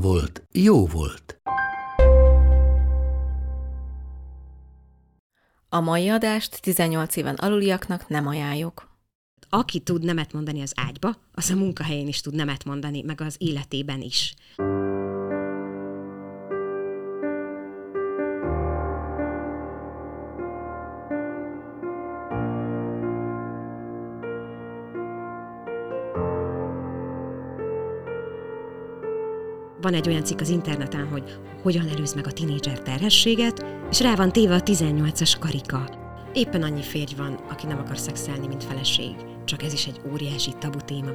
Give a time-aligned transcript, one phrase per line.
[0.00, 1.40] volt, jó volt.
[5.68, 8.88] A mai adást 18 éven aluliaknak nem ajánljuk.
[9.48, 13.36] Aki tud nemet mondani az ágyba, az a munkahelyén is tud nemet mondani, meg az
[13.38, 14.34] életében is.
[29.86, 34.14] Van egy olyan cikk az interneten, hogy hogyan előz meg a tinédzser terhességet, és rá
[34.14, 35.88] van téve a 18-as karika.
[36.32, 39.14] Éppen annyi férj van, aki nem akar szexelni, mint feleség.
[39.44, 41.10] Csak ez is egy óriási tabu téma.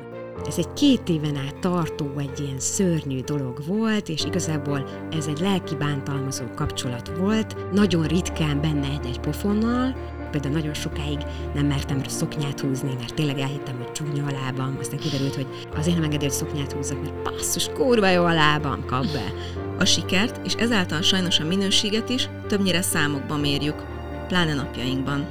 [0.47, 5.39] Ez egy két éven át tartó, egy ilyen szörnyű dolog volt, és igazából ez egy
[5.39, 7.71] lelki bántalmazó kapcsolat volt.
[7.71, 9.95] Nagyon ritkán benne egy-egy pofonnal,
[10.31, 11.19] például nagyon sokáig
[11.53, 14.77] nem mertem szoknyát húzni, mert tényleg elhittem, hogy csúnya a lábam.
[14.79, 18.85] Aztán kiderült, hogy azért nem engedi, hogy szoknyát húzzak, mert basszus, kurva jó a lábam,
[18.85, 19.33] kap be.
[19.79, 23.83] A sikert, és ezáltal sajnos a minőséget is többnyire számokban mérjük,
[24.27, 25.27] pláne napjainkban.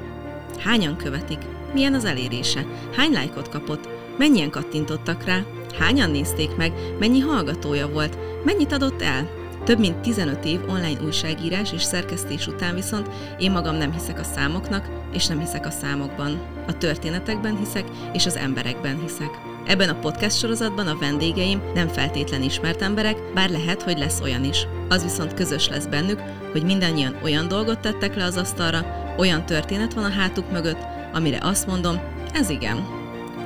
[0.58, 1.38] Hányan követik?
[1.72, 2.66] Milyen az elérése?
[2.96, 3.88] Hány lájkot kapott?
[4.18, 5.44] Mennyien kattintottak rá?
[5.78, 6.72] Hányan nézték meg?
[6.98, 8.18] Mennyi hallgatója volt?
[8.44, 9.39] Mennyit adott el?
[9.70, 14.22] Több mint 15 év online újságírás és szerkesztés után viszont én magam nem hiszek a
[14.22, 16.40] számoknak, és nem hiszek a számokban.
[16.66, 19.30] A történetekben hiszek, és az emberekben hiszek.
[19.66, 24.44] Ebben a podcast sorozatban a vendégeim nem feltétlen ismert emberek, bár lehet, hogy lesz olyan
[24.44, 24.66] is.
[24.88, 29.94] Az viszont közös lesz bennük, hogy mindannyian olyan dolgot tettek le az asztalra, olyan történet
[29.94, 30.82] van a hátuk mögött,
[31.12, 32.00] amire azt mondom,
[32.32, 32.99] ez igen.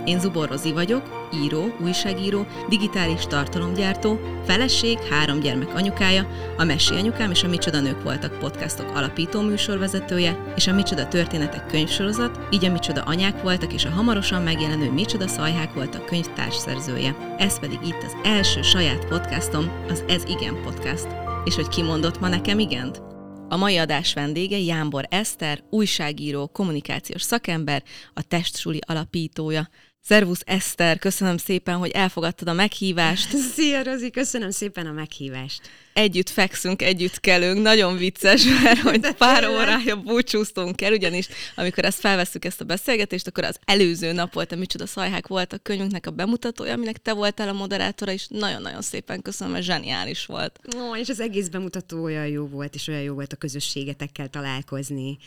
[0.05, 7.31] Én Zubor Rozi vagyok, író, újságíró, digitális tartalomgyártó, feleség, három gyermek anyukája, a Messé anyukám
[7.31, 12.73] és a Micsoda nők voltak podcastok alapító műsorvezetője, és a Micsoda történetek könyvsorozat, így a
[12.73, 17.37] Micsoda anyák voltak, és a hamarosan megjelenő Micsoda szajhák voltak könyv társszerzője.
[17.39, 21.07] Ez pedig itt az első saját podcastom, az Ez Igen Podcast.
[21.45, 23.03] És hogy kimondott ma nekem igent?
[23.49, 27.83] A mai adás vendége Jánbor Eszter, újságíró, kommunikációs szakember,
[28.15, 29.69] a Testsuli alapítója.
[30.07, 33.37] Szervusz Eszter, köszönöm szépen, hogy elfogadtad a meghívást.
[33.55, 35.61] Szia, Rozi, köszönöm szépen a meghívást.
[35.94, 42.00] Együtt fekszünk, együtt kelünk, nagyon vicces, mert hogy pár órája búcsúztunk el, ugyanis amikor ezt
[42.00, 46.06] felveszük ezt a beszélgetést, akkor az előző nap volt, a Micsoda Szajhák volt a könyvünknek
[46.06, 50.60] a bemutatója, aminek te voltál a moderátora, és nagyon-nagyon szépen köszönöm, mert zseniális volt.
[50.77, 55.19] Ó, és az egész bemutató olyan jó volt, és olyan jó volt a közösségetekkel találkozni,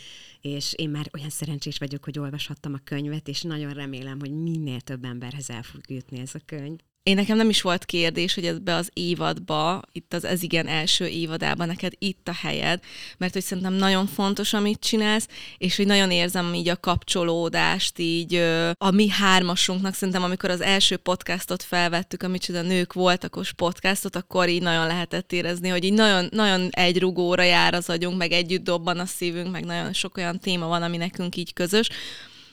[0.41, 4.81] és én már olyan szerencsés vagyok, hogy olvashattam a könyvet, és nagyon remélem, hogy minél
[4.81, 6.79] több emberhez el fog jutni ez a könyv.
[7.07, 11.05] Én nekem nem is volt kérdés, hogy ebbe az évadba, itt az Ez igen első
[11.05, 12.79] évadában neked itt a helyed,
[13.17, 18.35] mert hogy szerintem nagyon fontos, amit csinálsz, és hogy nagyon érzem így a kapcsolódást így
[18.77, 24.49] a mi hármasunknak, szerintem amikor az első podcastot felvettük, amit a nők voltakos podcastot, akkor
[24.49, 28.63] így nagyon lehetett érezni, hogy így nagyon, nagyon egy rugóra jár az agyunk, meg együtt
[28.63, 31.89] dobban a szívünk, meg nagyon sok olyan téma van, ami nekünk így közös,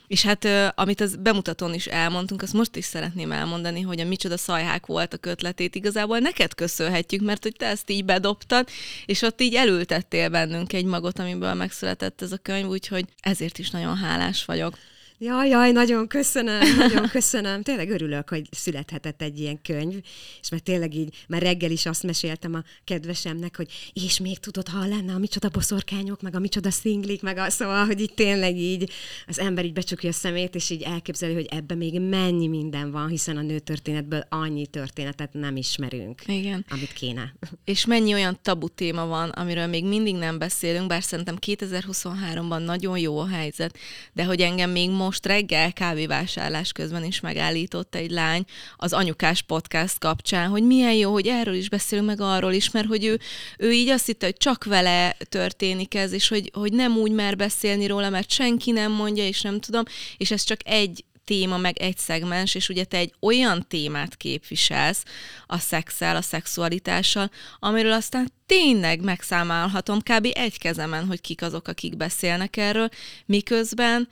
[0.07, 4.37] és hát amit az bemutatón is elmondtunk, azt most is szeretném elmondani, hogy a micsoda
[4.37, 8.69] szajhák volt a kötletét igazából neked köszönhetjük, mert hogy te ezt így bedobtad,
[9.07, 13.71] és ott így elültettél bennünk egy magot, amiből megszületett ez a könyv, úgyhogy ezért is
[13.71, 14.75] nagyon hálás vagyok.
[15.19, 17.63] Jaj, jaj, nagyon köszönöm, nagyon köszönöm.
[17.63, 19.95] Tényleg örülök, hogy születhetett egy ilyen könyv,
[20.41, 24.69] és mert tényleg így, már reggel is azt meséltem a kedvesemnek, hogy és még tudod,
[24.69, 28.57] ha lenne a micsoda boszorkányok, meg a micsoda szinglik, meg a szóval, hogy így tényleg
[28.57, 28.91] így
[29.27, 33.09] az ember így becsukja a szemét, és így elképzeli, hogy ebben még mennyi minden van,
[33.09, 36.65] hiszen a nőtörténetből annyi történetet nem ismerünk, Igen.
[36.69, 37.35] amit kéne.
[37.65, 42.99] És mennyi olyan tabu téma van, amiről még mindig nem beszélünk, bár szerintem 2023-ban nagyon
[42.99, 43.79] jó a helyzet,
[44.13, 48.45] de hogy engem még most reggel kávévásárlás közben is megállított egy lány
[48.77, 52.87] az anyukás podcast kapcsán, hogy milyen jó, hogy erről is beszélünk, meg arról is, mert
[52.87, 53.21] hogy ő,
[53.59, 57.37] ő így azt hitte, hogy csak vele történik ez, és hogy, hogy nem úgy mer
[57.37, 59.83] beszélni róla, mert senki nem mondja, és nem tudom,
[60.17, 65.03] és ez csak egy téma, meg egy szegmens, és ugye te egy olyan témát képviselsz
[65.47, 70.29] a szexel, a szexualitással, amiről aztán tényleg megszámálhatom kb.
[70.35, 72.89] egy kezemen, hogy kik azok, akik beszélnek erről,
[73.27, 74.09] miközben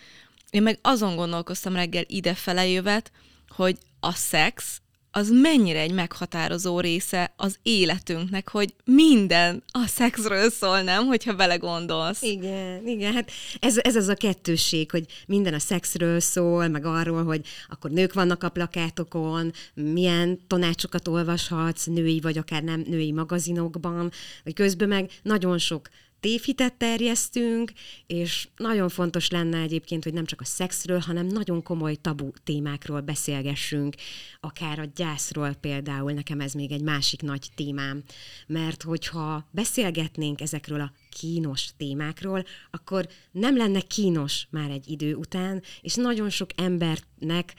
[0.53, 3.11] én meg azon gondolkoztam reggel idefele jövet,
[3.49, 10.83] hogy a szex az mennyire egy meghatározó része az életünknek, hogy minden a szexről szól,
[10.83, 11.07] nem?
[11.07, 12.23] Hogyha belegondolsz.
[12.23, 17.25] Igen, igen, hát ez, ez az a kettősség, hogy minden a szexről szól, meg arról,
[17.25, 24.11] hogy akkor nők vannak a plakátokon, milyen tanácsokat olvashatsz női vagy akár nem női magazinokban,
[24.45, 25.89] vagy közben meg nagyon sok
[26.23, 27.73] tévhitet terjesztünk,
[28.07, 33.01] és nagyon fontos lenne egyébként, hogy nem csak a szexről, hanem nagyon komoly tabu témákról
[33.01, 33.95] beszélgessünk,
[34.41, 38.03] akár a gyászról például, nekem ez még egy másik nagy témám,
[38.47, 45.63] mert hogyha beszélgetnénk ezekről a kínos témákról, akkor nem lenne kínos már egy idő után,
[45.81, 47.55] és nagyon sok embernek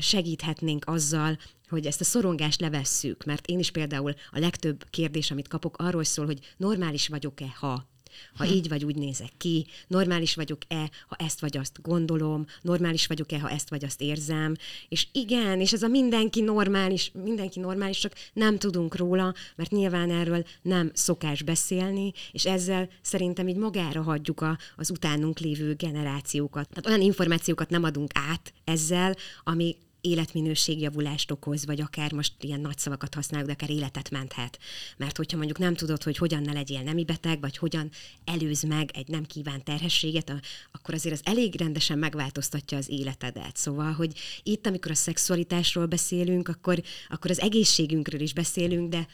[0.00, 1.38] segíthetnénk azzal,
[1.68, 6.04] hogy ezt a szorongást levesszük, mert én is például a legtöbb kérdés, amit kapok, arról
[6.04, 7.92] szól, hogy normális vagyok-e, ha
[8.36, 13.40] ha így vagy úgy nézek ki, normális vagyok-e, ha ezt vagy azt gondolom, normális vagyok-e,
[13.40, 14.54] ha ezt vagy azt érzem,
[14.88, 20.10] és igen, és ez a mindenki normális, mindenki normális, csak nem tudunk róla, mert nyilván
[20.10, 26.68] erről nem szokás beszélni, és ezzel szerintem így magára hagyjuk a, az utánunk lévő generációkat.
[26.68, 32.78] Tehát olyan információkat nem adunk át ezzel, ami életminőségjavulást okoz, vagy akár most ilyen nagy
[32.78, 34.58] szavakat használok, de akár életet menthet.
[34.96, 37.90] Mert hogyha mondjuk nem tudod, hogy hogyan ne legyél nemi beteg, vagy hogyan
[38.24, 40.32] előz meg egy nem kívánt terhességet,
[40.72, 43.56] akkor azért az elég rendesen megváltoztatja az életedet.
[43.56, 44.12] Szóval, hogy
[44.42, 49.06] itt, amikor a szexualitásról beszélünk, akkor, akkor az egészségünkről is beszélünk, de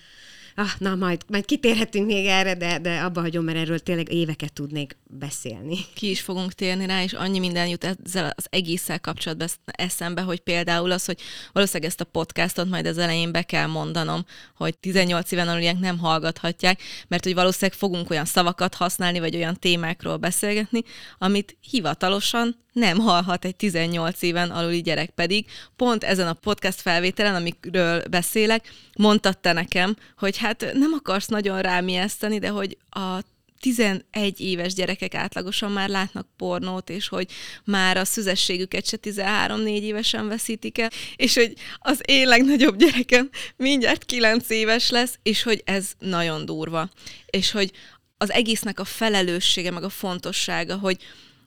[0.55, 4.53] ah, na majd, majd kitérhetünk még erre, de, de abba hagyom, mert erről tényleg éveket
[4.53, 5.77] tudnék beszélni.
[5.95, 10.41] Ki is fogunk térni rá, és annyi minden jut ezzel az egésszel kapcsolatban eszembe, hogy
[10.41, 11.21] például az, hogy
[11.53, 14.25] valószínűleg ezt a podcastot majd az elején be kell mondanom,
[14.57, 19.59] hogy 18 éven aluliek nem hallgathatják, mert hogy valószínűleg fogunk olyan szavakat használni, vagy olyan
[19.59, 20.83] témákról beszélgetni,
[21.19, 25.47] amit hivatalosan nem hallhat egy 18 éven aluli gyerek pedig.
[25.77, 31.63] Pont ezen a podcast felvételen, amikről beszélek, mondtad te nekem, hogy hát nem akarsz nagyon
[31.63, 33.21] rám ijeszteni, de hogy a
[33.61, 37.31] 11 éves gyerekek átlagosan már látnak pornót, és hogy
[37.65, 44.05] már a szüzességüket se 13-4 évesen veszítik el, és hogy az én legnagyobb gyerekem mindjárt
[44.05, 46.89] 9 éves lesz, és hogy ez nagyon durva.
[47.27, 47.71] És hogy
[48.19, 50.97] az egésznek a felelőssége, meg a fontossága, hogy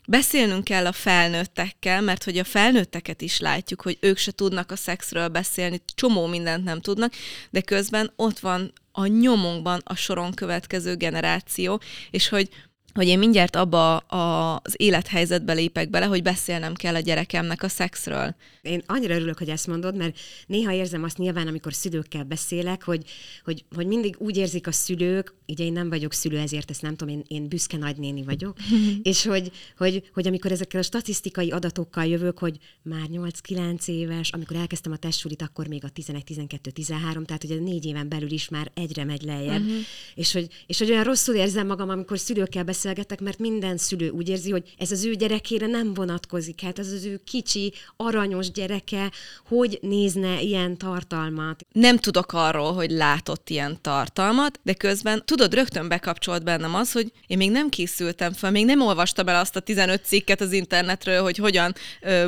[0.08, 4.76] beszélnünk kell a felnőttekkel, mert hogy a felnőtteket is látjuk, hogy ők se tudnak a
[4.76, 7.14] szexről beszélni, csomó mindent nem tudnak,
[7.50, 12.50] de közben ott van a nyomunkban a soron következő generáció, és hogy
[12.94, 18.36] hogy én mindjárt abba az élethelyzetbe lépek bele, hogy beszélnem kell a gyerekemnek a szexről.
[18.62, 23.04] Én annyira örülök, hogy ezt mondod, mert néha érzem azt nyilván, amikor szülőkkel beszélek, hogy,
[23.44, 26.96] hogy, hogy mindig úgy érzik a szülők, ugye én nem vagyok szülő, ezért ezt nem
[26.96, 28.58] tudom, én, én büszke nagynéni vagyok,
[29.04, 34.56] és hogy, hogy, hogy amikor ezekkel a statisztikai adatokkal jövök, hogy már 8-9 éves, amikor
[34.56, 39.04] elkezdtem a testsulit, akkor még a 11-12-13, tehát ugye négy éven belül is már egyre
[39.04, 39.78] megy lejjebb, uh-huh.
[40.16, 44.10] és, hogy, és hogy olyan rosszul érzem magam, amikor szülőkkel beszélek, beszélgetek, mert minden szülő
[44.10, 46.62] úgy érzi, hogy ez az ő gyerekére nem vonatkozik.
[46.62, 49.12] Hát ez az ő kicsi, aranyos gyereke,
[49.48, 51.66] hogy nézne ilyen tartalmat.
[51.72, 57.12] Nem tudok arról, hogy látott ilyen tartalmat, de közben tudod, rögtön bekapcsolt bennem az, hogy
[57.28, 61.22] én még nem készültem fel, még nem olvastam el azt a 15 cikket az internetről,
[61.22, 61.74] hogy hogyan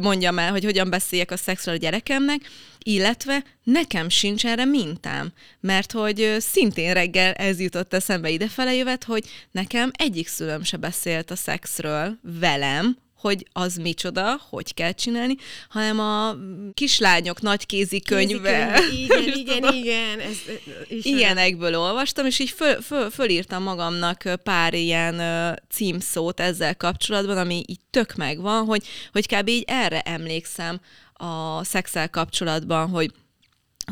[0.01, 2.41] mondjam el, hogy hogyan beszéljek a szexről a gyerekemnek,
[2.87, 9.25] illetve nekem sincs erre mintám, mert hogy szintén reggel ez jutott eszembe idefele jövet, hogy
[9.51, 15.35] nekem egyik szülőm se beszélt a szexről velem, hogy az micsoda, hogy kell csinálni,
[15.69, 16.35] hanem a
[16.73, 18.79] kislányok nagy kézikönyve.
[19.03, 20.19] Igen, igen, igen.
[20.19, 20.37] Ez,
[20.87, 25.21] Ilyenekből olvastam, és így föl, föl, fölírtam magamnak pár ilyen
[25.69, 29.47] címszót ezzel kapcsolatban, ami így tök megvan, hogy, hogy kb.
[29.47, 30.79] így erre emlékszem
[31.17, 33.11] a szexel kapcsolatban, hogy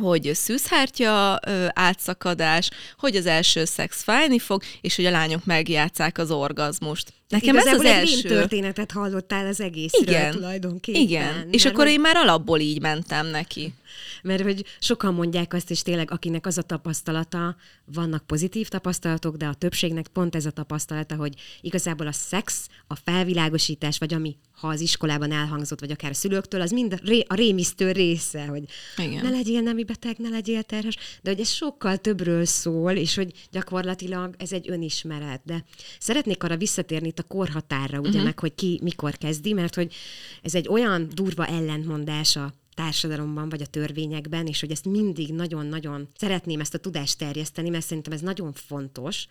[0.01, 1.39] hogy szűzhártya
[1.73, 7.13] átszakadás, hogy az első szex fájni fog, és hogy a lányok megjátszák az orgazmust.
[7.27, 8.27] Nekem ez az első...
[8.27, 11.01] történetet hallottál az egészről igen, tulajdonképpen.
[11.01, 11.93] Igen, és akkor hogy...
[11.93, 13.73] én már alapból így mentem neki.
[14.21, 19.45] Mert hogy sokan mondják azt, és tényleg akinek az a tapasztalata, vannak pozitív tapasztalatok, de
[19.45, 24.67] a többségnek pont ez a tapasztalata, hogy igazából a szex, a felvilágosítás, vagy ami ha
[24.67, 28.63] az iskolában elhangzott, vagy akár a szülőktől, az mind a, ré, a rémisztő része, hogy
[28.97, 29.23] Igen.
[29.23, 33.31] ne legyél nemi beteg, ne legyél terhes, de hogy ez sokkal többről szól, és hogy
[33.51, 35.41] gyakorlatilag ez egy önismeret.
[35.45, 35.65] De
[36.00, 38.23] szeretnék arra visszatérni itt a korhatárra, ugye, uh-huh.
[38.23, 39.93] meg hogy ki mikor kezdi, mert hogy
[40.41, 46.09] ez egy olyan durva ellentmondás a társadalomban, vagy a törvényekben, és hogy ezt mindig nagyon-nagyon
[46.15, 49.27] szeretném ezt a tudást terjeszteni, mert szerintem ez nagyon fontos,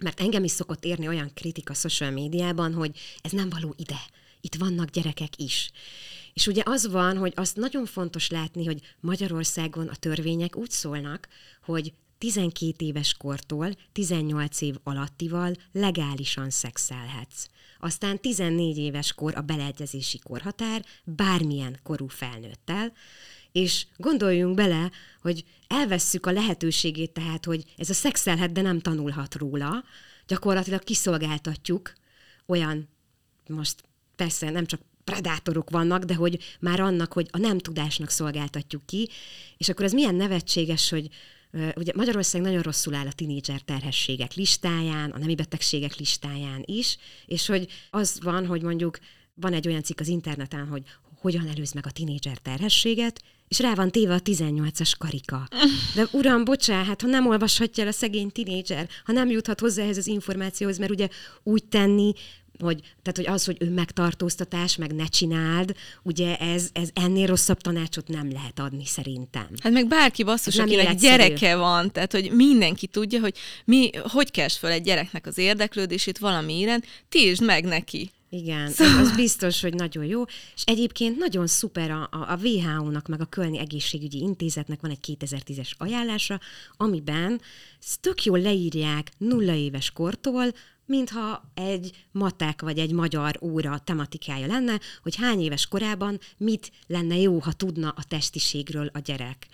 [0.00, 4.00] mert engem is szokott érni olyan kritika social médiában, hogy ez nem való ide,
[4.40, 5.70] itt vannak gyerekek is.
[6.32, 11.28] És ugye az van, hogy azt nagyon fontos látni, hogy Magyarországon a törvények úgy szólnak,
[11.64, 17.46] hogy 12 éves kortól 18 év alattival legálisan szexelhetsz.
[17.84, 22.92] Aztán 14 éves kor a beleegyezési korhatár bármilyen korú felnőttel,
[23.52, 29.34] és gondoljunk bele, hogy elvesszük a lehetőségét tehát, hogy ez a szexelhet, de nem tanulhat
[29.34, 29.84] róla,
[30.26, 31.92] gyakorlatilag kiszolgáltatjuk
[32.46, 32.88] olyan,
[33.48, 33.84] most
[34.16, 39.08] persze nem csak predátorok vannak, de hogy már annak, hogy a nem tudásnak szolgáltatjuk ki,
[39.56, 41.08] és akkor ez milyen nevetséges, hogy
[41.76, 47.46] Ugye Magyarország nagyon rosszul áll a tinédzser terhességek listáján, a nemi betegségek listáján is, és
[47.46, 48.98] hogy az van, hogy mondjuk
[49.34, 50.82] van egy olyan cikk az interneten, hogy
[51.20, 55.48] hogyan előz meg a tinédzser terhességet, és rá van téve a 18-as karika.
[55.96, 59.82] De uram, bocsá, hát ha nem olvashatja el a szegény tinédzser, ha nem juthat hozzá
[59.82, 61.08] ehhez az információhoz, mert ugye
[61.42, 62.12] úgy tenni,
[62.62, 67.60] hogy, tehát, hogy az, hogy ő megtartóztatás, meg ne csináld, ugye ez, ez ennél rosszabb
[67.60, 69.46] tanácsot nem lehet adni szerintem.
[69.58, 71.16] Hát meg bárki basszus, akinek életszerű.
[71.16, 76.18] gyereke van, tehát hogy mindenki tudja, hogy mi, hogy kes föl egy gyereknek az érdeklődését
[76.18, 78.10] valami iránt, tiltsd meg neki.
[78.34, 78.98] Igen, szóval...
[78.98, 80.22] az biztos, hogy nagyon jó.
[80.54, 85.70] És egyébként nagyon szuper a, a WHO-nak, meg a Kölni Egészségügyi Intézetnek van egy 2010-es
[85.78, 86.40] ajánlása,
[86.76, 87.40] amiben
[88.00, 90.44] tök jól leírják nulla éves kortól,
[90.86, 97.16] mintha egy matek vagy egy magyar óra tematikája lenne, hogy hány éves korában mit lenne
[97.16, 99.46] jó, ha tudna a testiségről a gyerek.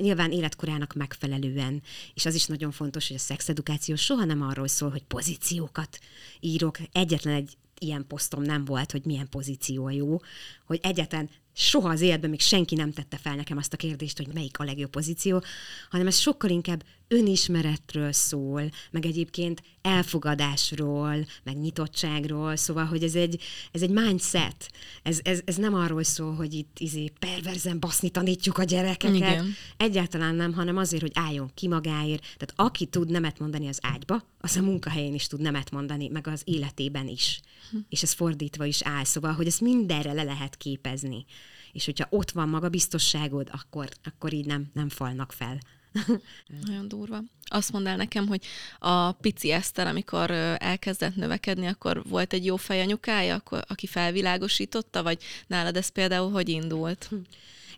[0.00, 1.82] Nyilván életkorának megfelelően.
[2.14, 5.98] És az is nagyon fontos, hogy a szexedukáció soha nem arról szól, hogy pozíciókat
[6.40, 6.78] írok.
[6.92, 10.20] Egyetlen egy ilyen posztom nem volt, hogy milyen pozíció jó,
[10.64, 14.34] hogy egyetlen soha az életben még senki nem tette fel nekem azt a kérdést, hogy
[14.34, 15.42] melyik a legjobb pozíció,
[15.90, 23.42] hanem ez sokkal inkább önismeretről szól, meg egyébként elfogadásról, meg nyitottságról, szóval, hogy ez egy,
[23.72, 24.70] ez egy mindset.
[25.02, 29.16] Ez, ez, ez nem arról szól, hogy itt izé perverzen baszni tanítjuk a gyerekeket.
[29.16, 29.54] Igen.
[29.76, 32.20] Egyáltalán nem, hanem azért, hogy álljon ki magáért.
[32.22, 36.26] Tehát aki tud nemet mondani az ágyba, az a munkahelyén is tud nemet mondani, meg
[36.26, 37.40] az életében is.
[37.70, 37.76] Hm.
[37.88, 41.24] És ez fordítva is áll, szóval, hogy ezt mindenre le lehet képezni.
[41.72, 45.58] És hogyha ott van magabiztosságod, akkor, akkor így nem, nem falnak fel.
[46.66, 47.22] Nagyon durva.
[47.44, 48.46] Azt mondd el nekem, hogy
[48.78, 55.76] a pici Eszter, amikor elkezdett növekedni, akkor volt egy jó fejanyukája, aki felvilágosította, vagy nálad
[55.76, 57.10] ez például hogy indult?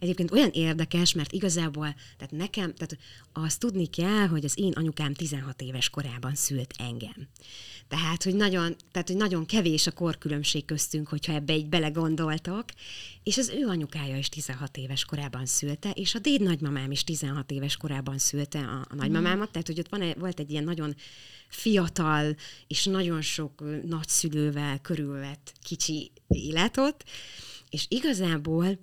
[0.00, 2.98] Egyébként olyan érdekes, mert igazából, tehát nekem, tehát
[3.32, 7.28] azt tudni kell, hogy az én anyukám 16 éves korában szült engem.
[7.88, 12.72] Tehát, hogy nagyon, tehát, hogy nagyon kevés a korkülönbség köztünk, hogyha ebbe így belegondoltak,
[13.22, 17.50] és az ő anyukája is 16 éves korában szülte, és a déd nagymamám is 16
[17.50, 20.94] éves korában szülte a, a nagymamámat, tehát, hogy ott van, volt egy ilyen nagyon
[21.48, 22.36] fiatal
[22.66, 27.04] és nagyon sok nagyszülővel körülvett kicsi életot,
[27.70, 28.78] és igazából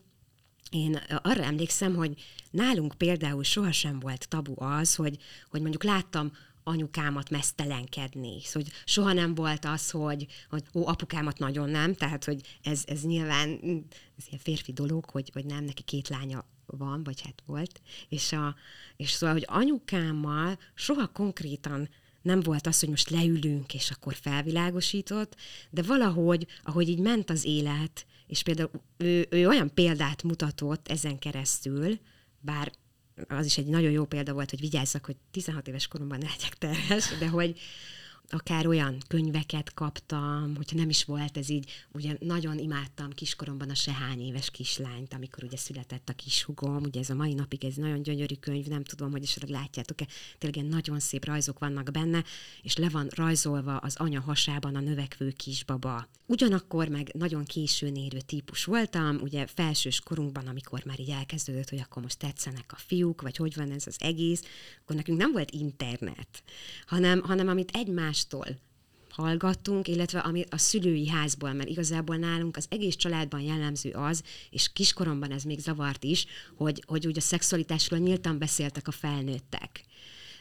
[0.74, 5.18] én arra emlékszem, hogy nálunk például sohasem volt tabu az, hogy,
[5.50, 6.32] hogy mondjuk láttam
[6.64, 8.42] anyukámat mesztelenkedni.
[8.44, 12.84] Szóval hogy soha nem volt az, hogy, hogy ó, apukámat nagyon nem, tehát hogy ez,
[12.86, 13.50] ez nyilván
[14.18, 18.32] ez ilyen férfi dolog, hogy, hogy nem, neki két lánya van, vagy hát volt, és,
[18.32, 18.56] a,
[18.96, 21.90] és szóval, hogy anyukámmal soha konkrétan
[22.22, 25.36] nem volt az, hogy most leülünk, és akkor felvilágosított,
[25.70, 31.20] de valahogy, ahogy így ment az élet, és például ő, ő olyan példát mutatott ezen
[31.20, 32.00] keresztül,
[32.40, 32.72] bár
[33.28, 36.58] az is egy nagyon jó példa volt, hogy vigyázzak, hogy 16 éves koromban ne legyek
[36.58, 37.60] terhes, de hogy,
[38.30, 43.76] akár olyan könyveket kaptam, hogyha nem is volt ez így, ugye nagyon imádtam kiskoromban a
[43.76, 48.02] Sehány éves kislányt, amikor ugye született a kishugom, ugye ez a mai napig ez nagyon
[48.02, 52.24] gyönyörű könyv, nem tudom, hogy esetleg látjátok-e, tényleg nagyon szép rajzok vannak benne,
[52.62, 56.08] és le van rajzolva az anya hasában a növekvő kisbaba.
[56.26, 61.80] Ugyanakkor meg nagyon későn érő típus voltam, ugye felsős korunkban, amikor már így elkezdődött, hogy
[61.80, 64.44] akkor most tetszenek a fiúk, vagy hogy van ez az egész,
[64.82, 66.44] akkor nekünk nem volt internet,
[66.86, 68.46] hanem, hanem amit egymás egymástól
[69.10, 74.74] hallgattunk, illetve ami a szülői házból, mert igazából nálunk az egész családban jellemző az, és
[74.74, 79.84] kiskoromban ez még zavart is, hogy, hogy úgy a szexualitásról nyíltan beszéltek a felnőttek.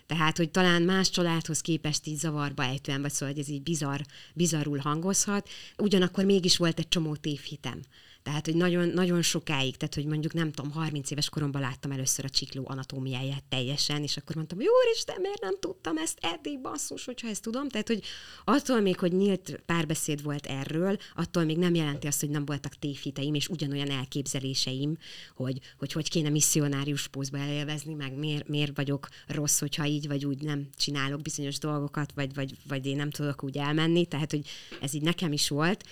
[0.06, 4.00] Tehát, hogy talán más családhoz képest így zavarba ejtően, vagy szóval, hogy ez így bizarr,
[4.34, 5.48] bizarrul hangozhat,
[5.78, 7.80] ugyanakkor mégis volt egy csomó tévhitem.
[8.22, 12.24] Tehát, hogy nagyon, nagyon sokáig, tehát, hogy mondjuk nem tudom, 30 éves koromban láttam először
[12.24, 17.04] a csikló anatómiáját teljesen, és akkor mondtam, jó Isten, miért nem tudtam ezt eddig, basszus,
[17.04, 17.68] hogyha ezt tudom.
[17.68, 18.02] Tehát, hogy
[18.44, 22.74] attól még, hogy nyílt párbeszéd volt erről, attól még nem jelenti azt, hogy nem voltak
[22.74, 24.96] tévhiteim, és ugyanolyan elképzeléseim,
[25.36, 30.24] hogy hogy, hogy kéne misszionárius pózba elélvezni, meg miért, miért vagyok rossz, hogyha így vagy
[30.24, 34.06] úgy nem csinálok bizonyos dolgokat, vagy, vagy, vagy én nem tudok úgy elmenni.
[34.06, 34.46] Tehát, hogy
[34.80, 35.84] ez így nekem is volt.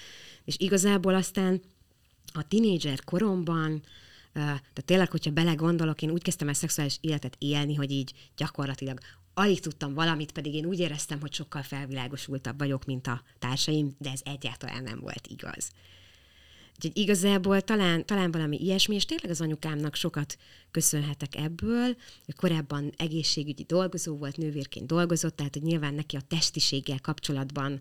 [0.45, 1.61] És igazából aztán
[2.33, 3.83] a tinédzser koromban,
[4.33, 8.99] tehát tényleg, hogyha belegondolok, én úgy kezdtem el szexuális életet élni, hogy így gyakorlatilag
[9.35, 14.11] alig tudtam valamit, pedig én úgy éreztem, hogy sokkal felvilágosultabb vagyok, mint a társaim, de
[14.11, 15.71] ez egyáltalán nem volt igaz.
[16.75, 20.39] Úgyhogy igazából talán, talán valami ilyesmi, és tényleg az anyukámnak sokat
[20.71, 21.97] köszönhetek ebből.
[22.27, 27.81] Ő korábban egészségügyi dolgozó volt, nővérként dolgozott, tehát hogy nyilván neki a testiséggel kapcsolatban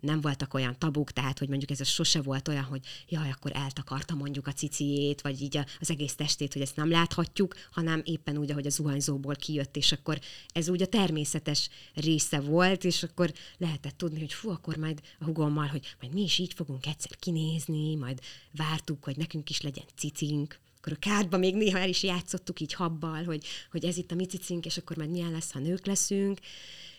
[0.00, 3.50] nem voltak olyan tabuk, tehát hogy mondjuk ez a sose volt olyan, hogy jaj, akkor
[3.54, 8.36] eltakarta mondjuk a ciciét, vagy így az egész testét, hogy ezt nem láthatjuk, hanem éppen
[8.36, 13.32] úgy, ahogy a zuhanyzóból kijött, és akkor ez úgy a természetes része volt, és akkor
[13.58, 17.16] lehetett tudni, hogy fú, akkor majd a hugommal, hogy majd mi is így fogunk egyszer
[17.16, 18.20] kinézni, majd
[18.52, 22.72] vártuk, hogy nekünk is legyen cicink, akkor a kártban még néha el is játszottuk így
[22.72, 25.86] habbal, hogy, hogy ez itt a mi cicink, és akkor majd milyen lesz, ha nők
[25.86, 26.38] leszünk.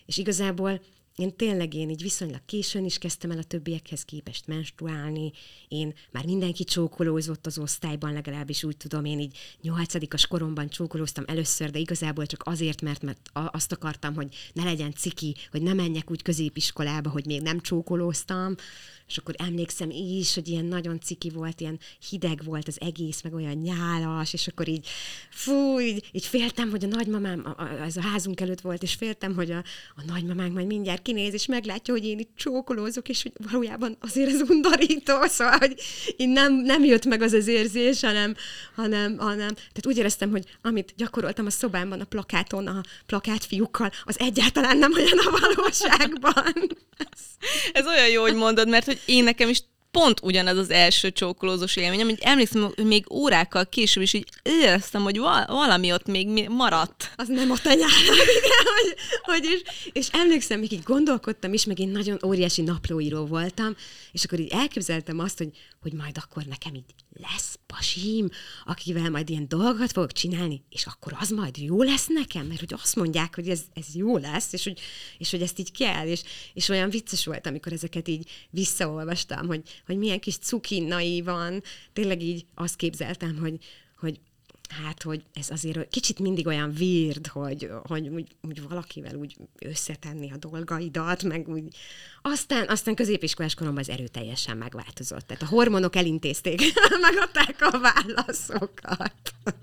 [0.05, 0.81] És igazából
[1.17, 5.31] én tényleg én így viszonylag későn is kezdtem el a többiekhez képest menstruálni,
[5.67, 11.69] én már mindenki csókolózott az osztályban, legalábbis úgy tudom, én így nyolcadikas koromban csókolóztam először,
[11.69, 16.11] de igazából csak azért, mert, mert azt akartam, hogy ne legyen ciki, hogy ne menjek
[16.11, 18.55] úgy középiskolába, hogy még nem csókolóztam,
[19.07, 23.33] és akkor emlékszem is, hogy ilyen nagyon ciki volt, ilyen hideg volt az egész, meg
[23.33, 24.87] olyan nyálas, és akkor így,
[25.29, 28.93] fú, így, így féltem, hogy a nagymamám, a, a, ez a házunk előtt volt, és
[28.93, 29.63] féltem, hogy a,
[29.95, 34.29] a nagymamánk majd mindjárt kinéz, és meglátja, hogy én itt csókolózok, és hogy valójában azért
[34.29, 35.75] ez undorító, szóval, hogy
[36.17, 38.35] én nem, nem jött meg az az érzés, hanem,
[38.75, 44.19] hanem, hanem, tehát úgy éreztem, hogy amit gyakoroltam a szobámban, a plakáton, a plakátfiúkkal, az
[44.19, 46.53] egyáltalán nem olyan a valóságban.
[46.97, 47.19] ez,
[47.71, 49.61] ez olyan jó, hogy mondod, mert hogy én nekem is
[49.97, 55.01] pont ugyanez az első csókolózós élményem, hogy emlékszem, hogy még órákkal később is így éreztem,
[55.01, 57.11] hogy valami ott még maradt.
[57.15, 57.89] Az nem a tenyár,
[58.77, 59.61] hogy, hogy és,
[59.91, 63.75] és emlékszem, még így gondolkodtam is, meg én nagyon óriási naplóíró voltam,
[64.11, 65.49] és akkor így elképzeltem azt, hogy,
[65.89, 68.29] hogy majd akkor nekem így lesz pasim,
[68.65, 72.73] akivel majd ilyen dolgokat fogok csinálni, és akkor az majd jó lesz nekem, mert hogy
[72.73, 74.79] azt mondják, hogy ez, ez jó lesz, és hogy,
[75.17, 79.61] és hogy ezt így kell, és, és olyan vicces volt, amikor ezeket így visszaolvastam, hogy,
[79.85, 83.57] hogy milyen kis cukinnai van, tényleg így azt képzeltem, hogy,
[83.99, 84.19] hogy
[84.69, 90.31] hát, hogy ez azért kicsit mindig olyan weird, hogy, hogy úgy, úgy valakivel úgy összetenni
[90.31, 91.63] a dolgaidat, meg úgy.
[92.21, 95.27] Aztán, aztán középiskolás koromban az erőteljesen megváltozott.
[95.27, 96.61] Tehát a hormonok elintézték,
[97.01, 99.13] megadták a válaszokat.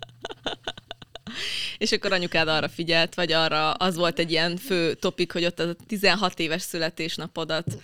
[1.79, 5.59] És akkor anyukád arra figyelt, vagy arra az volt egy ilyen fő topik, hogy ott
[5.59, 7.77] a 16 éves születésnapodat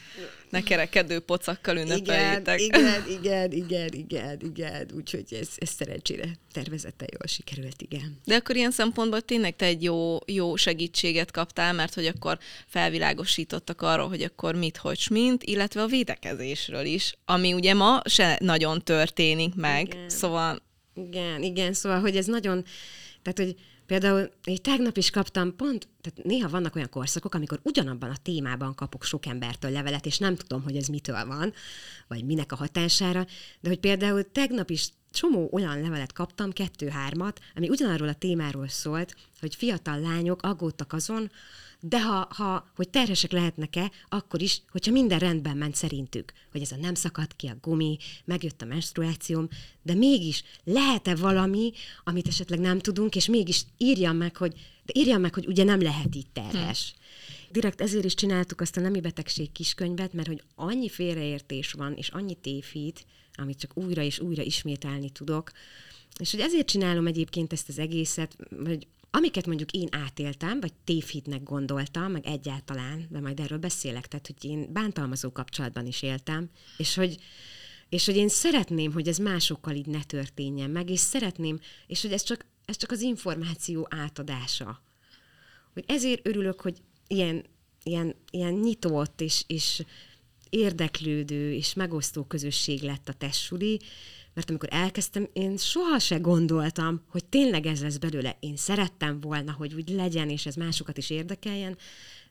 [0.51, 2.61] ne kerekedő pocakkal ünnepeljétek.
[2.61, 4.91] Igen, igen, igen, igen, igen.
[4.95, 8.21] Úgyhogy ez, ez szerencsére tervezete jól sikerült, igen.
[8.25, 13.83] De akkor ilyen szempontból tényleg te egy jó, jó segítséget kaptál, mert hogy akkor felvilágosítottak
[13.83, 18.83] arról, hogy akkor mit, hogy mint, illetve a védekezésről is, ami ugye ma se nagyon
[18.83, 20.09] történik meg, igen.
[20.09, 20.63] szóval...
[20.95, 22.65] Igen, igen, szóval, hogy ez nagyon,
[23.23, 23.55] tehát, hogy
[23.91, 28.75] Például én tegnap is kaptam pont, tehát néha vannak olyan korszakok, amikor ugyanabban a témában
[28.75, 31.53] kapok sok embertől levelet, és nem tudom, hogy ez mitől van,
[32.09, 33.27] vagy minek a hatására,
[33.61, 39.17] de hogy például tegnap is csomó olyan levelet kaptam, kettő-hármat, ami ugyanarról a témáról szólt,
[39.41, 41.31] hogy fiatal lányok aggódtak azon,
[41.81, 46.73] de ha, ha hogy terhesek lehetnek-e, akkor is, hogyha minden rendben ment szerintük, hogy ez
[46.73, 49.49] a nem szakadt ki a gumi, megjött a menstruációm,
[49.83, 51.73] de mégis lehet-e valami,
[52.05, 54.53] amit esetleg nem tudunk, és mégis írjam meg, hogy,
[54.85, 56.95] de írjam meg, hogy ugye nem lehet így terhes.
[57.51, 62.09] Direkt ezért is csináltuk azt a nemi betegség kiskönyvet, mert hogy annyi félreértés van, és
[62.09, 65.51] annyi tévhit, amit csak újra és újra ismételni tudok,
[66.19, 71.43] és hogy ezért csinálom egyébként ezt az egészet, hogy amiket mondjuk én átéltem, vagy tévhitnek
[71.43, 76.95] gondoltam, meg egyáltalán, de majd erről beszélek, tehát hogy én bántalmazó kapcsolatban is éltem, és
[76.95, 77.17] hogy,
[77.89, 82.13] és hogy én szeretném, hogy ez másokkal így ne történjen meg, és szeretném, és hogy
[82.13, 84.83] ez csak, ez csak az információ átadása.
[85.73, 87.45] Hogy ezért örülök, hogy ilyen,
[87.83, 89.83] ilyen, ilyen nyitott és, és
[90.51, 93.81] érdeklődő és megosztó közösség lett a tessuli,
[94.35, 98.37] mert amikor elkezdtem, én soha se gondoltam, hogy tényleg ez lesz belőle.
[98.41, 101.77] Én szerettem volna, hogy úgy legyen, és ez másokat is érdekeljen,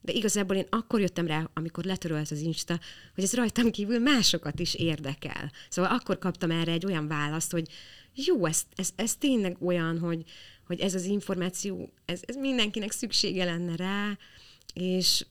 [0.01, 2.79] de igazából én akkor jöttem rá, amikor letörölt az Insta,
[3.15, 5.51] hogy ez rajtam kívül másokat is érdekel.
[5.69, 7.67] Szóval akkor kaptam erre egy olyan választ, hogy
[8.13, 10.23] jó, ez, ez, ez tényleg olyan, hogy,
[10.65, 14.17] hogy ez az információ, ez, ez mindenkinek szüksége lenne rá,
[14.73, 15.25] és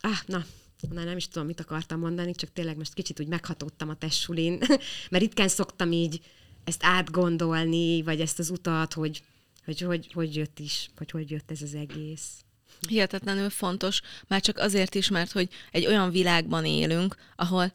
[0.00, 0.44] ah, na,
[0.88, 4.58] Na, nem is tudom, mit akartam mondani, csak tényleg most kicsit úgy meghatódtam a tessulin,
[5.10, 6.20] mert ritkán szoktam így
[6.64, 9.22] ezt átgondolni, vagy ezt az utat, hogy
[9.64, 12.44] hogy, hogy, hogy jött is, vagy hogy jött ez az egész.
[12.88, 17.72] Hihetetlenül fontos, már csak azért is, mert hogy egy olyan világban élünk, ahol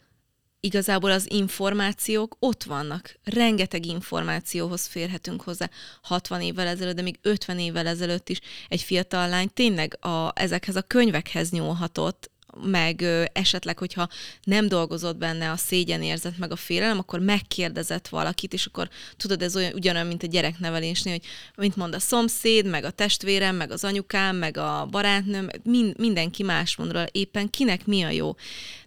[0.66, 3.16] igazából az információk ott vannak.
[3.24, 5.70] Rengeteg információhoz férhetünk hozzá.
[6.02, 10.76] 60 évvel ezelőtt, de még 50 évvel ezelőtt is egy fiatal lány tényleg a, ezekhez
[10.76, 12.30] a könyvekhez nyúlhatott,
[12.64, 14.08] meg ö, esetleg, hogyha
[14.44, 19.56] nem dolgozott benne a szégyenérzet, meg a félelem, akkor megkérdezett valakit, és akkor tudod, ez
[19.56, 21.24] olyan, ugyanolyan, mint a gyereknevelésnél, hogy
[21.56, 26.44] mint mond a szomszéd, meg a testvérem, meg az anyukám, meg a barátnőm, mind, mindenki
[26.44, 28.36] más mond róla, éppen kinek mi a jó.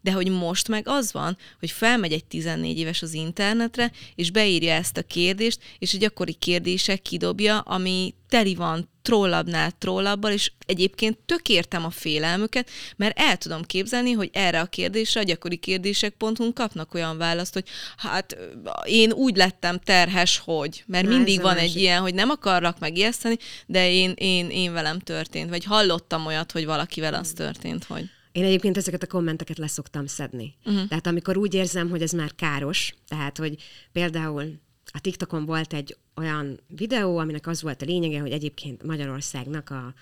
[0.00, 4.72] De hogy most meg az van, hogy felmegy egy 14 éves az internetre, és beírja
[4.72, 11.18] ezt a kérdést, és a gyakori kérdések kidobja, ami teli van trollabbnál trollabbal, és egyébként
[11.26, 16.52] tök értem a félelmüket, mert el tudom képzelni, hogy erre a kérdésre a gyakori kérdések.hu
[16.52, 17.64] kapnak olyan választ, hogy
[17.96, 18.36] hát
[18.84, 23.36] én úgy lettem terhes, hogy, mert Na, mindig van egy ilyen, hogy nem akarlak megijeszteni,
[23.66, 28.44] de én, én, én velem történt, vagy hallottam olyat, hogy valakivel az történt, hogy Én
[28.44, 30.54] egyébként ezeket a kommenteket leszoktam szedni.
[30.64, 30.88] Uh-huh.
[30.88, 33.56] Tehát amikor úgy érzem, hogy ez már káros, tehát hogy
[33.92, 34.60] például
[34.92, 39.94] a TikTokon volt egy olyan videó, aminek az volt a lényege, hogy egyébként Magyarországnak a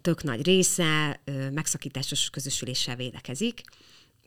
[0.00, 1.20] tök nagy része
[1.52, 3.62] megszakításos közösüléssel védekezik,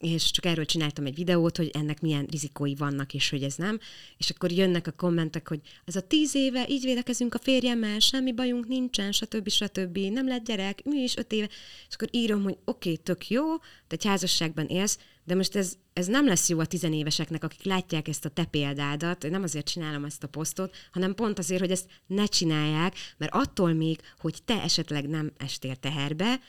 [0.03, 3.79] és csak erről csináltam egy videót, hogy ennek milyen rizikói vannak, és hogy ez nem.
[4.17, 8.33] És akkor jönnek a kommentek, hogy ez a tíz éve így védekezünk a férjemmel, semmi
[8.33, 9.49] bajunk nincsen, stb.
[9.49, 9.97] stb.
[9.97, 11.47] Nem lett gyerek, mi is öt éve.
[11.87, 15.73] És akkor írom, hogy oké, okay, tök jó, te egy házasságban élsz, de most ez,
[15.93, 20.05] ez nem lesz jó a tizenéveseknek, akik látják ezt a te példádat, nem azért csinálom
[20.05, 24.61] ezt a posztot, hanem pont azért, hogy ezt ne csinálják, mert attól még, hogy te
[24.61, 26.39] esetleg nem estél teherbe,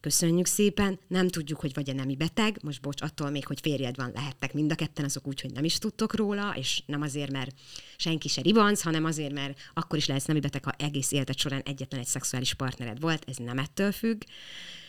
[0.00, 4.10] Köszönjük szépen, nem tudjuk, hogy vagy-e nemi beteg, most bocs, attól még, hogy férjed van,
[4.14, 7.54] lehettek mind a ketten azok úgy, hogy nem is tudtok róla, és nem azért, mert
[7.96, 11.62] senki se ribanc, hanem azért, mert akkor is lehetsz nemi beteg, ha egész életed során
[11.64, 14.22] egyetlen egy szexuális partnered volt, ez nem ettől függ.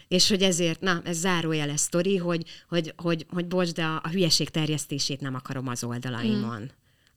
[0.09, 4.09] És hogy ezért, na, ez zárójeles sztori, hogy, hogy, hogy, hogy bocs, de a, a
[4.09, 6.61] hülyeség terjesztését nem akarom az oldalaimon.
[6.61, 6.65] Mm.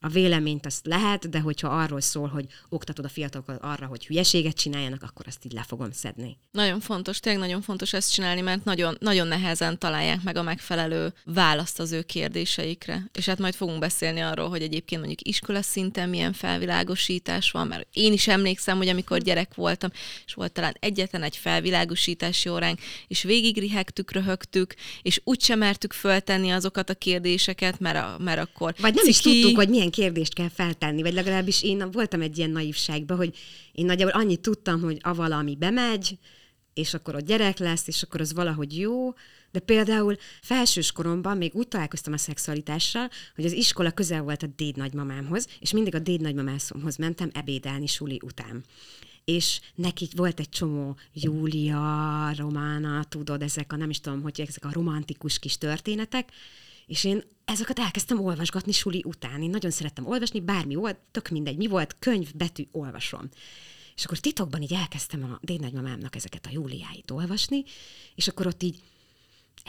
[0.04, 4.56] A véleményt azt lehet, de hogyha arról szól, hogy oktatod a fiatalokat arra, hogy hülyeséget
[4.56, 6.36] csináljanak, akkor azt így le fogom szedni.
[6.50, 11.12] Nagyon fontos, tényleg nagyon fontos ezt csinálni, mert nagyon, nagyon nehezen találják meg a megfelelő
[11.24, 13.10] választ az ő kérdéseikre.
[13.12, 17.86] És hát majd fogunk beszélni arról, hogy egyébként mondjuk iskola szinten milyen felvilágosítás van, mert
[17.92, 19.90] én is emlékszem, hogy amikor gyerek voltam,
[20.26, 26.50] és volt talán egyetlen egy felvilágosítási óránk, és végig rihegtük, röhögtük, és úgysem mertük föltenni
[26.50, 30.34] azokat a kérdéseket, mert, a, mert akkor Vagy nem is ciki- tudtuk, hogy milyen kérdést
[30.34, 33.36] kell feltenni, vagy legalábbis én voltam egy ilyen naivságban, hogy
[33.72, 36.18] én nagyjából annyit tudtam, hogy a valami bemegy,
[36.74, 39.12] és akkor ott gyerek lesz, és akkor az valahogy jó,
[39.50, 44.46] de például felsős koromban még úgy találkoztam a szexualitással, hogy az iskola közel volt a
[44.56, 48.64] déd nagymamámhoz, és mindig a déd nagymamámhoz mentem ebédelni suli után.
[49.24, 54.64] És neki volt egy csomó Júlia, Romána, tudod, ezek a nem is tudom, hogy ezek
[54.64, 56.28] a romantikus kis történetek,
[56.86, 59.42] és én ezeket elkezdtem olvasgatni suli után.
[59.42, 63.28] Én nagyon szerettem olvasni, bármi volt, tök mindegy, mi volt, könyv, betű, olvasom.
[63.96, 67.64] És akkor titokban így elkezdtem a dédnagymamámnak ezeket a Júliáit olvasni,
[68.14, 68.80] és akkor ott így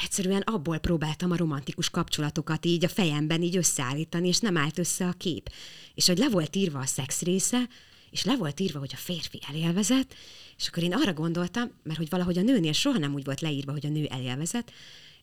[0.04, 5.08] egyszerűen abból próbáltam a romantikus kapcsolatokat így a fejemben így összeállítani, és nem állt össze
[5.08, 5.52] a kép.
[5.94, 7.68] És hogy le volt írva a szex része,
[8.10, 10.16] és le volt írva, hogy a férfi elélvezett,
[10.58, 13.72] és akkor én arra gondoltam, mert hogy valahogy a nőnél soha nem úgy volt leírva,
[13.72, 14.72] hogy a nő elélvezett,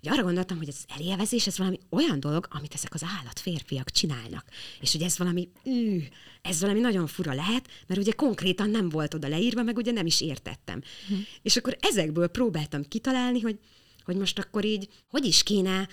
[0.01, 3.91] hogy arra gondoltam, hogy ez elélvezés, ez valami olyan dolog, amit ezek az állat férfiak
[3.91, 4.45] csinálnak.
[4.81, 6.03] És hogy ez valami, ű,
[6.43, 10.07] ez valami nagyon fura lehet, mert ugye konkrétan nem volt oda leírva, meg ugye nem
[10.07, 10.83] is értettem.
[11.09, 11.15] Hm.
[11.43, 13.59] És akkor ezekből próbáltam kitalálni, hogy,
[14.05, 15.89] hogy most akkor így, hogy is kéne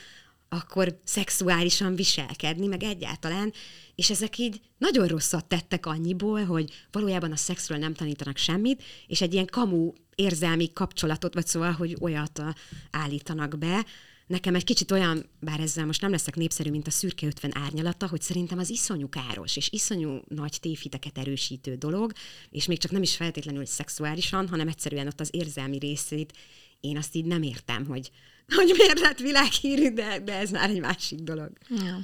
[0.49, 3.53] akkor szexuálisan viselkedni, meg egyáltalán,
[3.95, 9.21] és ezek így nagyon rosszat tettek annyiból, hogy valójában a szexről nem tanítanak semmit, és
[9.21, 12.43] egy ilyen kamu érzelmi kapcsolatot, vagy szóval, hogy olyat
[12.91, 13.85] állítanak be.
[14.27, 18.07] Nekem egy kicsit olyan, bár ezzel most nem leszek népszerű, mint a szürke 50 árnyalata,
[18.07, 22.11] hogy szerintem az iszonyú káros, és iszonyú nagy tévhiteket erősítő dolog,
[22.49, 26.33] és még csak nem is feltétlenül szexuálisan, hanem egyszerűen ott az érzelmi részét
[26.79, 28.11] én azt így nem értem, hogy,
[28.55, 31.51] hogy miért lett világhírű, de, de ez már egy másik dolog.
[31.69, 31.99] Ja.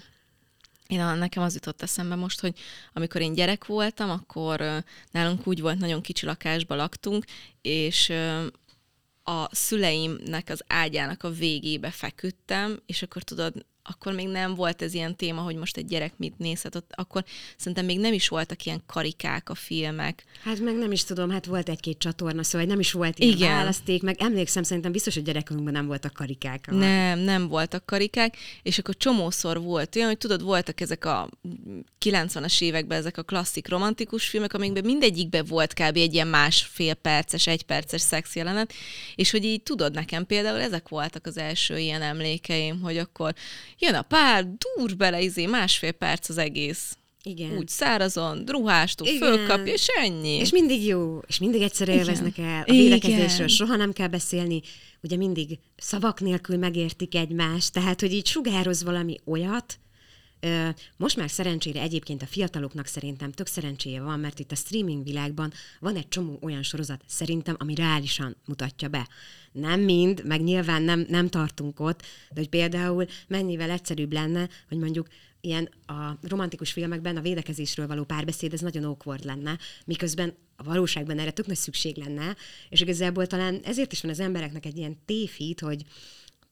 [0.87, 2.59] Én a, nekem az jutott eszembe most, hogy
[2.93, 7.25] amikor én gyerek voltam, akkor nálunk úgy volt, nagyon kicsi lakásba laktunk,
[7.61, 8.13] és
[9.23, 14.93] a szüleimnek az ágyának a végébe feküdtem, és akkor tudod, akkor még nem volt ez
[14.93, 17.23] ilyen téma, hogy most egy gyerek mit nézhet ott, akkor
[17.57, 20.23] szerintem még nem is voltak ilyen karikák a filmek.
[20.43, 23.49] Hát meg nem is tudom, hát volt egy-két csatorna, szóval nem is volt ilyen Igen.
[23.49, 26.67] választék, meg emlékszem, szerintem biztos, hogy gyerekkorunkban nem voltak karikák.
[26.71, 31.29] Nem, nem voltak karikák, és akkor csomószor volt olyan, hogy tudod, voltak ezek a
[32.05, 35.97] 90-es években ezek a klasszik romantikus filmek, amikben mindegyikben volt kb.
[35.97, 38.73] egy ilyen másfél perces, egy perces szex jelenet,
[39.15, 43.33] és hogy így tudod, nekem például ezek voltak az első ilyen emlékeim, hogy akkor
[43.83, 46.97] jön a pár, dur bele, izé, másfél perc az egész.
[47.23, 47.57] Igen.
[47.57, 49.19] Úgy szárazon, ruhástul, Igen.
[49.19, 50.35] fölkapja, és ennyi.
[50.35, 52.63] És mindig jó, és mindig egyszer élveznek el.
[52.67, 54.61] A védekezésről soha nem kell beszélni,
[55.01, 59.79] ugye mindig szavak nélkül megértik egymást, tehát, hogy így sugároz valami olyat,
[60.97, 65.53] Most már szerencsére egyébként a fiataloknak szerintem tök szerencséje van, mert itt a streaming világban
[65.79, 69.07] van egy csomó olyan sorozat szerintem, ami reálisan mutatja be.
[69.51, 74.77] Nem mind, meg nyilván nem, nem tartunk ott, de hogy például mennyivel egyszerűbb lenne, hogy
[74.77, 75.07] mondjuk
[75.41, 81.19] ilyen a romantikus filmekben a védekezésről való párbeszéd, ez nagyon awkward lenne, miközben a valóságban
[81.19, 82.35] erre tök nagy szükség lenne,
[82.69, 85.83] és igazából talán ezért is van az embereknek egy ilyen tévhit, hogy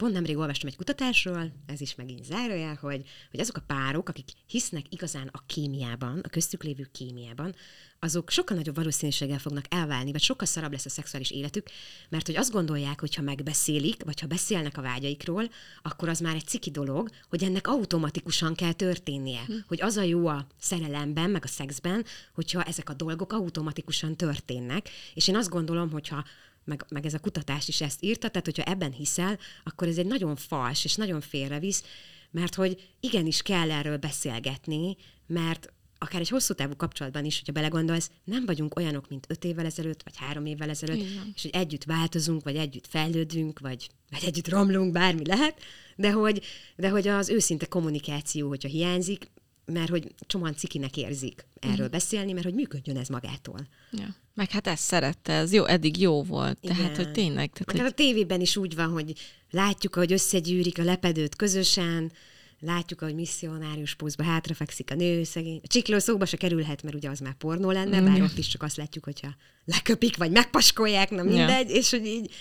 [0.02, 4.30] Pont nemrég olvastam egy kutatásról, ez is megint zárójel, hogy, hogy azok a párok, akik
[4.48, 7.56] hisznek igazán a kémiában, a köztük lévő kémiában,
[8.00, 11.68] azok sokkal nagyobb valószínűséggel fognak elválni, vagy sokkal szarabb lesz a szexuális életük,
[12.10, 15.50] mert hogy azt gondolják, hogy ha megbeszélik, vagy ha beszélnek a vágyaikról,
[15.82, 19.44] akkor az már egy ciki dolog, hogy ennek automatikusan kell történnie.
[19.46, 19.54] Hm.
[19.68, 24.90] Hogy az a jó a szerelemben, meg a szexben, hogyha ezek a dolgok automatikusan történnek.
[25.14, 26.24] És én azt gondolom, hogyha
[26.64, 30.06] meg, meg ez a kutatás is ezt írta, tehát hogyha ebben hiszel, akkor ez egy
[30.06, 31.84] nagyon fals és nagyon félrevisz,
[32.32, 34.98] mert hogy igenis kell erről beszélgetni,
[35.28, 39.66] mert akár egy hosszú távú kapcsolatban is, hogyha belegondolsz, nem vagyunk olyanok, mint öt évvel
[39.66, 41.32] ezelőtt, vagy három évvel ezelőtt, Igen.
[41.36, 45.62] és hogy együtt változunk, vagy együtt fejlődünk, vagy, vagy együtt romlunk, bármi lehet,
[45.96, 46.42] de hogy,
[46.76, 49.32] de hogy az őszinte kommunikáció, hogyha hiányzik,
[49.66, 51.92] mert hogy csomóan cikinek érzik erről mm.
[51.92, 53.68] beszélni, mert hogy működjön ez magától.
[53.92, 54.16] Ja.
[54.34, 56.58] Meg hát ezt szerette, ez jó, eddig jó volt.
[56.62, 56.76] Igen.
[56.76, 57.52] Tehát, hogy tényleg.
[57.52, 57.80] Tehát, Meg hogy...
[57.80, 59.14] hát a tévében is úgy van, hogy
[59.52, 62.12] látjuk, hogy összegyűrik a lepedőt közösen,
[62.60, 65.60] látjuk, hogy misszionárius pózba hátrafekszik a nő, szegény.
[65.64, 68.64] A csikló szóba se kerülhet, mert ugye az már pornó lenne, bár ott is csak
[68.64, 71.76] azt látjuk, hogyha leköpik, vagy megpaskolják, na mindegy, ja.
[71.76, 72.34] és hogy így,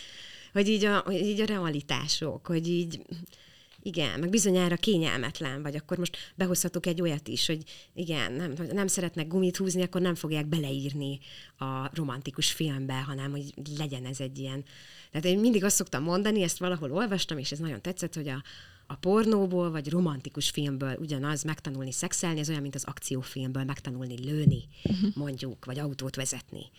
[0.53, 3.01] hogy így a, hogy így a realitások, hogy így
[3.83, 7.63] igen, meg bizonyára kényelmetlen, vagy akkor most behozhatok egy olyat is, hogy
[7.95, 11.19] igen, nem, hogy nem szeretnek gumit húzni, akkor nem fogják beleírni
[11.59, 14.65] a romantikus filmbe, hanem hogy legyen ez egy ilyen.
[15.11, 18.43] Tehát én mindig azt szoktam mondani, ezt valahol olvastam, és ez nagyon tetszett, hogy a,
[18.87, 24.65] a pornóból vagy romantikus filmből ugyanaz megtanulni szexelni, ez olyan, mint az akciófilmből megtanulni lőni,
[24.85, 25.11] uh-huh.
[25.15, 26.71] mondjuk, vagy autót vezetni.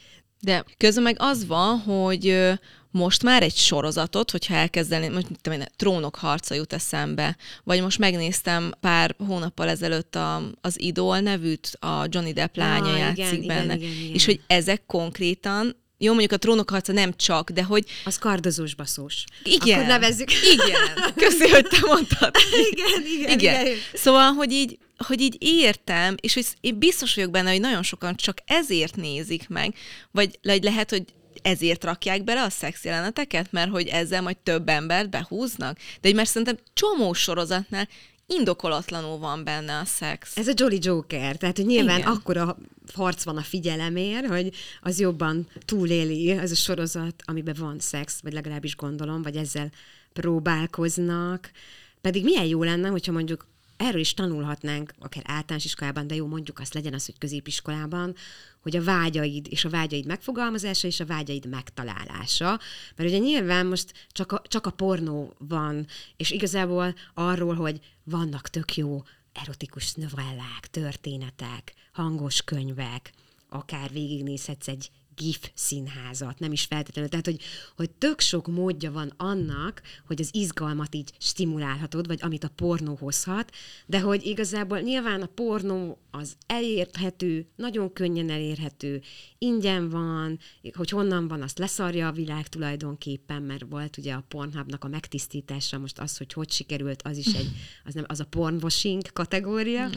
[0.41, 2.51] De közben meg az van, hogy
[2.91, 7.81] most már egy sorozatot, hogyha elkezdeni, most mit tudom én, Trónok harca jut eszembe, vagy
[7.81, 13.43] most megnéztem pár hónappal ezelőtt a, az Idol nevűt, a Johnny Depp lánya ah, játszik
[13.43, 14.13] igen, benne, igen, igen, igen.
[14.13, 17.85] és hogy ezek konkrétan jó, mondjuk a trónok harca nem csak, de hogy...
[18.05, 19.23] Az kardozós baszós.
[19.43, 19.77] Igen.
[19.77, 20.31] Akkor nevezzük.
[20.31, 21.11] Igen.
[21.23, 22.35] Köszi, hogy te mondtad.
[22.71, 23.77] igen, igen, igen, igen.
[23.93, 28.15] Szóval, hogy így, hogy így értem, és hogy én biztos vagyok benne, hogy nagyon sokan
[28.15, 29.75] csak ezért nézik meg,
[30.11, 31.05] vagy lehet, hogy
[31.41, 35.77] ezért rakják bele a szex jeleneteket, mert hogy ezzel majd több embert behúznak.
[36.01, 37.87] De egy mert szerintem csomó sorozatnál
[38.25, 40.37] indokolatlanul van benne a szex.
[40.37, 42.11] Ez a Jolly Joker, tehát hogy nyilván Igen.
[42.11, 42.57] akkora
[42.93, 48.33] harc van a figyelemért, hogy az jobban túléli az a sorozat, amiben van szex, vagy
[48.33, 49.69] legalábbis gondolom, vagy ezzel
[50.13, 51.51] próbálkoznak.
[52.01, 53.47] Pedig milyen jó lenne, hogyha mondjuk
[53.81, 58.15] erről is tanulhatnánk, akár általános iskolában, de jó, mondjuk azt legyen az, hogy középiskolában,
[58.61, 62.59] hogy a vágyaid és a vágyaid megfogalmazása és a vágyaid megtalálása.
[62.95, 68.47] Mert ugye nyilván most csak a, csak a pornó van, és igazából arról, hogy vannak
[68.47, 73.11] tök jó erotikus novellák, történetek, hangos könyvek,
[73.49, 77.09] akár végignézhetsz egy GIF színházat, nem is feltétlenül.
[77.09, 77.39] Tehát, hogy,
[77.75, 82.95] hogy tök sok módja van annak, hogy az izgalmat így stimulálhatod, vagy amit a pornó
[82.95, 83.51] hozhat,
[83.85, 89.01] de hogy igazából nyilván a pornó az elérhető, nagyon könnyen elérhető,
[89.37, 90.39] ingyen van,
[90.73, 95.77] hogy honnan van, azt leszarja a világ tulajdonképpen, mert volt ugye a Pornhubnak a megtisztítása,
[95.77, 97.49] most az, hogy hogy sikerült, az is egy,
[97.85, 99.87] az, nem, az a pornwashing kategória.
[99.87, 99.91] Mm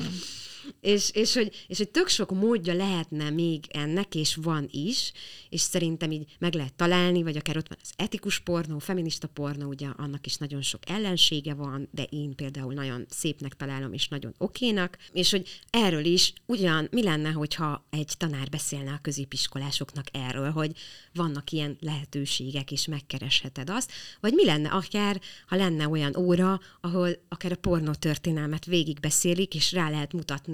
[0.81, 5.13] és, és, hogy, és hogy tök sok módja lehetne még ennek, és van is,
[5.49, 9.69] és szerintem így meg lehet találni, vagy akár ott van az etikus pornó, feminista pornó,
[9.69, 14.35] ugye annak is nagyon sok ellensége van, de én például nagyon szépnek találom, és nagyon
[14.39, 20.51] okénak, és hogy erről is ugyan mi lenne, hogyha egy tanár beszélne a középiskolásoknak erről,
[20.51, 20.73] hogy
[21.13, 27.11] vannak ilyen lehetőségek, és megkeresheted azt, vagy mi lenne akár, ha lenne olyan óra, ahol
[27.29, 30.54] akár a pornó történelmet végigbeszélik, és rá lehet mutatni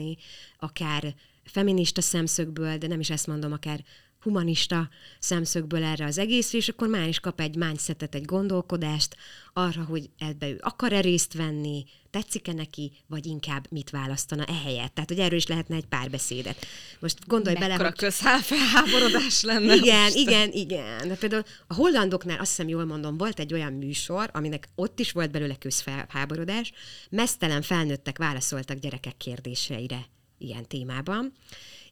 [0.58, 3.84] akár feminista szemszögből, de nem is ezt mondom, akár
[4.20, 9.16] humanista szemszögből erre az egészre, és akkor már is kap egy mindsetet, egy gondolkodást
[9.52, 14.94] arra, hogy ebbe ő akar-e részt venni, tetszik-e neki, vagy inkább mit választana ehelyett.
[14.94, 16.66] Tehát, hogy erről is lehetne egy párbeszédet.
[16.98, 17.98] Most gondolj Mekkora bele, hogy...
[17.98, 19.74] közfelháborodás lenne.
[19.74, 20.14] Igen, most.
[20.14, 21.08] igen, igen.
[21.08, 25.12] De például a hollandoknál, azt hiszem jól mondom, volt egy olyan műsor, aminek ott is
[25.12, 26.72] volt belőle közfelháborodás,
[27.10, 30.06] mesztelen felnőttek válaszoltak gyerekek kérdéseire
[30.38, 31.32] ilyen témában,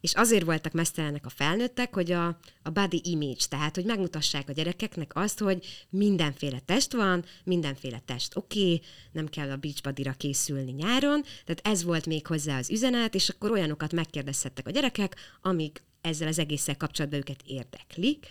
[0.00, 2.26] és azért voltak mesztelenek a felnőttek, hogy a,
[2.62, 8.36] a body image, tehát hogy megmutassák a gyerekeknek azt, hogy mindenféle test van, mindenféle test
[8.36, 8.82] oké, okay,
[9.12, 13.28] nem kell a beach bodyra készülni nyáron, tehát ez volt még hozzá az üzenet, és
[13.28, 18.26] akkor olyanokat megkérdezhettek a gyerekek, amíg ezzel az egésszel kapcsolatban őket érdeklik,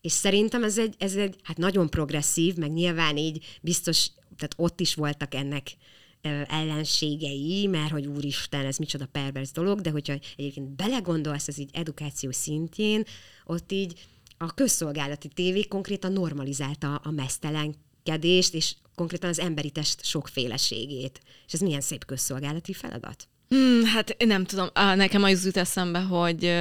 [0.00, 4.80] és szerintem ez egy, ez egy hát nagyon progresszív, meg nyilván így biztos, tehát ott
[4.80, 5.76] is voltak ennek
[6.48, 12.30] ellenségei, mert hogy úristen, ez micsoda pervers dolog, de hogyha egyébként belegondolsz, ez így edukáció
[12.30, 13.04] szintjén,
[13.44, 14.06] ott így
[14.38, 21.20] a közszolgálati tévé konkrétan normalizálta a mesztelenkedést, és konkrétan az emberi test sokféleségét.
[21.46, 23.28] És ez milyen szép közszolgálati feladat.
[23.48, 26.52] Hmm, hát nem tudom, nekem az jut eszembe, hogy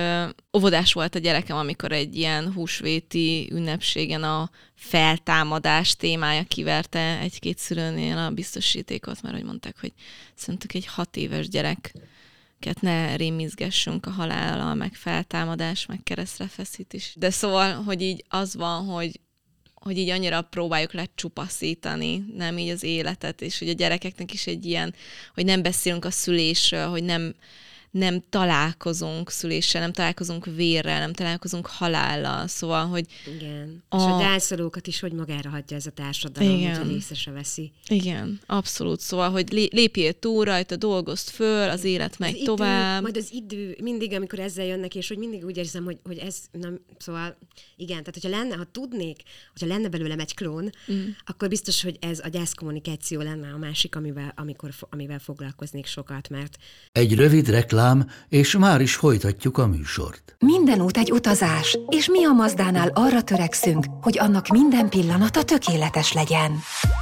[0.58, 8.18] óvodás volt a gyerekem, amikor egy ilyen húsvéti ünnepségen a feltámadás témája kiverte egy-két szülőnél
[8.18, 9.94] a biztosítékot, mert hogy mondták, hogy
[10.36, 11.94] szerintük egy hat éves gyerek
[12.80, 17.16] ne rémizgessünk a halállal, meg feltámadás, meg keresztre feszítés.
[17.18, 19.20] De szóval, hogy így az van, hogy
[19.86, 24.66] hogy így annyira próbáljuk lecsupaszítani, nem így az életet, és hogy a gyerekeknek is egy
[24.66, 24.94] ilyen,
[25.34, 27.36] hogy nem beszélünk a szülésről, hogy nem,
[27.98, 33.06] nem találkozunk szüléssel, nem találkozunk vérrel, nem találkozunk halállal, szóval, hogy...
[33.36, 33.96] Igen, a...
[33.98, 36.78] és a gyászolókat is hogy magára hagyja ez a társadalom, Igen.
[36.78, 37.72] hogy észre se veszi.
[37.88, 42.92] Igen, abszolút, szóval, hogy lépjél túl rajta, dolgozd föl, az élet megy az tovább.
[42.92, 46.18] Idő, majd az idő, mindig, amikor ezzel jönnek, és hogy mindig úgy érzem, hogy, hogy
[46.18, 47.38] ez, nem, szóval,
[47.76, 51.08] igen, tehát hogyha lenne, ha tudnék, hogyha lenne belőlem egy klón, mm.
[51.26, 56.58] akkor biztos, hogy ez a gyászkommunikáció lenne a másik, amivel, amikor, amivel foglalkoznék sokat, mert...
[56.92, 60.26] Egy rövid reklám reklám, és már is folytatjuk a műsort.
[60.40, 66.14] Minden út egy utazás, és mi a Mazdánál arra törekszünk, hogy annak minden pillanata tökéletes
[66.14, 66.52] legyen.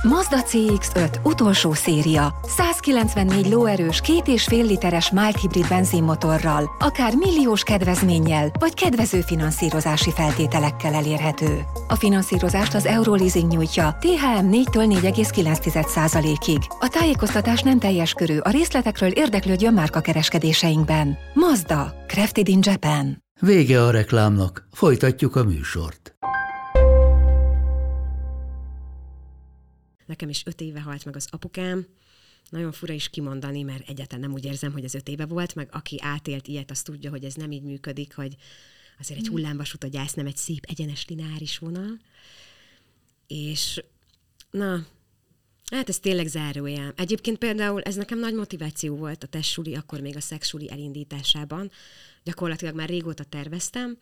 [0.03, 7.63] Mazda CX-5 utolsó széria, 194 lóerős, két és fél literes mild hibrid benzinmotorral, akár milliós
[7.63, 11.61] kedvezménnyel, vagy kedvező finanszírozási feltételekkel elérhető.
[11.87, 16.61] A finanszírozást az Euroleasing nyújtja, THM 4-től 4,9%-ig.
[16.79, 21.17] A tájékoztatás nem teljes körű, a részletekről érdeklődjön márka kereskedése termékeinkben.
[21.33, 23.23] Mazda, Crafted in Japan.
[23.39, 26.15] Vége a reklámnak, folytatjuk a műsort.
[30.05, 31.85] Nekem is öt éve halt meg az apukám,
[32.49, 35.67] nagyon fura is kimondani, mert egyáltalán nem úgy érzem, hogy ez öt éve volt, meg
[35.71, 38.35] aki átélt ilyet, az tudja, hogy ez nem így működik, hogy
[38.99, 39.35] azért egy hmm.
[39.35, 41.99] hullámvasút a gyász nem egy szép, egyenes lineáris vonal.
[43.27, 43.83] És
[44.51, 44.85] na,
[45.73, 46.93] Hát ez tényleg zárójel.
[46.95, 51.71] Egyébként például ez nekem nagy motiváció volt a testsuli, akkor még a szexsuli elindításában.
[52.23, 53.97] Gyakorlatilag már régóta terveztem,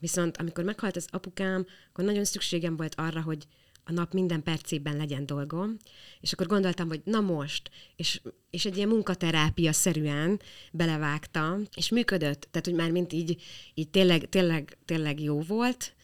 [0.00, 3.46] viszont amikor meghalt az apukám, akkor nagyon szükségem volt arra, hogy
[3.84, 5.76] a nap minden percében legyen dolgom,
[6.20, 10.40] és akkor gondoltam, hogy na most, és, és egy ilyen munkaterápia szerűen
[10.72, 13.42] belevágtam, és működött, tehát hogy már mint így,
[13.74, 15.94] így tényleg, tényleg, tényleg jó volt,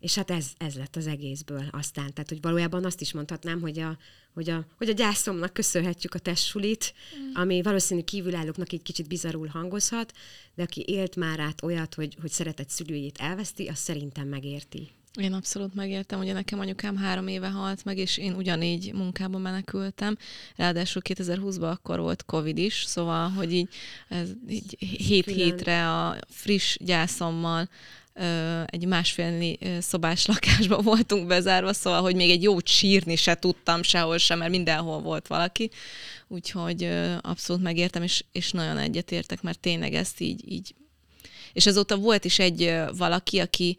[0.00, 2.12] és hát ez, ez lett az egészből aztán.
[2.12, 3.98] Tehát, hogy valójában azt is mondhatnám, hogy a,
[4.34, 7.34] hogy a, hogy a gyászomnak köszönhetjük a testsulit, mm.
[7.34, 10.12] ami valószínű kívülállóknak egy kicsit bizarul hangozhat,
[10.54, 14.88] de aki élt már át olyat, hogy, hogy szeretett szülőjét elveszti, azt szerintem megérti.
[15.20, 20.16] Én abszolút megértem, ugye nekem anyukám három éve halt meg, és én ugyanígy munkába menekültem.
[20.56, 23.68] Ráadásul 2020-ban akkor volt Covid is, szóval, hogy így,
[24.08, 27.68] ez, így hét hétre a friss gyászommal
[28.66, 34.18] egy másfél szobás lakásban voltunk bezárva, szóval, hogy még egy jót sírni se tudtam sehol
[34.18, 35.70] sem, mert mindenhol volt valaki.
[36.28, 40.74] Úgyhogy abszolút megértem, és, és nagyon egyetértek, mert tényleg ezt így, így
[41.52, 43.76] és azóta volt is egy valaki, aki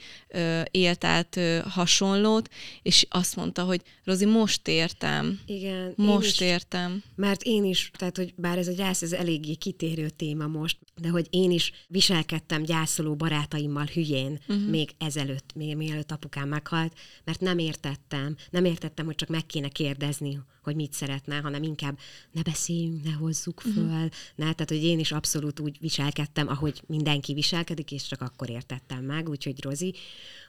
[0.72, 2.50] élt át hasonlót,
[2.82, 5.40] és azt mondta, hogy Rozi, most értem.
[5.46, 5.94] Igen.
[5.96, 7.04] Most is, értem.
[7.16, 11.10] Mert én is, tehát, hogy bár ez a gyász, ez eléggé kitérő téma most, de
[11.10, 14.70] hogy én is viselkedtem gyászoló barátaimmal hülyén uh-huh.
[14.70, 19.68] még ezelőtt, még mielőtt apukám meghalt, mert nem értettem, nem értettem, hogy csak meg kéne
[19.68, 21.98] kérdezni, hogy mit szeretne, hanem inkább
[22.32, 24.10] ne beszéljünk, ne hozzuk föl, uh-huh.
[24.36, 28.50] ne, tehát, hogy én is abszolút úgy viselkedtem, ahogy mindenki visel, viselkedik, és csak akkor
[28.50, 29.94] értettem meg, úgyhogy Rozi,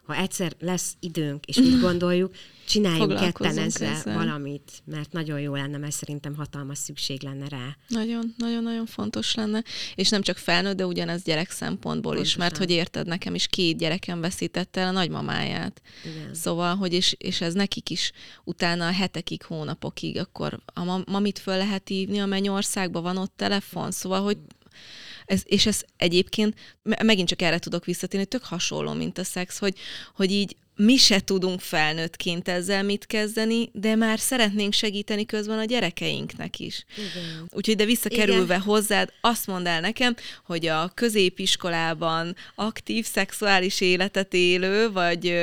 [0.04, 2.34] ha egyszer lesz időnk, és úgy gondoljuk,
[2.66, 4.14] csináljunk ketten ezzel, ezzel.
[4.14, 7.76] valamit, mert nagyon jó lenne, mert szerintem hatalmas szükség lenne rá.
[7.88, 9.62] Nagyon, nagyon-nagyon fontos lenne.
[9.94, 12.66] És nem csak felnőtt, de ugyanez gyerek szempontból is, mert Pontosan.
[12.66, 15.82] hogy érted, nekem is két gyerekem veszítette el a nagymamáját.
[16.04, 16.34] Igen.
[16.34, 18.12] Szóval, hogy és, és ez nekik is
[18.44, 23.32] utána a hetekig, hónapokig, akkor a ma- mamit föl lehet hívni, a mennyországban van ott
[23.36, 24.38] telefon, szóval, hogy
[25.26, 29.58] ez, és ez egyébként, me- megint csak erre tudok visszatérni, tök hasonló, mint a szex,
[29.58, 29.78] hogy,
[30.14, 35.64] hogy így mi se tudunk felnőttként ezzel mit kezdeni, de már szeretnénk segíteni közben a
[35.64, 36.84] gyerekeinknek is.
[36.96, 37.48] Igen.
[37.50, 38.60] Úgyhogy de visszakerülve Igen.
[38.60, 45.34] hozzád, azt mondd el nekem, hogy a középiskolában aktív szexuális életet élő, vagy,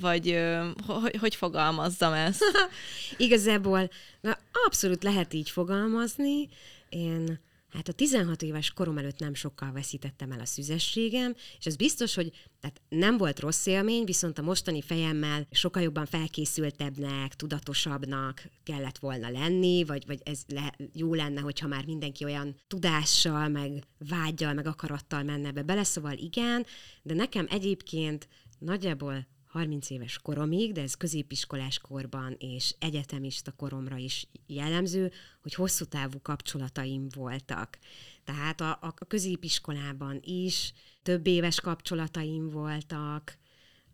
[0.00, 0.38] vagy
[0.86, 2.44] hogy, hogy fogalmazzam ezt?
[3.16, 3.90] Igazából
[4.20, 6.48] na, abszolút lehet így fogalmazni.
[6.88, 7.40] Én
[7.72, 12.14] hát a 16 éves korom előtt nem sokkal veszítettem el a szüzességem, és ez biztos,
[12.14, 18.98] hogy tehát nem volt rossz élmény, viszont a mostani fejemmel sokkal jobban felkészültebbnek, tudatosabbnak kellett
[18.98, 24.52] volna lenni, vagy, vagy ez le, jó lenne, hogyha már mindenki olyan tudással, meg vágyal,
[24.52, 26.66] meg akarattal menne be bele, szóval igen,
[27.02, 34.26] de nekem egyébként nagyjából 30 éves koromig, de ez középiskolás korban és egyetemista koromra is
[34.46, 37.78] jellemző, hogy hosszú távú kapcsolataim voltak.
[38.24, 40.72] Tehát a, a középiskolában is
[41.02, 43.38] több éves kapcsolataim voltak,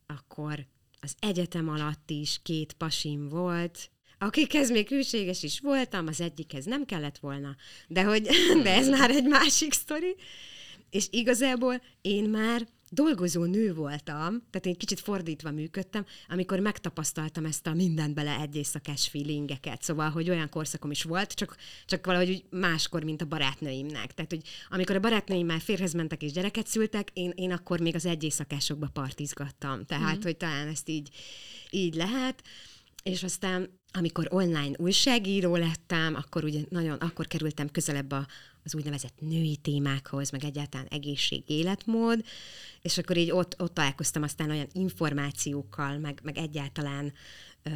[0.07, 0.67] akkor
[1.01, 6.85] az egyetem alatt is két pasim volt, akikhez még hűséges is voltam, az egyikhez nem
[6.85, 7.57] kellett volna,
[7.89, 8.23] de, hogy,
[8.63, 10.17] de ez már egy másik sztori.
[10.91, 17.67] És igazából én már dolgozó nő voltam, tehát én kicsit fordítva működtem, amikor megtapasztaltam ezt
[17.67, 19.83] a mindent bele egy éjszakás feelingeket.
[19.83, 24.15] Szóval, hogy olyan korszakom is volt, csak, csak valahogy máskor, mint a barátnőimnek.
[24.15, 27.95] Tehát, hogy amikor a barátnőim már férhez mentek és gyereket szültek, én, én akkor még
[27.95, 29.85] az egy éjszakásokba partizgattam.
[29.85, 30.23] Tehát, mm.
[30.23, 31.11] hogy talán ezt így,
[31.71, 32.43] így lehet.
[33.03, 38.27] És aztán, amikor online újságíró lettem, akkor ugye nagyon, akkor kerültem közelebb a,
[38.69, 42.25] az úgynevezett női témákhoz, meg egyáltalán egészség, életmód,
[42.83, 47.13] és akkor így ott, ott találkoztam aztán olyan információkkal, meg, meg egyáltalán
[47.63, 47.71] ö,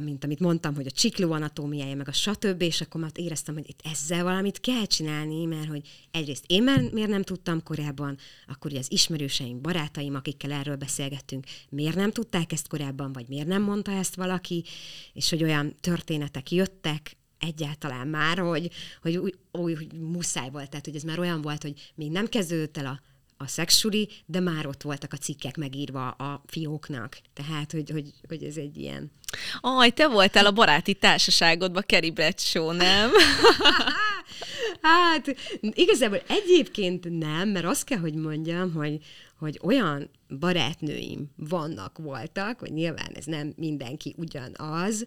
[0.00, 3.68] mint amit mondtam, hogy a csikló anatómiája, meg a stb., és akkor már éreztem, hogy
[3.68, 8.70] itt ezzel valamit kell csinálni, mert hogy egyrészt én már miért nem tudtam korábban, akkor
[8.70, 13.62] ugye az ismerőseim, barátaim, akikkel erről beszélgettünk, miért nem tudták ezt korábban, vagy miért nem
[13.62, 14.64] mondta ezt valaki,
[15.12, 18.70] és hogy olyan történetek jöttek, egyáltalán már, hogy,
[19.02, 22.26] hogy, úgy, úgy, hogy muszáj volt, tehát hogy ez már olyan volt, hogy még nem
[22.26, 23.00] kezdődött el a
[23.40, 27.18] a szexsuli, de már ott voltak a cikkek megírva a fióknak.
[27.32, 29.10] Tehát, hogy, hogy, hogy ez egy ilyen...
[29.60, 33.10] Aj, te voltál a baráti társaságodban, Kerry Bradshaw, nem?
[34.82, 38.98] Hát, igazából egyébként nem, mert azt kell, hogy mondjam, hogy,
[39.38, 45.04] hogy olyan barátnőim vannak, voltak, hogy nyilván ez nem mindenki ugyanaz,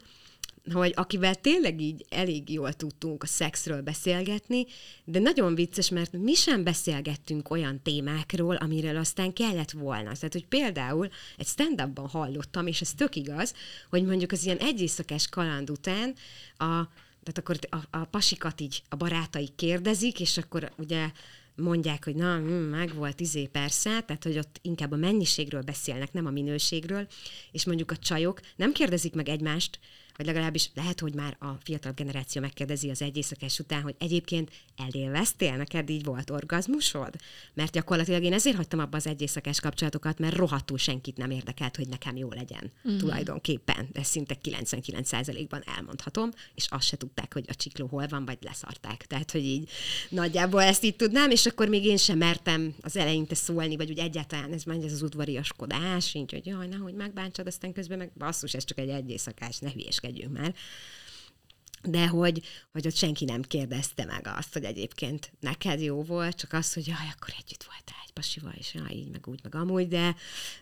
[0.74, 4.66] hogy akivel tényleg így elég jól tudtunk a szexről beszélgetni,
[5.06, 10.12] de nagyon vicces, mert mi sem beszélgettünk olyan témákról, amiről aztán kellett volna.
[10.12, 13.54] Tehát, hogy például egy stand hallottam, és ez tök igaz,
[13.90, 16.14] hogy mondjuk az ilyen egyészakás kaland után
[16.58, 16.88] a
[17.24, 21.12] tehát akkor a, a pasikat így a barátai kérdezik, és akkor ugye
[21.56, 26.14] mondják, hogy na, hm, meg volt izé persze, tehát hogy ott inkább a mennyiségről beszélnek,
[26.14, 27.08] nem a minőségről,
[27.52, 29.80] és mondjuk a csajok nem kérdezik meg egymást,
[30.18, 34.52] vagy legalábbis lehet, hogy már a fiatal generáció megkérdezi az egy éjszakás után, hogy egyébként
[34.78, 37.16] elélveztél, neked így volt orgazmusod?
[37.54, 41.76] Mert gyakorlatilag én ezért hagytam abba az egy éjszakás kapcsolatokat, mert rohadtul senkit nem érdekelt,
[41.76, 42.72] hogy nekem jó legyen.
[42.90, 42.98] Mm.
[42.98, 48.38] Tulajdonképpen, de szinte 99%-ban elmondhatom, és azt se tudták, hogy a csikló hol van, vagy
[48.42, 49.06] leszarták.
[49.06, 49.70] Tehát, hogy így
[50.10, 54.00] nagyjából ezt így tudnám, és akkor még én sem mertem az eleinte szólni, vagy úgy
[54.00, 58.54] egyáltalán ez megy ez az udvariaskodás, így, hogy jaj, nehogy megbántsad, aztán közben meg basszus,
[58.54, 59.70] ez csak egy egy éjszakás, ne
[60.02, 60.56] hülyéskedjünk már.
[61.84, 62.42] De hogy,
[62.72, 66.88] hogy ott senki nem kérdezte meg azt, hogy egyébként neked jó volt, csak az, hogy
[66.88, 70.16] jaj, akkor együtt voltál egy pasival, és jaj, így, meg úgy, meg amúgy, de,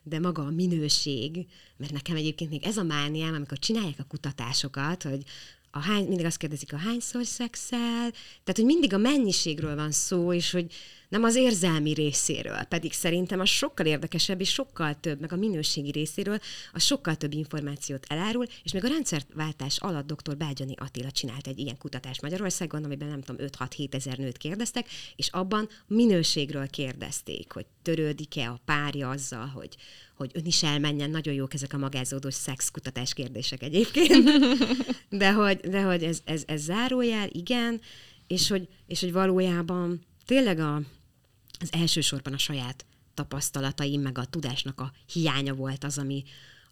[0.04, 5.04] de maga a minőség, mert nekem egyébként még ez a mániám, amikor csinálják a kutatásokat,
[5.04, 5.24] hogy
[5.72, 8.12] a hány, mindig azt kérdezik, a hányszor szexel,
[8.44, 10.74] tehát, hogy mindig a mennyiségről van szó, és hogy
[11.10, 15.92] nem az érzelmi részéről, pedig szerintem az sokkal érdekesebb, és sokkal több, meg a minőségi
[15.92, 16.40] részéről,
[16.74, 20.38] az sokkal több információt elárul, és még a rendszerváltás alatt dr.
[20.38, 25.28] Bágyani Attila csinált egy ilyen kutatást Magyarországon, amiben nem tudom, 5-6-7 ezer nőt kérdeztek, és
[25.28, 29.76] abban minőségről kérdezték, hogy törődik-e a párja azzal, hogy,
[30.20, 34.30] hogy ön is elmenjen, nagyon jók ezek a magázódós szexkutatás kérdések egyébként,
[35.10, 37.82] de hogy, de hogy ez, ez, ez zárójel, igen,
[38.28, 40.76] és hogy, és hogy valójában tényleg a,
[41.60, 46.24] az elsősorban a saját tapasztalataim, meg a tudásnak a hiánya volt az, ami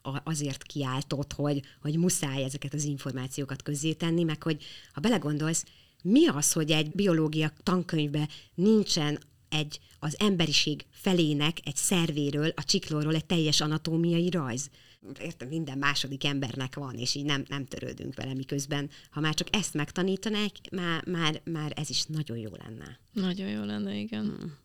[0.02, 5.66] a- azért kiáltott, hogy, hogy muszáj ezeket az információkat közzétenni, meg hogy ha belegondolsz,
[6.04, 9.20] mi az, hogy egy biológia tankönyvben nincsen
[9.50, 14.70] egy az emberiség felének egy szervéről, a csiklóról egy teljes anatómiai rajz.
[15.22, 19.56] Értem, minden második embernek van, és így nem, nem törődünk vele, miközben, ha már csak
[19.56, 23.00] ezt megtanítanák, már, már, már ez is nagyon jó lenne.
[23.22, 24.22] Nagyon jó lenne, igen.
[24.22, 24.56] Hmm.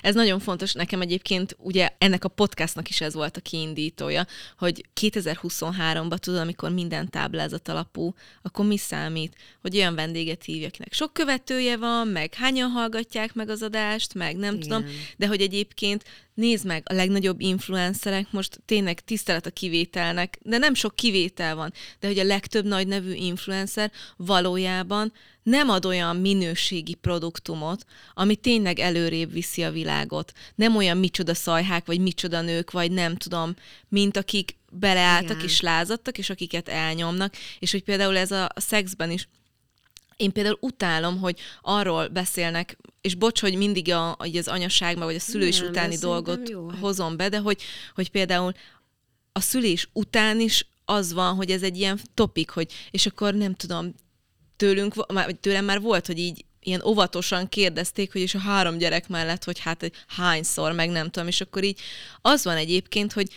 [0.00, 0.72] Ez nagyon fontos.
[0.72, 4.26] Nekem egyébként ugye ennek a podcastnak is ez volt a kiindítója,
[4.58, 10.92] hogy 2023-ban tudod, amikor minden táblázat alapú, akkor mi számít, hogy olyan vendéget hívjak, akinek
[10.92, 14.60] sok követője van, meg hányan hallgatják meg az adást, meg nem Igen.
[14.60, 14.84] tudom,
[15.16, 20.74] de hogy egyébként nézd meg, a legnagyobb influencerek most tényleg tisztelet a kivételnek, de nem
[20.74, 25.12] sok kivétel van, de hogy a legtöbb nagy nevű influencer valójában
[25.48, 27.84] nem ad olyan minőségi produktumot,
[28.14, 30.32] ami tényleg előrébb viszi a világot.
[30.54, 33.54] Nem olyan micsoda szajhák, vagy micsoda nők, vagy nem tudom,
[33.88, 35.44] mint akik beleálltak Igen.
[35.44, 39.28] és lázadtak, és akiket elnyomnak, és hogy például ez a a szexben is
[40.16, 45.14] én például utálom, hogy arról beszélnek, és bocs, hogy mindig a, hogy az anyaság, vagy
[45.14, 47.62] a szülés Nem, utáni dolgot jó, hozom be, de hogy,
[47.94, 48.52] hogy például
[49.32, 53.54] a szülés után is az van, hogy ez egy ilyen topik, hogy és akkor nem
[53.54, 53.94] tudom,
[54.58, 59.08] tőlünk, vagy tőlem már volt, hogy így ilyen óvatosan kérdezték, hogy és a három gyerek
[59.08, 61.80] mellett, hogy hát hányszor, meg nem tudom, és akkor így
[62.20, 63.28] az van egyébként, hogy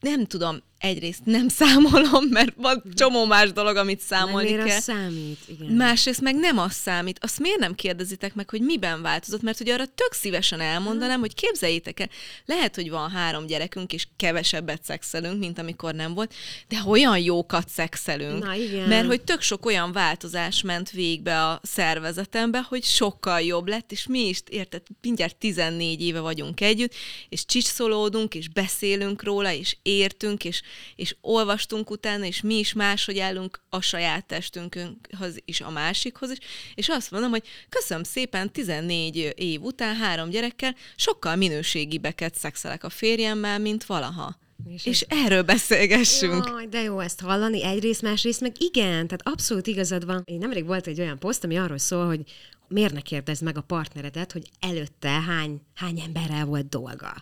[0.00, 4.80] nem tudom, egyrészt nem számolom, mert van csomó más dolog, amit számolni miért kell.
[4.80, 5.38] számít?
[5.46, 5.72] Igen.
[5.72, 7.18] Másrészt meg nem az számít.
[7.22, 9.42] Azt miért nem kérdezitek meg, hogy miben változott?
[9.42, 12.08] Mert hogy arra tök szívesen elmondanám, hogy képzeljétek el,
[12.44, 16.34] lehet, hogy van három gyerekünk, és kevesebbet szexelünk, mint amikor nem volt,
[16.68, 18.44] de olyan jókat szexelünk.
[18.44, 18.88] Na, igen.
[18.88, 24.06] Mert hogy tök sok olyan változás ment végbe a szervezetembe, hogy sokkal jobb lett, és
[24.06, 26.94] mi is, érted, mindjárt 14 éve vagyunk együtt,
[27.28, 30.62] és csiszolódunk, és beszélünk róla, és értünk, és,
[30.96, 36.38] és olvastunk utána, és mi is máshogy állunk a saját testünkhöz is, a másikhoz is,
[36.74, 42.90] és azt mondom, hogy köszönöm szépen, 14 év után három gyerekkel sokkal minőségibeket szexelek a
[42.90, 44.38] férjemmel, mint valaha.
[44.64, 46.46] És És, és erről beszélgessünk.
[46.46, 50.22] Jaj, de jó ezt hallani, egyrészt, másrészt meg igen, tehát abszolút igazad van.
[50.24, 52.20] Én nemrég volt egy olyan poszt, ami arról szól, hogy
[52.68, 57.14] miért ne kérdezd meg a partneredet, hogy előtte hány, hány emberrel volt dolga.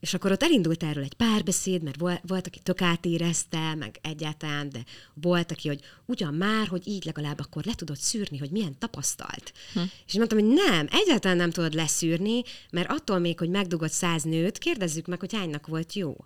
[0.00, 4.68] És akkor ott elindult erről egy párbeszéd, mert volt, volt, aki tök átérezte, meg egyáltalán,
[4.68, 4.84] de
[5.14, 9.52] volt, aki, hogy ugyan már, hogy így legalább akkor le tudod szűrni, hogy milyen tapasztalt.
[9.72, 9.80] Hm.
[10.06, 14.58] És mondtam, hogy nem, egyáltalán nem tudod leszűrni, mert attól még, hogy megdugod száz nőt,
[14.58, 16.16] kérdezzük meg, hogy hánynak volt jó.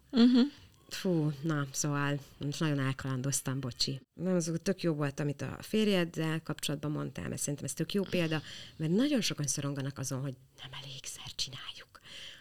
[0.89, 4.01] Fú, na, szóval most nagyon elkalandoztam, bocsi.
[4.15, 8.03] Nem, az tök jó volt, amit a férjeddel kapcsolatban mondtál, mert szerintem ez tök jó
[8.03, 8.43] példa,
[8.77, 11.84] mert nagyon sokan szoronganak azon, hogy nem elégszer csináljuk.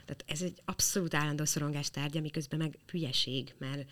[0.06, 3.90] Tehát ez egy abszolút állandó szorongás tárgya, miközben meg hülyeség, mert,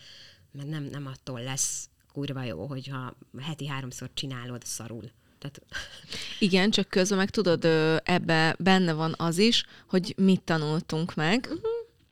[0.52, 5.12] mert nem, nem attól lesz kurva jó, hogyha heti háromszor csinálod szarul.
[5.40, 5.62] Tehát,
[6.40, 7.66] Igen, csak közben meg tudod,
[8.04, 11.50] ebbe benne van az is, hogy mit tanultunk meg.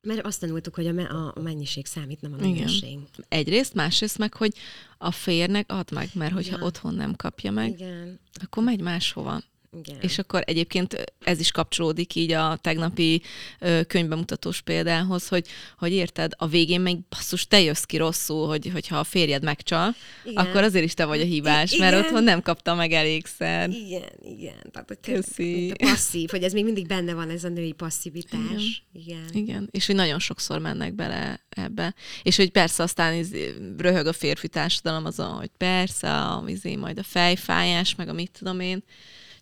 [0.02, 2.50] mert azt tanultuk, hogy a, me- a mennyiség számít, nem a Igen.
[2.50, 3.00] minőség.
[3.28, 4.54] Egyrészt, másrészt meg, hogy
[4.98, 6.66] a férnek add meg, mert hogyha Igen.
[6.68, 9.42] otthon nem kapja meg, Igen, akkor megy máshova.
[9.78, 9.98] Igen.
[10.02, 13.22] És akkor egyébként ez is kapcsolódik így a tegnapi
[13.60, 15.48] ö, könyvbemutatós példához, hogy,
[15.78, 19.96] hogy érted, a végén meg basszus, te jössz ki rosszul, hogy, hogyha a férjed megcsal,
[20.24, 20.46] Igen.
[20.46, 22.06] akkor azért is te vagy a hibás, I- mert igen.
[22.06, 23.70] otthon nem kapta meg elégszer.
[23.70, 24.70] Igen, igen.
[24.72, 25.72] Tehát, hogy Köszi.
[25.72, 28.84] a passzív, hogy ez még mindig benne van, ez a női passzivitás.
[28.94, 29.26] Igen.
[29.32, 29.50] igen.
[29.50, 31.94] Igen, és hogy nagyon sokszor mennek bele ebbe.
[32.24, 33.32] És hogy persze aztán iz,
[33.78, 38.32] röhög a férfi társadalom azon, hogy persze, a, izé, majd a fejfájás, meg a mit
[38.40, 38.84] tudom én,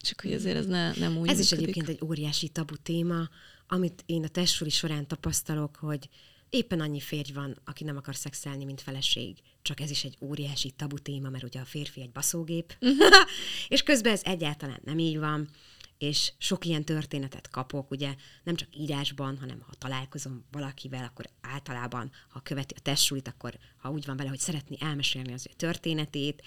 [0.01, 1.75] csak hogy azért ez ne, nem úgy Ez is működik.
[1.75, 3.29] egyébként egy óriási tabu téma,
[3.67, 6.09] amit én a testsúli során tapasztalok, hogy
[6.49, 9.37] éppen annyi férj van, aki nem akar szexelni, mint feleség.
[9.61, 12.77] Csak ez is egy óriási tabu téma, mert ugye a férfi egy baszógép,
[13.67, 15.49] és közben ez egyáltalán nem így van,
[15.97, 22.11] és sok ilyen történetet kapok, ugye nem csak írásban, hanem ha találkozom valakivel, akkor általában,
[22.29, 26.43] ha követi a testsulit, akkor ha úgy van vele, hogy szeretni elmesélni az ő történetét,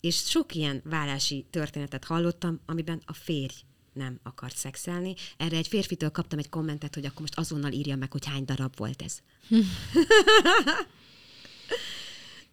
[0.00, 3.54] és sok ilyen vállási történetet hallottam, amiben a férj
[3.92, 5.14] nem akart szexelni.
[5.36, 8.76] Erre egy férfitől kaptam egy kommentet, hogy akkor most azonnal írja meg, hogy hány darab
[8.76, 9.18] volt ez.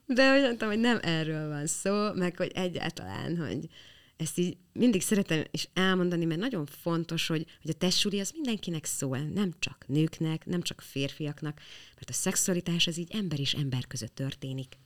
[0.06, 3.70] De hogy mondtam, hogy nem erről van szó, meg hogy egyáltalán, hogy
[4.22, 8.86] ezt így mindig szeretem is elmondani, mert nagyon fontos, hogy, hogy a testsúli az mindenkinek
[8.86, 11.62] szól, nem csak nőknek, nem csak férfiaknak,
[11.96, 14.78] mert a szexualitás az így ember és ember között történik.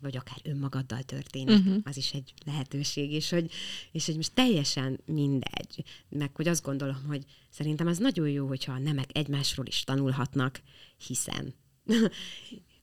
[0.00, 1.76] vagy akár önmagaddal történik, uh-huh.
[1.84, 3.50] az is egy lehetőség, és hogy,
[3.92, 8.72] és hogy most teljesen mindegy, meg hogy azt gondolom, hogy szerintem az nagyon jó, hogyha
[8.72, 10.60] a nemek egymásról is tanulhatnak,
[11.06, 11.54] hiszen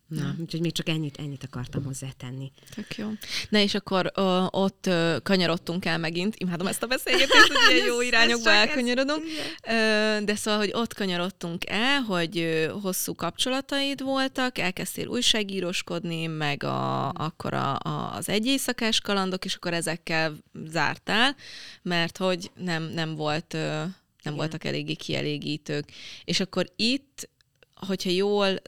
[0.08, 2.52] Na, úgyhogy még csak ennyit, ennyit akartam hozzátenni.
[2.76, 3.12] Tök jó.
[3.50, 7.86] Na és akkor ö, ott ö, kanyarodtunk el megint, imádom ezt a beszélgetést, hogy ilyen
[7.86, 9.24] jó irányokba elkanyarodunk,
[9.68, 16.64] ö, de szóval, hogy ott kanyarodtunk el, hogy ö, hosszú kapcsolataid voltak, elkezdtél újságíróskodni, meg
[16.64, 20.36] a, akkor a, a, az egy éjszakás kalandok, és akkor ezekkel
[20.68, 21.36] zártál,
[21.82, 23.54] mert hogy nem, nem volt...
[23.54, 23.84] Ö,
[24.24, 24.48] nem Igen.
[24.48, 25.92] voltak eléggé kielégítők.
[26.24, 27.30] És akkor itt,
[27.76, 28.60] hogyha jól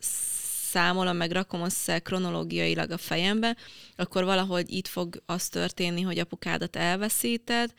[0.72, 3.58] számolom, meg rakom össze kronológiailag a fejembe,
[3.96, 7.74] akkor valahogy itt fog az történni, hogy apukádat elveszíted,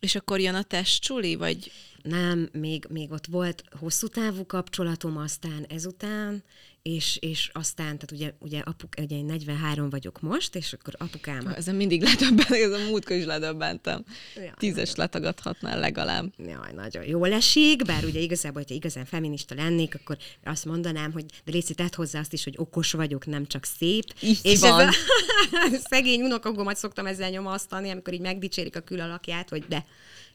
[0.00, 1.72] és akkor jön a testcsuli, vagy...
[2.02, 6.44] Nem, még, még ott volt hosszú távú kapcsolatom, aztán ezután,
[6.88, 11.46] és, és aztán, tehát ugye, ugye, apuk, ugye én 43 vagyok most, és akkor apukám...
[11.56, 14.04] Ezen mindig ledöbbentem, ez a múltkor is ledöbbentem.
[14.36, 14.94] Ja, Tízes nagyon.
[14.96, 16.32] letagadhatnál legalább.
[16.36, 21.24] Jaj, nagyon jól esik, bár ugye igazából, hogyha igazán feminista lennék, akkor azt mondanám, hogy
[21.44, 24.04] de Léci, tedd hozzá azt is, hogy okos vagyok, nem csak szép.
[24.20, 24.80] Így és van.
[24.80, 29.84] Ez a szegény unokogomat szoktam ezzel nyomasztani, amikor így megdicsérik a külalakját, hogy de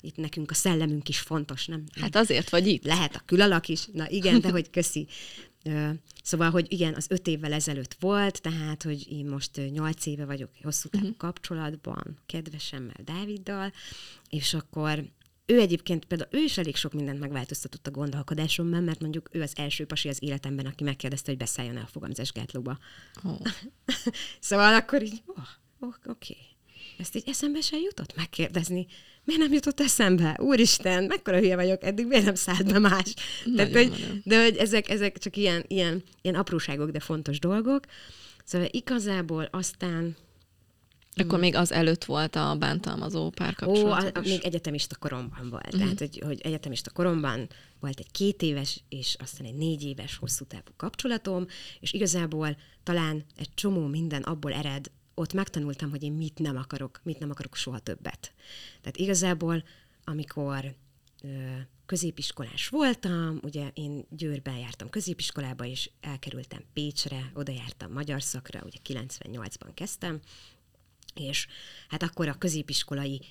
[0.01, 1.83] itt nekünk a szellemünk is fontos, nem?
[2.01, 2.83] Hát azért vagy itt.
[2.85, 3.85] Lehet a külalak is.
[3.93, 5.07] Na igen, de hogy köszi.
[6.23, 10.49] Szóval, hogy igen, az öt évvel ezelőtt volt, tehát, hogy én most nyolc éve vagyok
[10.63, 11.19] hosszú távú uh-huh.
[11.19, 13.71] kapcsolatban, kedvesemmel, Dáviddal,
[14.29, 15.03] és akkor
[15.45, 19.53] ő egyébként például ő is elég sok mindent megváltoztatott a gondolkodásomban, mert mondjuk ő az
[19.55, 22.77] első pasi az életemben, aki megkérdezte, hogy beszálljon el a fogamzásgátlóba.
[23.23, 23.39] Oh.
[24.39, 25.47] szóval akkor így, oh,
[25.79, 26.33] oh, oké.
[26.33, 26.45] Okay.
[26.97, 28.87] Ezt így eszembe sem jutott megkérdezni
[29.29, 30.37] miért nem jutott eszembe?
[30.39, 33.13] Úristen, mekkora hülye vagyok, eddig miért nem szállt be más?
[33.55, 37.85] Tehát, hogy, de hogy ezek, ezek csak ilyen, ilyen, ilyen apróságok, de fontos dolgok.
[38.43, 40.15] Szóval igazából aztán
[41.15, 44.03] akkor még az előtt volt a bántalmazó párkapcsolat.
[44.03, 45.65] Ó, a, a, még egyetemista koromban volt.
[45.65, 45.81] Uh-huh.
[45.81, 47.47] Tehát, hogy, hogy egyetemista koromban
[47.79, 51.45] volt egy két éves, és aztán egy négy éves hosszú távú kapcsolatom,
[51.79, 56.99] és igazából talán egy csomó minden abból ered, ott megtanultam, hogy én mit nem akarok,
[57.03, 58.33] mit nem akarok soha többet.
[58.81, 59.63] Tehát igazából,
[60.03, 60.75] amikor
[61.85, 68.77] középiskolás voltam, ugye én Győrben jártam középiskolába, és elkerültem Pécsre, oda jártam magyar szakra, ugye
[68.83, 70.19] 98-ban kezdtem,
[71.15, 71.47] és
[71.87, 73.21] hát akkor a középiskolai,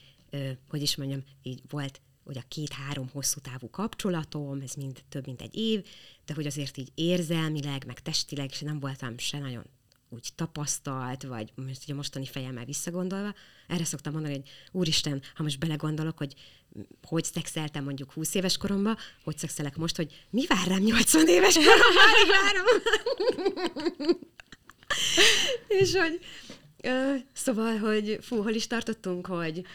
[0.68, 5.40] hogy is mondjam, így volt hogy a két-három hosszú távú kapcsolatom, ez mind több mint
[5.40, 5.84] egy év,
[6.24, 9.64] de hogy azért így érzelmileg, meg testileg se nem voltam se nagyon
[10.08, 13.34] úgy tapasztalt, vagy most ugye mostani fejemmel visszagondolva,
[13.66, 16.34] erre szoktam mondani, hogy úristen, ha most belegondolok, hogy
[17.02, 21.54] hogy szexeltem mondjuk 20 éves koromban, hogy szexelek most, hogy mi vár rám 80 éves
[21.54, 21.82] koromban,
[22.28, 22.64] várom.
[25.68, 26.20] És hogy
[26.82, 29.66] ö, szóval, hogy fú, hol is tartottunk, hogy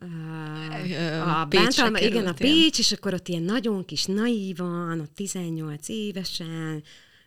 [0.00, 5.88] Uh, a bántalma, igen, a Pécs, és akkor ott ilyen nagyon kis naívan, ott 18
[5.88, 6.82] évesen,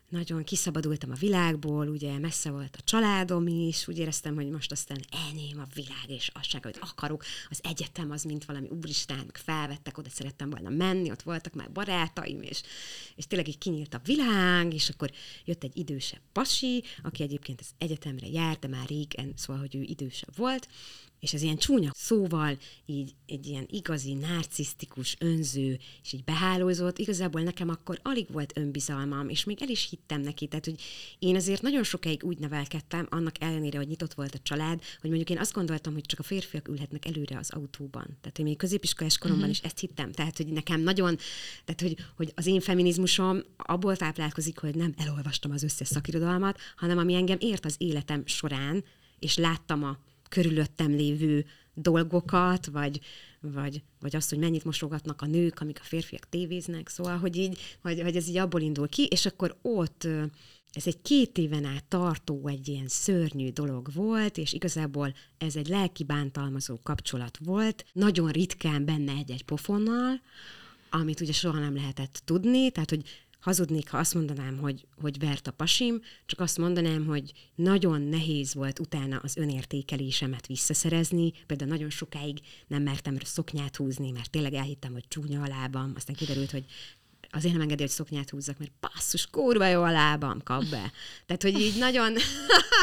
[0.09, 4.99] nagyon kiszabadultam a világból, ugye messze volt a családom is, úgy éreztem, hogy most aztán
[5.29, 7.23] enyém a világ, és azt hogy akarok.
[7.49, 12.41] Az egyetem az, mint valami úristen, felvettek, oda szerettem volna menni, ott voltak már barátaim,
[12.41, 12.61] és,
[13.15, 15.11] és tényleg így kinyílt a világ, és akkor
[15.45, 19.81] jött egy idősebb pasi, aki egyébként az egyetemre járt, de már régen, szóval, hogy ő
[19.81, 20.67] idősebb volt,
[21.19, 27.41] és ez ilyen csúnya szóval, így egy ilyen igazi, narcisztikus, önző, és így behálózott, igazából
[27.41, 30.81] nekem akkor alig volt önbizalmam, és még el is hittem neki, tehát hogy
[31.19, 35.29] én azért nagyon sokáig úgy nevelkedtem, annak ellenére, hogy nyitott volt a család, hogy mondjuk
[35.29, 38.17] én azt gondoltam, hogy csak a férfiak ülhetnek előre az autóban.
[38.21, 39.57] Tehát, hogy még középiskolás koromban uh-huh.
[39.63, 40.11] is ezt hittem.
[40.11, 41.17] Tehát, hogy nekem nagyon,
[41.65, 46.97] tehát, hogy, hogy az én feminizmusom abból táplálkozik, hogy nem elolvastam az összes szakirodalmat, hanem
[46.97, 48.83] ami engem ért az életem során,
[49.19, 49.97] és láttam a
[50.29, 52.99] körülöttem lévő dolgokat, vagy,
[53.39, 57.57] vagy, vagy azt, hogy mennyit mosogatnak a nők, amik a férfiak tévéznek, szóval, hogy így,
[57.81, 60.07] hogy, hogy ez így abból indul ki, és akkor ott
[60.71, 65.67] ez egy két éven át tartó egy ilyen szörnyű dolog volt, és igazából ez egy
[65.67, 70.21] lelki bántalmazó kapcsolat volt, nagyon ritkán benne egy-egy pofonnal,
[70.89, 73.03] amit ugye soha nem lehetett tudni, tehát hogy
[73.39, 78.53] hazudnék, ha azt mondanám, hogy, hogy vert a pasim, csak azt mondanám, hogy nagyon nehéz
[78.53, 81.31] volt utána az önértékelésemet visszaszerezni.
[81.47, 85.93] Például nagyon sokáig nem mertem szoknyát húzni, mert tényleg elhittem, hogy csúnya a lábam.
[85.95, 86.65] Aztán kiderült, hogy
[87.31, 90.91] azért nem engedi, hogy szoknyát húzzak, mert basszus, kurva jó a lábam, kap be.
[91.25, 92.15] Tehát, hogy így nagyon...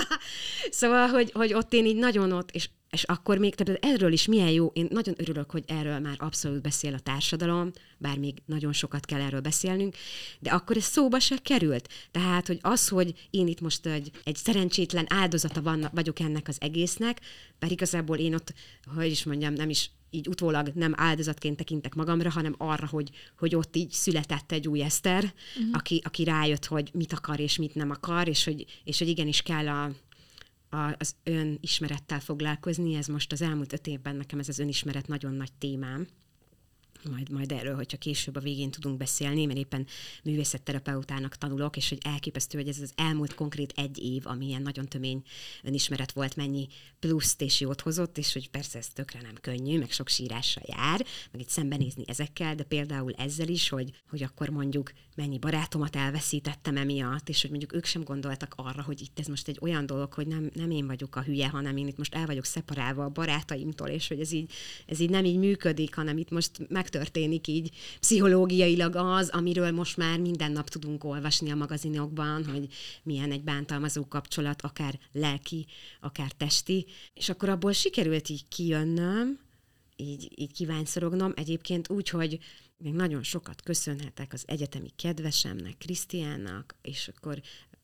[0.71, 4.27] szóval, hogy, hogy ott én így nagyon ott, és és akkor még, tehát erről is
[4.27, 8.73] milyen jó, én nagyon örülök, hogy erről már abszolút beszél a társadalom, bár még nagyon
[8.73, 9.97] sokat kell erről beszélnünk,
[10.39, 11.89] de akkor ez szóba se került.
[12.11, 16.57] Tehát, hogy az, hogy én itt most egy, egy szerencsétlen áldozata van, vagyok ennek az
[16.61, 17.21] egésznek,
[17.59, 18.55] bár igazából én ott,
[18.95, 23.55] hogy is mondjam, nem is így utólag nem áldozatként tekintek magamra, hanem arra, hogy, hogy
[23.55, 25.71] ott így született egy új Eszter, uh-huh.
[25.73, 29.43] aki, aki rájött, hogy mit akar és mit nem akar, és hogy, és hogy igenis
[29.43, 29.85] kell a,
[30.77, 32.95] a, az önismerettel foglalkozni.
[32.95, 36.07] Ez most az elmúlt öt évben nekem ez az önismeret nagyon nagy témám
[37.11, 39.87] majd, majd erről, hogyha később a végén tudunk beszélni, mert éppen
[40.25, 44.87] művészetterapeutának tanulok, és hogy elképesztő, hogy ez az elmúlt konkrét egy év, ami ilyen nagyon
[44.89, 45.23] tömény
[45.63, 46.69] önismeret volt, mennyi
[47.01, 51.07] pluszt és jót hozott, és hogy persze ez tökre nem könnyű, meg sok sírással jár,
[51.33, 56.77] meg itt szembenézni ezekkel, de például ezzel is, hogy, hogy akkor mondjuk mennyi barátomat elveszítettem
[56.77, 60.13] emiatt, és hogy mondjuk ők sem gondoltak arra, hogy itt ez most egy olyan dolog,
[60.13, 63.09] hogy nem, nem én vagyok a hülye, hanem én itt most el vagyok szeparálva a
[63.09, 64.53] barátaimtól, és hogy ez így,
[64.87, 67.71] ez így nem így működik, hanem itt most meg történik így
[68.01, 72.69] pszichológiailag az, amiről most már minden nap tudunk olvasni a magazinokban, hogy
[73.03, 75.67] milyen egy bántalmazó kapcsolat, akár lelki,
[76.01, 76.87] akár testi.
[77.15, 79.39] És akkor abból sikerült így kijönnöm,
[79.97, 81.33] így, így kívánszorognom.
[81.37, 82.39] Egyébként úgy, hogy
[82.79, 87.41] még nagyon sokat köszönhetek az egyetemi kedvesemnek, Krisztiánnak, és akkor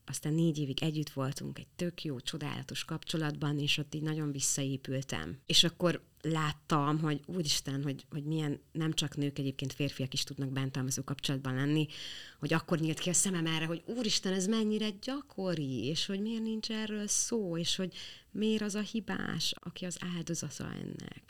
[0.06, 5.38] aztán négy évig együtt voltunk egy tök jó, csodálatos kapcsolatban, és ott így nagyon visszaépültem.
[5.46, 10.48] És akkor láttam, hogy úristen, hogy, hogy milyen nem csak nők, egyébként férfiak is tudnak
[10.48, 11.86] bántalmazó kapcsolatban lenni,
[12.38, 16.42] hogy akkor nyílt ki a szemem erre, hogy úristen, ez mennyire gyakori, és hogy miért
[16.42, 17.94] nincs erről szó, és hogy
[18.30, 21.22] miért az a hibás, aki az áldozata ennek.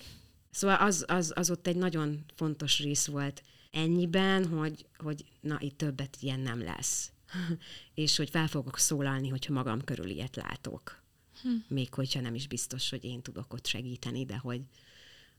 [0.50, 5.78] Szóval az, az, az ott egy nagyon fontos rész volt ennyiben, hogy, hogy na, itt
[5.78, 7.11] többet ilyen nem lesz.
[7.94, 11.02] és hogy fel fogok szólalni, hogyha magam körül ilyet látok.
[11.42, 11.48] Hm.
[11.68, 14.62] Még hogyha nem is biztos, hogy én tudok ott segíteni, de hogy,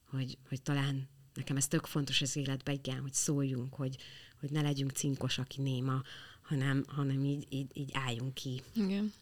[0.04, 3.98] hogy, hogy talán nekem ez tök fontos az életben, igen, hogy szóljunk, hogy,
[4.40, 6.02] hogy ne legyünk cinkos, aki néma,
[6.42, 8.62] hanem, hanem így, így, így álljunk ki.
[8.74, 9.14] Igen.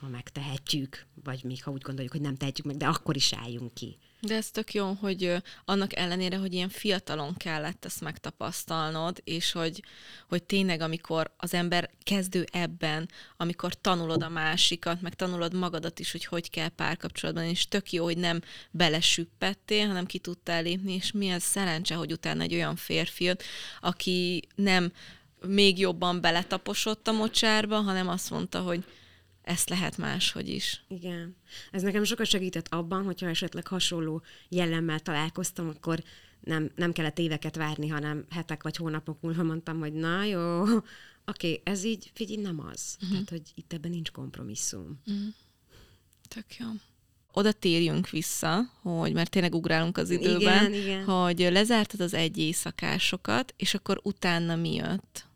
[0.00, 3.74] Ha megtehetjük, vagy még ha úgy gondoljuk, hogy nem tehetjük meg, de akkor is álljunk
[3.74, 3.98] ki.
[4.20, 9.82] De ez tök jó, hogy annak ellenére, hogy ilyen fiatalon kellett ezt megtapasztalnod, és hogy,
[10.28, 16.12] hogy tényleg, amikor az ember kezdő ebben, amikor tanulod a másikat, meg tanulod magadat is,
[16.12, 18.40] hogy hogy kell párkapcsolatban, és tök jó, hogy nem
[18.70, 23.42] belesüppettél, hanem ki tudtál lépni, és mi az szerencse, hogy utána egy olyan férfi jött,
[23.80, 24.92] aki nem
[25.46, 28.84] még jobban beletaposott a mocsárba, hanem azt mondta, hogy
[29.48, 30.84] ezt lehet máshogy is.
[30.88, 31.36] Igen.
[31.70, 36.02] Ez nekem sokat segített abban, hogyha esetleg hasonló jellemmel találkoztam, akkor
[36.40, 40.78] nem, nem kellett éveket várni, hanem hetek vagy hónapok múlva mondtam, hogy na jó, oké,
[41.24, 42.96] okay, ez így, figyelj, nem az.
[42.96, 43.10] Uh-huh.
[43.10, 45.00] Tehát, hogy itt ebben nincs kompromisszum.
[45.06, 45.34] Uh-huh.
[46.28, 46.66] Tök jó.
[47.32, 51.04] Oda térjünk vissza, hogy mert tényleg ugrálunk az időben, igen, igen.
[51.04, 55.26] hogy lezártad az egy éjszakásokat, és akkor utána mi jött?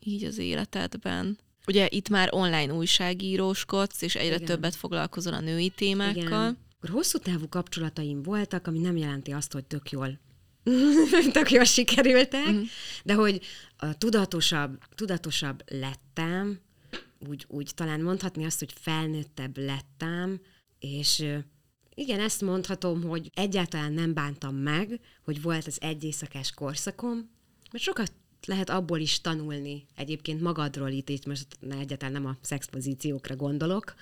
[0.00, 1.38] Így az életedben.
[1.70, 4.46] Ugye itt már online újságíróskodsz, és egyre Igen.
[4.46, 6.22] többet foglalkozol a női témákkal.
[6.22, 6.58] Igen.
[6.76, 10.18] Akkor hosszú távú kapcsolataim voltak, ami nem jelenti azt, hogy tök jól
[11.32, 12.66] tök jól sikerültek, uh-huh.
[13.04, 13.40] de hogy
[13.76, 16.60] a tudatosabb, tudatosabb lettem,
[17.28, 20.40] úgy, úgy talán mondhatni azt, hogy felnőttebb lettem,
[20.78, 21.24] és
[21.94, 27.30] igen, ezt mondhatom, hogy egyáltalán nem bántam meg, hogy volt az egy éjszakás korszakom,
[27.72, 28.12] mert sokat
[28.46, 31.46] lehet abból is tanulni egyébként magadról itt, itt most
[31.80, 33.94] egyáltalán nem a szexpozíciókra gondolok,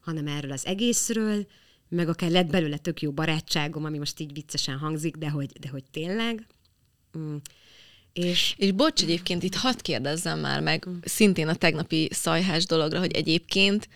[0.00, 1.46] hanem erről az egészről,
[1.88, 5.68] meg akár lett belőle tök jó barátságom, ami most így viccesen hangzik, de hogy, de
[5.68, 6.46] hogy tényleg.
[7.18, 7.36] Mm.
[8.12, 10.96] És, és bocs, egyébként itt hadd kérdezzem már meg, mm.
[11.02, 13.88] szintén a tegnapi szajhás dologra, hogy egyébként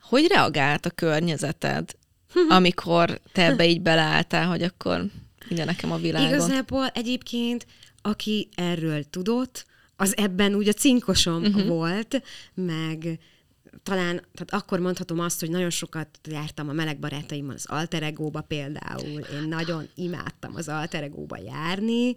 [0.00, 1.96] hogy reagált a környezeted,
[2.48, 5.04] amikor te ebbe így beleálltál, hogy akkor
[5.48, 6.28] ide nekem a világon?
[6.28, 7.66] Igazából egyébként
[8.06, 11.66] aki erről tudott, az ebben úgy a cinkosom uh-huh.
[11.66, 12.22] volt,
[12.54, 13.18] meg
[13.82, 19.20] talán, tehát akkor mondhatom azt, hogy nagyon sokat jártam a meleg barátaimmal az alteregóba például.
[19.20, 22.16] Én nagyon imádtam az alteregóba járni,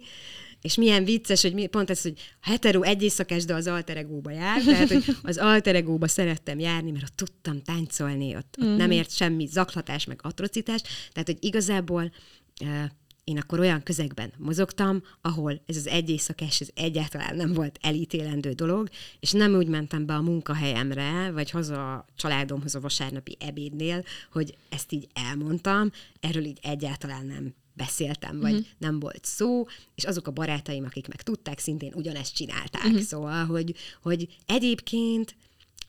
[0.60, 4.62] és milyen vicces, hogy mi, pont ez, hogy hetero egy éjszakás, de az alteregóba jár,
[4.62, 8.76] tehát hogy az alteregóba szerettem járni, mert ott tudtam táncolni, ott, ott uh-huh.
[8.76, 10.80] nem ért semmi zaklatás, meg atrocitás,
[11.12, 12.12] tehát hogy igazából
[12.60, 12.84] uh,
[13.28, 18.52] én akkor olyan közegben mozogtam, ahol ez az egy éjszakás, ez egyáltalán nem volt elítélendő
[18.52, 18.88] dolog,
[19.20, 24.56] és nem úgy mentem be a munkahelyemre, vagy haza a családomhoz a vasárnapi ebédnél, hogy
[24.68, 28.66] ezt így elmondtam, erről így egyáltalán nem beszéltem, vagy uh-huh.
[28.78, 32.84] nem volt szó, és azok a barátaim, akik meg tudták, szintén ugyanezt csinálták.
[32.84, 33.00] Uh-huh.
[33.00, 35.36] Szóval, hogy, hogy egyébként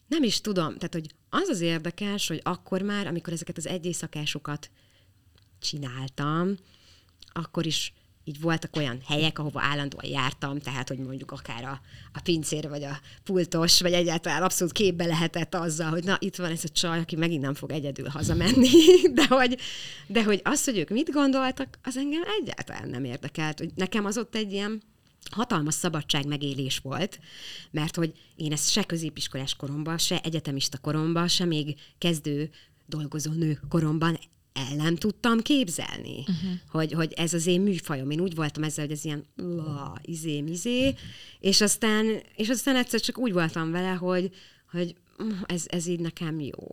[0.08, 4.70] nem is tudom, tehát, hogy az az érdekes, hogy akkor már, amikor ezeket az egyészakásokat
[5.60, 6.58] csináltam,
[7.34, 7.94] akkor is
[8.30, 11.82] így voltak olyan helyek, ahova állandóan jártam, tehát, hogy mondjuk akár a,
[12.14, 16.52] a pincér, vagy a pultos, vagy egyáltalán abszolút képbe lehetett azzal, hogy na, itt van
[16.52, 18.70] ez a csaj, aki megint nem fog egyedül hazamenni,
[19.18, 19.58] de hogy,
[20.08, 23.60] de hogy az, hogy ők mit gondoltak, az engem egyáltalán nem érdekelt.
[23.60, 24.82] Hogy nekem az ott egy ilyen
[25.32, 27.20] hatalmas szabadság megélés volt,
[27.72, 32.50] mert hogy én ezt se középiskolás koromban, se egyetemista koromban, se még kezdő
[32.86, 34.20] dolgozó nő koromban
[34.60, 36.52] el nem tudtam képzelni, uh-huh.
[36.70, 38.10] hogy, hogy ez az én műfajom.
[38.10, 40.96] Én úgy voltam ezzel, hogy ez ilyen la, izé, izé,
[41.40, 44.32] és aztán, és aztán egyszer csak úgy voltam vele, hogy,
[44.72, 44.96] hogy
[45.46, 46.68] ez, ez így nekem jó.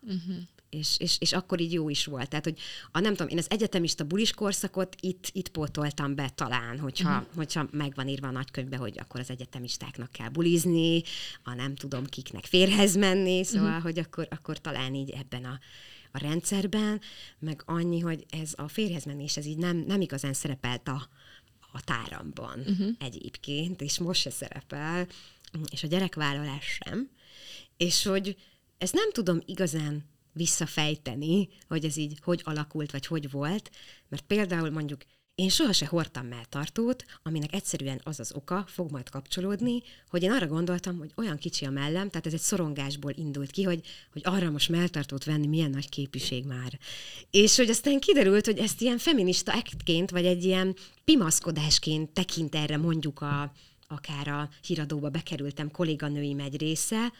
[0.00, 0.36] Uh-huh.
[0.70, 2.28] És, és, és akkor így jó is volt.
[2.28, 2.58] Tehát, hogy
[2.92, 7.34] a, nem tudom, én az egyetemista bulis korszakot itt, itt pótoltam be talán, hogyha, uh-huh.
[7.34, 11.02] hogyha megvan írva a nagykönyvbe, hogy akkor az egyetemistáknak kell bulizni,
[11.42, 13.82] a nem tudom kiknek férhez menni, szóval, uh-huh.
[13.82, 15.58] hogy akkor, akkor talán így ebben a,
[16.12, 17.00] a rendszerben,
[17.38, 21.08] meg annyi, hogy ez a férjhez menés, ez így nem, nem igazán szerepelt a,
[21.72, 22.88] a táramban uh-huh.
[22.98, 25.06] egyébként, és most se szerepel,
[25.70, 27.10] és a gyerekvállalás sem,
[27.76, 28.36] és hogy
[28.78, 33.70] ezt nem tudom igazán visszafejteni, hogy ez így hogy alakult, vagy hogy volt,
[34.08, 35.02] mert például mondjuk
[35.34, 40.30] én soha se hordtam melltartót, aminek egyszerűen az az oka, fog majd kapcsolódni, hogy én
[40.30, 43.80] arra gondoltam, hogy olyan kicsi a mellem, tehát ez egy szorongásból indult ki, hogy,
[44.12, 46.78] hogy arra most melltartót venni milyen nagy képviség már.
[47.30, 52.76] És hogy aztán kiderült, hogy ezt ilyen feminista ektként, vagy egy ilyen pimaszkodásként tekint erre
[52.76, 53.52] mondjuk a,
[53.88, 57.12] akár a híradóba bekerültem kolléganőim egy része,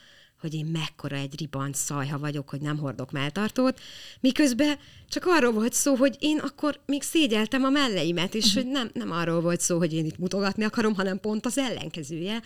[0.42, 3.80] hogy én mekkora egy ribant szajha vagyok, hogy nem hordok melltartót,
[4.20, 4.78] miközben
[5.08, 9.10] csak arról volt szó, hogy én akkor még szégyeltem a melleimet, és hogy nem, nem
[9.10, 12.42] arról volt szó, hogy én itt mutogatni akarom, hanem pont az ellenkezője.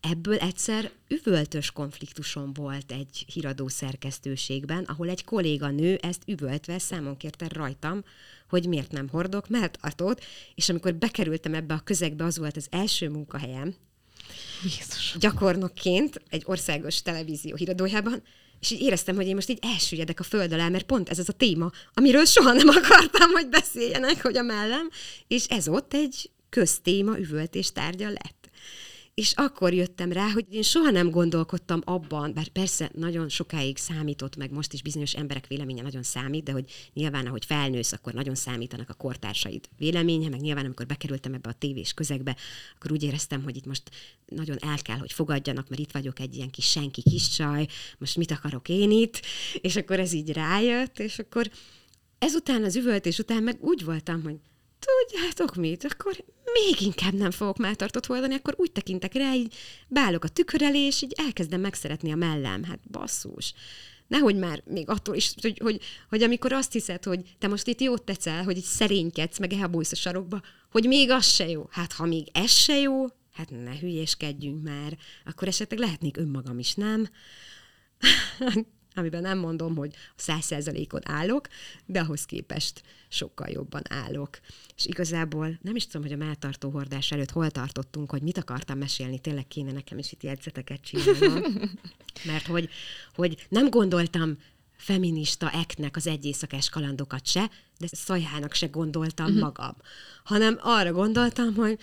[0.00, 7.48] Ebből egyszer üvöltös konfliktusom volt egy híradó szerkesztőségben, ahol egy kolléganő ezt üvöltve számon kérte
[7.48, 8.04] rajtam,
[8.48, 10.24] hogy miért nem hordok melltartót,
[10.54, 13.74] és amikor bekerültem ebbe a közegbe, az volt az első munkahelyem,
[14.62, 15.16] Jézus.
[15.18, 18.22] gyakornokként egy országos televízió híradójában,
[18.60, 21.28] és így éreztem, hogy én most így elsüllyedek a föld alá, mert pont ez az
[21.28, 24.90] a téma, amiről soha nem akartam, hogy beszéljenek, hogy a mellem,
[25.28, 28.37] és ez ott egy köztéma üvöltés tárgya lett.
[29.18, 34.36] És akkor jöttem rá, hogy én soha nem gondolkodtam abban, bár persze nagyon sokáig számított,
[34.36, 38.34] meg most is bizonyos emberek véleménye nagyon számít, de hogy nyilván, ahogy felnősz, akkor nagyon
[38.34, 42.36] számítanak a kortársaid véleménye, meg nyilván, amikor bekerültem ebbe a tévés közegbe,
[42.76, 43.82] akkor úgy éreztem, hogy itt most
[44.26, 47.66] nagyon el kell, hogy fogadjanak, mert itt vagyok egy ilyen kis senki kis csaj,
[47.98, 49.20] most mit akarok én itt,
[49.60, 51.50] és akkor ez így rájött, és akkor
[52.18, 54.36] ezután az üvöltés után meg úgy voltam, hogy
[54.78, 59.54] tudjátok mit, akkor még inkább nem fogok melltartót hordani, akkor úgy tekintek rá, így
[59.88, 62.64] beállok a tükör elé, és így elkezdem megszeretni a mellem.
[62.64, 63.54] Hát basszus.
[64.06, 67.80] Nehogy már még attól is, hogy, hogy, hogy amikor azt hiszed, hogy te most itt
[67.80, 71.66] jót tetszel, hogy így szerénykedsz, meg elbújsz a sarokba, hogy még az se jó.
[71.70, 76.74] Hát ha még ez se jó, hát ne hülyéskedjünk már, akkor esetleg lehetnék önmagam is,
[76.74, 77.08] nem?
[78.98, 81.48] amiben nem mondom, hogy a száz százalékon állok,
[81.86, 84.40] de ahhoz képest sokkal jobban állok.
[84.76, 88.78] És igazából nem is tudom, hogy a melltartó hordás előtt hol tartottunk, hogy mit akartam
[88.78, 91.42] mesélni, tényleg kéne nekem is itt jegyzeteket csinálnom.
[92.26, 92.68] Mert hogy,
[93.14, 94.36] hogy nem gondoltam
[94.76, 99.40] feminista eknek az egyészakás kalandokat se, de szajának se gondoltam uh-huh.
[99.40, 99.76] magam,
[100.24, 101.78] hanem arra gondoltam, hogy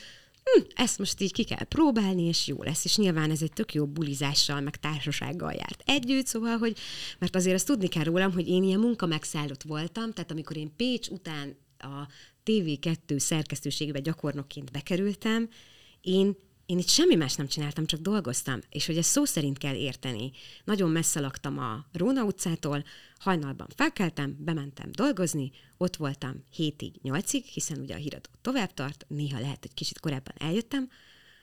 [0.53, 2.85] hm, ezt most így ki kell próbálni, és jó lesz.
[2.85, 6.77] És nyilván ez egy tök jó bulizással, meg társasággal járt együtt, szóval, hogy,
[7.19, 10.75] mert azért azt tudni kell rólam, hogy én ilyen munka megszállott voltam, tehát amikor én
[10.75, 12.07] Pécs után a
[12.45, 15.49] TV2 szerkesztőségbe gyakornokként bekerültem,
[16.01, 16.35] én
[16.65, 20.31] én itt semmi más nem csináltam, csak dolgoztam, és hogy ezt szó szerint kell érteni.
[20.63, 22.83] Nagyon messze laktam a Róna utcától,
[23.19, 29.39] hajnalban felkeltem, bementem dolgozni, ott voltam hétig, nyolcig, hiszen ugye a híradó tovább tart, néha
[29.39, 30.89] lehet, hogy kicsit korábban eljöttem,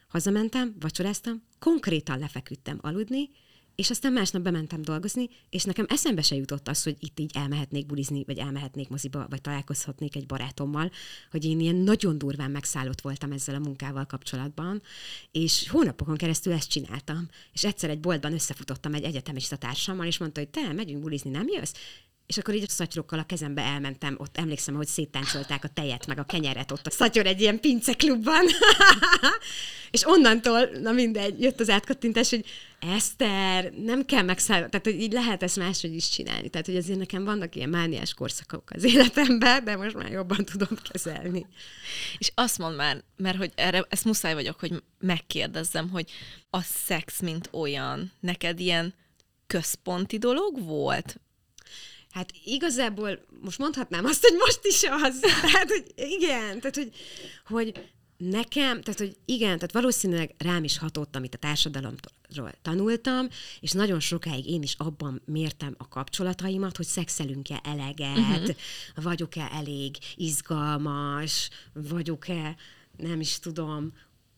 [0.09, 3.31] hazamentem, vacsoráztam, konkrétan lefeküdtem aludni,
[3.75, 7.87] és aztán másnap bementem dolgozni, és nekem eszembe se jutott az, hogy itt így elmehetnék
[7.87, 10.91] bulizni, vagy elmehetnék moziba, vagy találkozhatnék egy barátommal,
[11.31, 14.83] hogy én ilyen nagyon durván megszállott voltam ezzel a munkával kapcsolatban,
[15.31, 17.29] és hónapokon keresztül ezt csináltam.
[17.53, 21.49] És egyszer egy boltban összefutottam egy egyetemista társammal, és mondta, hogy te, megyünk bulizni, nem
[21.49, 21.73] jössz?
[22.27, 26.19] És akkor így a szatyrokkal a kezembe elmentem, ott emlékszem, hogy széttáncolták a tejet, meg
[26.19, 28.45] a kenyeret ott a szatyor egy ilyen pinceklubban.
[29.91, 32.45] és onnantól, na mindegy, jött az átkattintás, hogy
[32.81, 36.49] Eszter, nem kell megszállni, tehát hogy így lehet ezt máshogy is csinálni.
[36.49, 40.79] Tehát, hogy azért nekem vannak ilyen mániás korszakok az életemben, de most már jobban tudom
[40.91, 41.47] kezelni.
[42.19, 46.11] És azt mond már, mert hogy erre, ezt muszáj vagyok, hogy megkérdezzem, hogy
[46.51, 48.95] a szex, mint olyan, neked ilyen
[49.47, 51.21] központi dolog volt?
[52.13, 55.19] Hát igazából most mondhatnám azt, hogy most is az.
[55.21, 56.93] Tehát, hogy igen, tehát, hogy,
[57.47, 63.29] hogy nekem, tehát, hogy igen, tehát valószínűleg rám is hatott, amit a társadalomról tanultam,
[63.61, 68.55] és nagyon sokáig én is abban mértem a kapcsolataimat, hogy szexelünk-e eleget, uh-huh.
[68.95, 72.57] vagyok-e elég izgalmas, vagyok-e,
[72.97, 73.93] nem is tudom,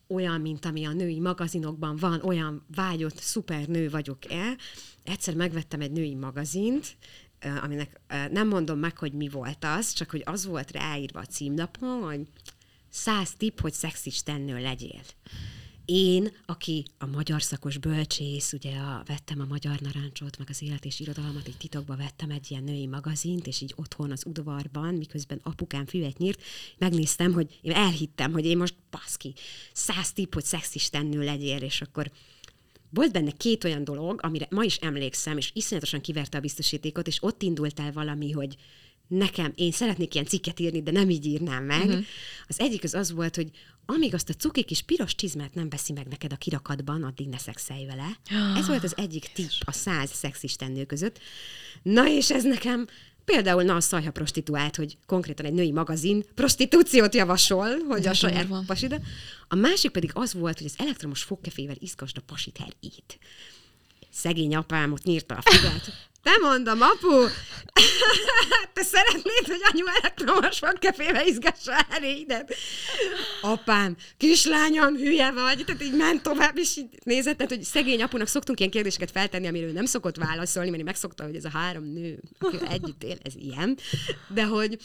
[0.07, 4.57] olyan, mint ami a női magazinokban van, olyan vágyott, szuper nő vagyok-e.
[5.03, 6.97] Egyszer megvettem egy női magazint,
[7.63, 12.01] aminek nem mondom meg, hogy mi volt az, csak hogy az volt ráírva a címlapon,
[12.01, 12.27] hogy
[12.89, 15.01] száz tipp, hogy szexistennő legyél.
[15.85, 20.85] Én, aki a magyar szakos bölcsész, ugye a, vettem a Magyar Narancsot, meg az Élet
[20.85, 25.39] és Irodalmat, így titokba vettem egy ilyen női magazint, és így otthon az udvarban, miközben
[25.43, 26.41] apukám füvet nyírt,
[26.77, 29.33] megnéztem, hogy én elhittem, hogy én most baszki,
[29.73, 32.11] száz tipp, hogy szexistennő legyél, és akkor
[32.95, 37.23] volt benne két olyan dolog, amire ma is emlékszem, és iszonyatosan kiverte a biztosítékot, és
[37.23, 38.55] ott indult el valami, hogy
[39.07, 41.87] nekem, én szeretnék ilyen cikket írni, de nem így írnám meg.
[41.87, 42.03] Uh-huh.
[42.47, 43.49] Az egyik az az volt, hogy
[43.85, 47.37] amíg azt a cuki kis piros csizmát nem veszi meg neked a kirakatban, addig ne
[47.37, 48.19] szexelj vele.
[48.57, 51.19] Ez volt az egyik tipp a száz szexistennő között.
[51.81, 52.87] Na és ez nekem
[53.25, 58.47] Például na a szajha prostituált, hogy konkrétan egy női magazin prostitúciót javasol, hogy a saját
[58.65, 58.99] pasida.
[59.47, 63.19] A másik pedig az volt, hogy az elektromos fogkefével izgasd a pasit herít.
[64.11, 66.09] Szegény apám ott nyírta a füvet.
[66.25, 67.27] Te mondom, apu,
[68.73, 72.55] te szeretnéd, hogy anyu elektromos fogkefével izgassa heréidet?
[73.41, 78.27] Apám, kislányom, hülye vagy, tehát így ment tovább, és így nézett, tehát, hogy szegény apunak
[78.27, 82.19] szoktunk ilyen kérdéseket feltenni, amiről nem szokott válaszolni, mert megszokta, hogy ez a három nő,
[82.39, 83.77] aki együtt él, ez ilyen,
[84.27, 84.77] de hogy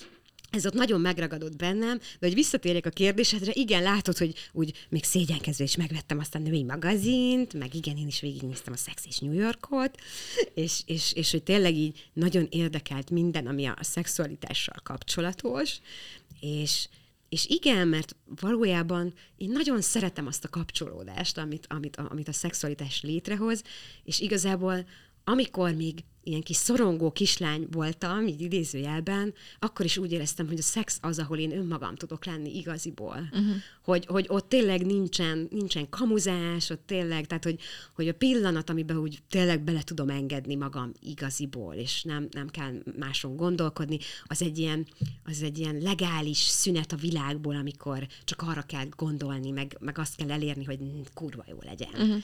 [0.50, 5.04] ez ott nagyon megragadott bennem, de hogy visszatérjek a kérdésedre, igen, látod, hogy úgy még
[5.04, 9.18] szégyenkezve is megvettem azt a női magazint, meg igen, én is végignéztem a Sex és
[9.18, 9.94] New Yorkot,
[10.54, 15.78] és, és, és hogy tényleg így nagyon érdekelt minden, ami a szexualitással kapcsolatos,
[16.40, 16.88] és,
[17.28, 23.02] és igen, mert valójában én nagyon szeretem azt a kapcsolódást, amit, amit, amit a szexualitás
[23.02, 23.62] létrehoz,
[24.04, 24.86] és igazából
[25.24, 30.62] amikor még ilyen kis szorongó kislány voltam, így idézőjelben, akkor is úgy éreztem, hogy a
[30.62, 33.28] szex az, ahol én önmagam tudok lenni igaziból.
[33.32, 33.54] Uh-huh.
[33.90, 37.60] Hogy, hogy ott tényleg nincsen, nincsen kamuzás, ott tényleg, tehát hogy,
[37.94, 42.72] hogy a pillanat, amiben úgy tényleg bele tudom engedni magam igaziból, és nem, nem kell
[42.98, 44.86] máson gondolkodni, az egy, ilyen,
[45.24, 50.16] az egy ilyen legális szünet a világból, amikor csak arra kell gondolni, meg, meg azt
[50.16, 50.78] kell elérni, hogy
[51.14, 51.92] kurva jó legyen.
[51.92, 52.22] Uh-huh.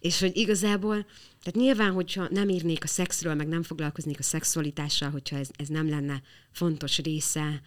[0.00, 1.06] És hogy igazából
[1.42, 5.68] tehát nyilván, hogyha nem írnék a szexről, meg nem foglalkoznék a szexualitással, hogyha ez, ez
[5.68, 7.60] nem lenne fontos része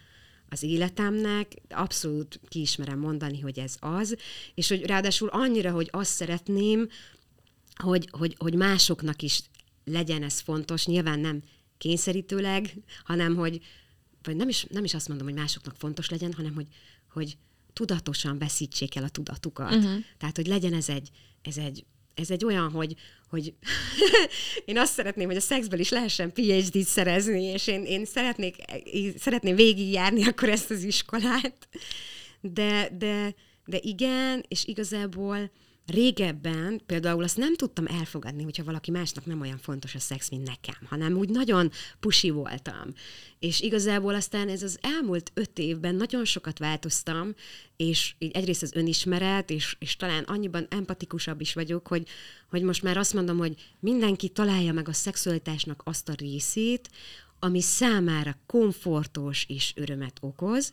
[0.50, 4.16] az életemnek, abszolút kiismerem mondani, hogy ez az,
[4.54, 6.88] és hogy ráadásul annyira, hogy azt szeretném,
[7.74, 9.42] hogy, hogy, hogy másoknak is
[9.84, 11.42] legyen ez fontos, nyilván nem
[11.78, 12.74] kényszerítőleg,
[13.04, 13.60] hanem hogy,
[14.22, 16.66] vagy nem is, nem is azt mondom, hogy másoknak fontos legyen, hanem hogy,
[17.12, 17.36] hogy
[17.72, 19.74] tudatosan veszítsék el a tudatukat.
[19.74, 20.04] Uh-huh.
[20.18, 21.10] Tehát, hogy legyen ez egy,
[21.42, 21.84] ez egy
[22.20, 22.94] ez egy olyan, hogy,
[23.28, 23.54] hogy
[24.64, 28.56] én azt szeretném, hogy a szexből is lehessen PhD-t szerezni, és én, én szeretnék,
[29.18, 31.68] szeretném végigjárni akkor ezt az iskolát.
[32.40, 35.50] De, de, de igen, és igazából
[35.90, 40.46] régebben például azt nem tudtam elfogadni, hogyha valaki másnak nem olyan fontos a szex, mint
[40.46, 41.70] nekem, hanem úgy nagyon
[42.00, 42.92] pusi voltam.
[43.38, 47.34] És igazából aztán ez az elmúlt öt évben nagyon sokat változtam,
[47.76, 52.08] és így egyrészt az önismeret, és, és talán annyiban empatikusabb is vagyok, hogy,
[52.50, 56.88] hogy most már azt mondom, hogy mindenki találja meg a szexualitásnak azt a részét,
[57.40, 60.72] ami számára komfortos és örömet okoz,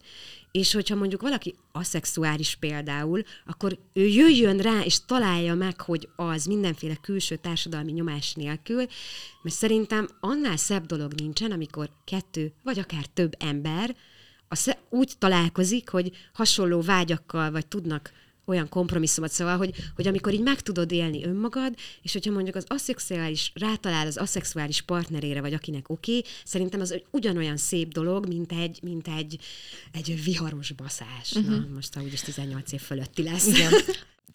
[0.52, 6.46] és hogyha mondjuk valaki aszexuális például, akkor ő jöjjön rá, és találja meg, hogy az
[6.46, 8.86] mindenféle külső társadalmi nyomás nélkül,
[9.42, 13.96] mert szerintem annál szebb dolog nincsen, amikor kettő, vagy akár több ember
[14.90, 18.12] úgy találkozik, hogy hasonló vágyakkal, vagy tudnak
[18.48, 22.66] olyan kompromisszumot, szóval, hogy, hogy amikor így meg tudod élni önmagad, és hogyha mondjuk az
[22.68, 28.52] aszexuális rátalál az aszexuális partnerére, vagy akinek oké, okay, szerintem az ugyanolyan szép dolog, mint
[28.52, 29.40] egy, mint egy,
[29.92, 31.32] egy viharos baszás.
[31.36, 31.60] Uh-huh.
[31.60, 33.48] Na, most ha úgyis 18 év fölötti lesz.
[33.48, 33.72] Igen.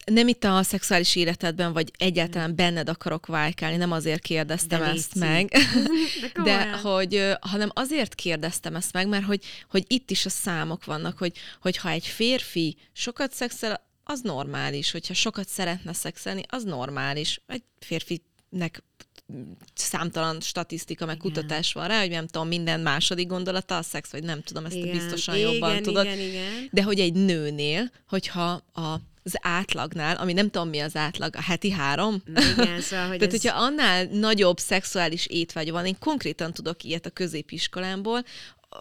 [0.05, 5.15] nem itt a szexuális életedben, vagy egyáltalán benned akarok vájkálni, nem azért kérdeztem De ezt
[5.15, 5.53] meg,
[6.35, 10.85] De de hogy, hanem azért kérdeztem ezt meg, mert hogy, hogy itt is a számok
[10.85, 16.65] vannak, hogy, hogy ha egy férfi sokat szexel, az normális, hogyha sokat szeretne szexelni, az
[16.65, 17.41] normális.
[17.47, 18.83] Egy férfinek
[19.75, 21.33] számtalan statisztika, meg Igen.
[21.33, 24.75] kutatás van rá, hogy nem tudom, minden második gondolata a szex, vagy nem tudom, ezt
[24.75, 26.05] Igen, biztosan igen, jobban tudod.
[26.05, 26.69] igen, igen.
[26.71, 31.43] De hogy egy nőnél, hogyha a az átlagnál, ami nem tudom mi az átlag, a
[31.43, 32.23] heti három?
[32.27, 37.07] Igen, szóval, hogy Tehát, ez- hogyha annál nagyobb szexuális étvágy van, én konkrétan tudok ilyet
[37.07, 38.25] a középiskolámból,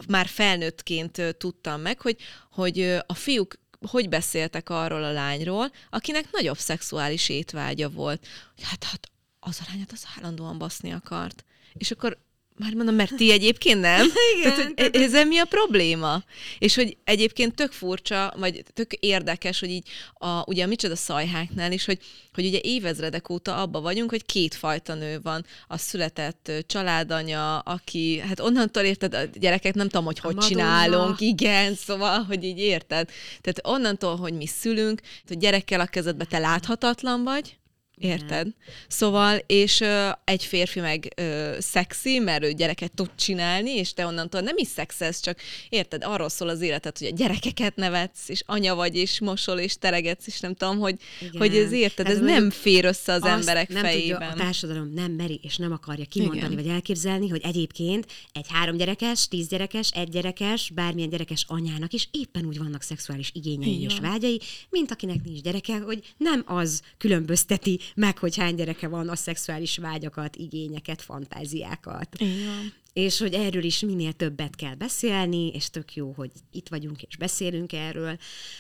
[0.08, 2.18] már felnőttként tudtam meg, hogy,
[2.52, 3.60] hogy a fiúk
[3.90, 8.28] hogy beszéltek arról a lányról, akinek nagyobb szexuális étvágya volt.
[8.62, 9.10] Hát, hát
[9.40, 11.44] az a lányat az állandóan baszni akart.
[11.74, 12.18] És akkor
[12.58, 14.08] már mondom, mert ti egyébként nem?
[14.38, 16.24] Igen, Tehát, hogy ezzel mi a probléma?
[16.60, 21.72] És hogy egyébként tök furcsa, vagy tök érdekes, hogy így a, ugye a micsoda szajháknál
[21.72, 22.00] is, hogy,
[22.34, 25.46] hogy ugye évezredek óta abba vagyunk, hogy kétfajta nő van.
[25.68, 30.54] A született családanya, aki, hát onnantól érted, a gyerekek nem tudom, hogy hogy Madonna.
[30.54, 33.10] csinálunk, igen, szóval, hogy így érted.
[33.42, 37.60] Tehát onnantól, hogy mi szülünk, hogy gyerekkel a kezedbe te láthatatlan vagy,
[38.04, 38.48] Érted?
[38.88, 44.06] Szóval, és ö, egy férfi meg ö, szexi, mert ő gyereket tud csinálni, és te
[44.06, 45.40] onnantól nem is szexelsz, csak
[45.70, 49.78] érted, arról szól az életed, hogy a gyerekeket nevetsz, és anya vagy, és mosol, és
[49.78, 51.38] teregetsz, és nem tudom, hogy, Igen.
[51.38, 54.20] hogy ez érted, Hát ez nem fér össze az emberek nem fejében.
[54.20, 56.56] Tudja, a társadalom nem meri és nem akarja kimondani, Igen.
[56.64, 62.08] vagy elképzelni, hogy egyébként egy három gyerekes, tíz gyerekes, egy gyerekes, bármilyen gyerekes anyának is
[62.12, 66.82] éppen úgy vannak szexuális igényei Így és vágyai, mint akinek nincs gyereke, hogy nem az
[66.98, 72.16] különbözteti meg, hogy hány gyereke van a szexuális vágyakat, igényeket, fantáziákat.
[72.18, 72.74] Igen.
[72.94, 77.18] És hogy erről is minél többet kell beszélni, és tök jó, hogy itt vagyunk és
[77.18, 78.18] beszélünk erről,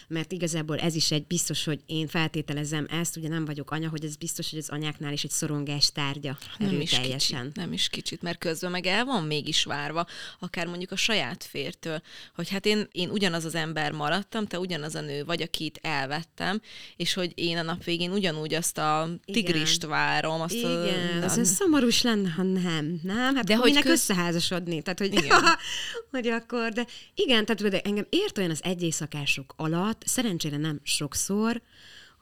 [0.07, 4.05] mert igazából ez is egy biztos, hogy én feltételezem ezt, ugye nem vagyok anya, hogy
[4.05, 8.21] ez biztos, hogy az anyáknál is egy szorongás tárgya Nem is kicsit, nem is kicsit,
[8.21, 10.07] mert közben meg el van mégis várva,
[10.39, 12.01] akár mondjuk a saját fértől,
[12.35, 16.61] hogy hát én, én ugyanaz az ember maradtam, te ugyanaz a nő vagy, akit elvettem,
[16.95, 21.25] és hogy én a nap végén ugyanúgy azt a tigrist várom, azt Igen, a...
[21.25, 23.35] az szomorús lenne, ha nem, nem?
[23.35, 25.41] Hát De hogy köz- összeházasodni, tehát hogy, Igen.
[26.11, 30.79] hogy akkor, de igen, tehát de engem ért olyan az egy éjszakások alatt, szerencsére nem
[30.83, 31.61] sokszor,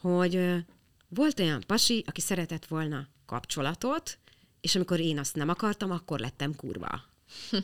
[0.01, 0.39] hogy
[1.09, 4.17] volt olyan pasi, aki szeretett volna kapcsolatot,
[4.61, 7.01] és amikor én azt nem akartam, akkor lettem kurva.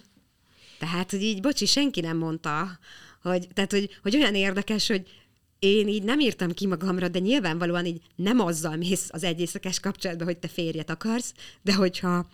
[0.80, 2.80] Tehát, hogy így, bocsi, senki nem mondta,
[3.22, 5.08] hogy, tehát, hogy, hogy olyan érdekes, hogy
[5.60, 9.80] én így nem írtam ki magamra, de nyilvánvalóan így nem azzal mész az egy éjszakás
[9.80, 12.28] kapcsolatba, hogy te férjet akarsz, de hogyha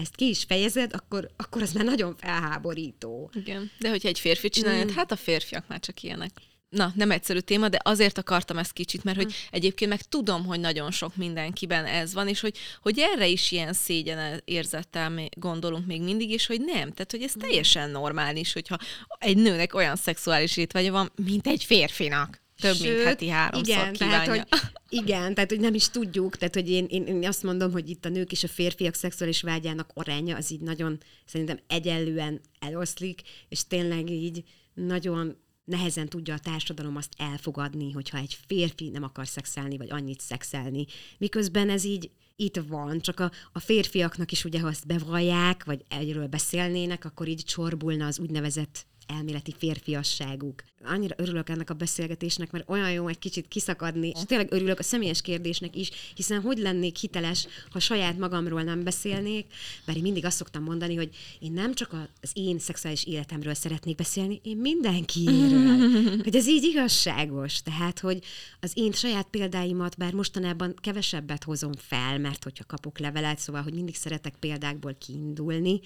[0.00, 3.30] ezt ki is fejezed, akkor, akkor az már nagyon felháborító.
[3.34, 3.70] Igen.
[3.78, 4.88] De hogyha egy férfi csinálja, mm.
[4.88, 6.30] hát a férfiak már csak ilyenek.
[6.70, 10.60] Na, nem egyszerű téma, de azért akartam ezt kicsit, mert hogy egyébként meg tudom, hogy
[10.60, 16.02] nagyon sok mindenkiben ez van, és hogy, hogy erre is ilyen szégyen érzettel gondolunk még
[16.02, 16.92] mindig, és hogy nem.
[16.92, 18.78] Tehát, hogy ez teljesen normális, hogyha
[19.18, 22.42] egy nőnek olyan szexuális étvágya van, mint egy férfinak.
[22.60, 24.24] Több, mint Sőt, heti háromszor igen, kívánja.
[24.24, 24.60] Tehát, hogy,
[24.92, 28.04] igen, tehát hogy nem is tudjuk, tehát hogy én, én, én azt mondom, hogy itt
[28.04, 33.66] a nők és a férfiak szexuális vágyának aránya az így nagyon szerintem egyenlően eloszlik, és
[33.66, 39.76] tényleg így nagyon nehezen tudja a társadalom azt elfogadni, hogyha egy férfi nem akar szexelni,
[39.76, 40.86] vagy annyit szexelni.
[41.18, 45.84] Miközben ez így itt van, csak a, a férfiaknak is ugye, ha azt bevallják, vagy
[45.88, 50.62] erről beszélnének, akkor így csorbulna az úgynevezett elméleti férfiasságuk.
[50.84, 54.82] Annyira örülök ennek a beszélgetésnek, mert olyan jó egy kicsit kiszakadni, és tényleg örülök a
[54.82, 59.46] személyes kérdésnek is, hiszen hogy lennék hiteles, ha saját magamról nem beszélnék,
[59.86, 63.96] bár én mindig azt szoktam mondani, hogy én nem csak az én szexuális életemről szeretnék
[63.96, 65.78] beszélni, én mindenkiéről.
[66.24, 67.62] hogy ez így igazságos.
[67.62, 68.22] Tehát, hogy
[68.60, 73.74] az én saját példáimat, bár mostanában kevesebbet hozom fel, mert hogyha kapok levelet, szóval, hogy
[73.74, 75.80] mindig szeretek példákból kiindulni,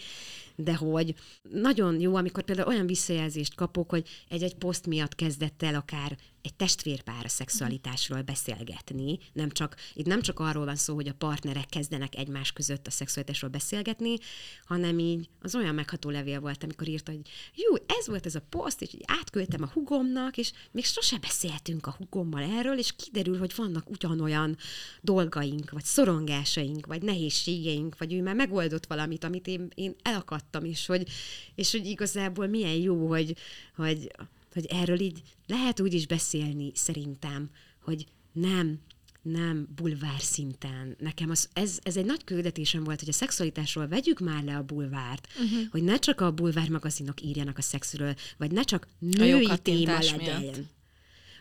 [0.56, 1.14] de hogy
[1.50, 6.54] nagyon jó, amikor például olyan visszajelzést kapok, hogy egy-egy poszt miatt kezdett el akár egy
[6.54, 9.18] testvérpár a szexualitásról beszélgetni.
[9.32, 12.90] Nem csak, itt nem csak arról van szó, hogy a partnerek kezdenek egymás között a
[12.90, 14.16] szexualitásról beszélgetni,
[14.64, 17.20] hanem így az olyan megható levél volt, amikor írta, hogy
[17.54, 21.86] jó, ez volt ez a poszt, és így átküldtem a hugomnak, és még sose beszéltünk
[21.86, 24.56] a hugommal erről, és kiderül, hogy vannak ugyanolyan
[25.00, 30.86] dolgaink, vagy szorongásaink, vagy nehézségeink, vagy ő már megoldott valamit, amit én, én elakadtam, és
[30.86, 31.08] hogy,
[31.54, 33.36] és hogy igazából milyen jó, hogy,
[33.76, 34.10] hogy,
[34.54, 37.50] hogy erről így lehet úgy is beszélni, szerintem,
[37.82, 38.78] hogy nem,
[39.22, 40.96] nem bulvár szinten.
[40.98, 44.62] Nekem az, ez, ez egy nagy küldetésem volt, hogy a szexualitásról vegyük már le a
[44.62, 45.68] bulvárt, uh-huh.
[45.70, 50.40] hogy ne csak a bulvár magazinok írjanak a szexről, vagy ne csak női téma legyen.
[50.40, 50.60] miatt.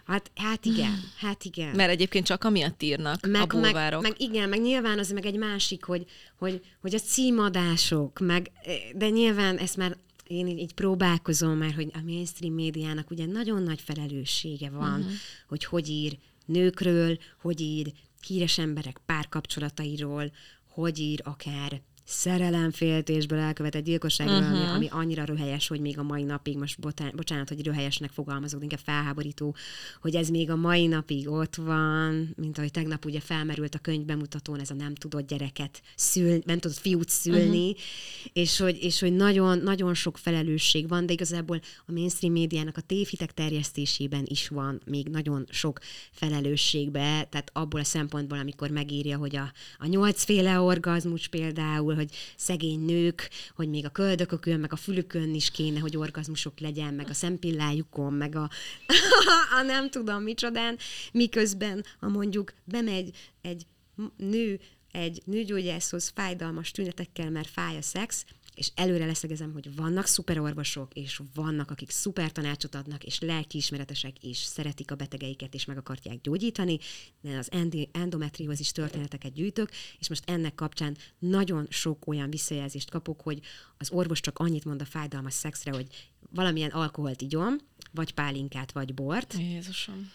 [0.05, 1.75] Hát, hát igen, hát igen.
[1.75, 4.01] Mert egyébként csak amiatt írnak meg, a bulvárok.
[4.01, 6.05] Meg, meg, igen, meg nyilván az meg egy másik, hogy,
[6.37, 8.51] hogy, hogy a címadások, meg,
[8.95, 9.97] de nyilván ezt már
[10.27, 15.13] én így, próbálkozom már, hogy a mainstream médiának ugye nagyon nagy felelőssége van, uh-huh.
[15.47, 17.93] hogy hogy ír nőkről, hogy ír
[18.27, 20.31] híres emberek párkapcsolatairól,
[20.67, 24.57] hogy ír akár szerelemféltésből elkövetett gyilkosságról, uh-huh.
[24.57, 28.61] ami, ami annyira röhelyes, hogy még a mai napig, most botán, bocsánat, hogy röhelyesnek fogalmazok,
[28.61, 29.55] inkább felháborító,
[30.01, 34.05] hogy ez még a mai napig ott van, mint ahogy tegnap ugye felmerült a könyv
[34.05, 37.83] bemutatón, ez a nem tudott gyereket szül, nem tudott fiút szülni, uh-huh.
[38.33, 42.81] és, hogy, és hogy nagyon, nagyon sok felelősség van, de igazából a mainstream médiának a
[42.81, 45.79] tévhitek terjesztésében is van még nagyon sok
[46.11, 52.85] felelősségbe, tehát abból a szempontból, amikor megírja, hogy a, a nyolcféle orgazmus például, hogy szegény
[52.85, 57.13] nők, hogy még a köldökökön, meg a fülükön is kéne, hogy orgazmusok legyen, meg a
[57.13, 58.49] szempillájukon, meg a,
[59.59, 60.77] a nem tudom micsodán,
[61.11, 63.65] miközben, ha mondjuk bemegy egy
[64.17, 64.59] nő
[64.91, 68.25] egy nőgyógyászhoz fájdalmas tünetekkel, mert fáj a szex,
[68.55, 74.37] és előre leszegezem, hogy vannak szuperorvosok, és vannak, akik szuper tanácsot adnak, és lelkiismeretesek, és
[74.37, 76.79] szeretik a betegeiket, és meg akarják gyógyítani,
[77.21, 77.51] de az
[77.91, 79.69] endometriózis történeteket gyűjtök,
[79.99, 83.39] és most ennek kapcsán nagyon sok olyan visszajelzést kapok, hogy
[83.77, 85.87] az orvos csak annyit mond a fájdalmas szexre, hogy
[86.29, 87.55] valamilyen alkoholt igyom,
[87.91, 89.33] vagy pálinkát, vagy bort.
[89.33, 90.11] Jézusom.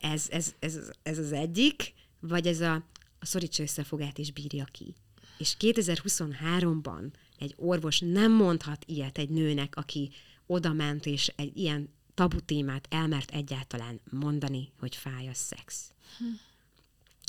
[0.00, 2.74] Ez, ez, ez, ez az egyik, vagy ez a,
[3.18, 4.94] a szorítsa összefogát és bírja ki.
[5.38, 7.10] És 2023-ban
[7.42, 10.10] egy orvos nem mondhat ilyet egy nőnek, aki
[10.46, 15.92] oda ment, és egy ilyen tabu témát elmert egyáltalán mondani, hogy fáj a szex.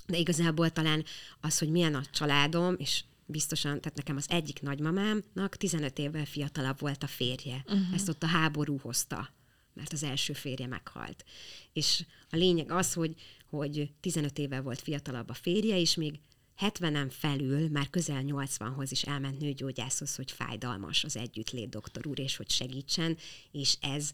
[0.07, 1.03] De igazából talán
[1.41, 6.79] az, hogy milyen a családom, és biztosan, tehát nekem az egyik nagymamámnak 15 évvel fiatalabb
[6.79, 7.63] volt a férje.
[7.65, 7.93] Uh-huh.
[7.93, 9.33] Ezt ott a háború hozta,
[9.73, 11.25] mert az első férje meghalt.
[11.73, 13.15] És a lényeg az, hogy,
[13.49, 16.19] hogy 15 évvel volt fiatalabb a férje, és még
[16.59, 22.35] 70-en felül már közel 80-hoz is elment nőgyógyászhoz, hogy fájdalmas az együttlét, doktor úr, és
[22.35, 23.17] hogy segítsen,
[23.51, 24.11] és ez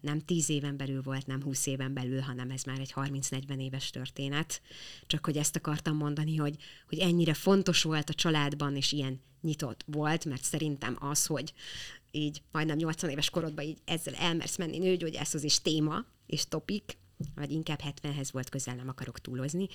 [0.00, 3.90] nem 10 éven belül volt, nem 20 éven belül, hanem ez már egy 30-40 éves
[3.90, 4.62] történet.
[5.06, 6.56] Csak hogy ezt akartam mondani, hogy,
[6.88, 11.52] hogy ennyire fontos volt a családban, és ilyen nyitott volt, mert szerintem az, hogy
[12.10, 16.98] így majdnem 80 éves korodban így ezzel elmersz menni nőgyógyászhoz is téma, és topik,
[17.34, 19.68] vagy inkább 70-hez volt közel, nem akarok túlozni,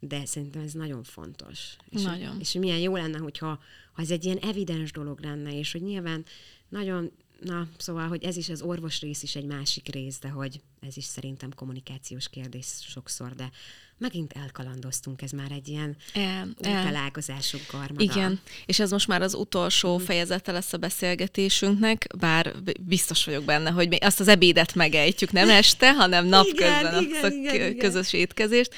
[0.00, 1.76] de szerintem ez nagyon fontos.
[1.88, 2.40] És, nagyon.
[2.40, 3.60] És milyen jó lenne, hogyha
[3.92, 6.24] ha ez egy ilyen evidens dolog lenne, és hogy nyilván
[6.68, 7.10] nagyon,
[7.40, 10.96] na, szóval, hogy ez is az orvos rész is egy másik rész, de hogy ez
[10.96, 13.50] is szerintem kommunikációs kérdés sokszor, de
[13.98, 18.02] megint elkalandoztunk, ez már egy ilyen el, útelágazások garmada.
[18.02, 20.02] Igen, és ez most már az utolsó mm.
[20.02, 25.48] fejezete lesz a beszélgetésünknek, bár biztos vagyok benne, hogy mi azt az ebédet megejtjük, nem
[25.48, 28.26] este, hanem napközben igen, a igen, igen, közös igen.
[28.26, 28.74] étkezést.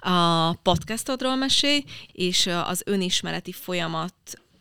[0.00, 4.14] A podcastodról mesélj, és az önismereti folyamat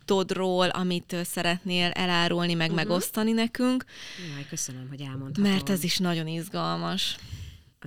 [0.05, 2.85] tudról, amit szeretnél elárulni, meg uh-huh.
[2.85, 3.85] megosztani nekünk.
[4.33, 5.51] Jaj, köszönöm, hogy elmondhatom.
[5.51, 7.15] Mert ez is nagyon izgalmas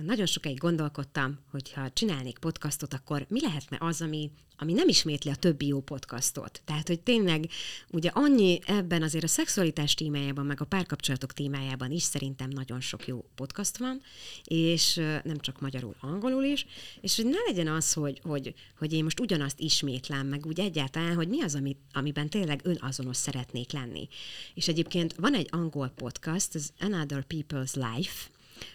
[0.01, 5.31] nagyon sokáig gondolkodtam, hogy ha csinálnék podcastot, akkor mi lehetne az, ami, ami nem ismétli
[5.31, 6.61] a többi jó podcastot.
[6.65, 7.49] Tehát, hogy tényleg
[7.89, 13.07] ugye annyi ebben azért a szexualitás témájában, meg a párkapcsolatok témájában is szerintem nagyon sok
[13.07, 14.01] jó podcast van,
[14.43, 16.65] és nem csak magyarul, angolul is,
[17.01, 21.15] és hogy ne legyen az, hogy, hogy, hogy én most ugyanazt ismétlem, meg úgy egyáltalán,
[21.15, 24.07] hogy mi az, ami, amiben tényleg önazonos szeretnék lenni.
[24.53, 28.29] És egyébként van egy angol podcast, az Another People's Life,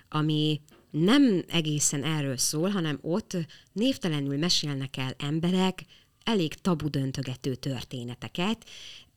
[0.08, 0.60] ami
[0.90, 3.36] nem egészen erről szól, hanem ott
[3.72, 5.84] névtelenül mesélnek el emberek
[6.24, 8.64] elég tabu döntögető történeteket,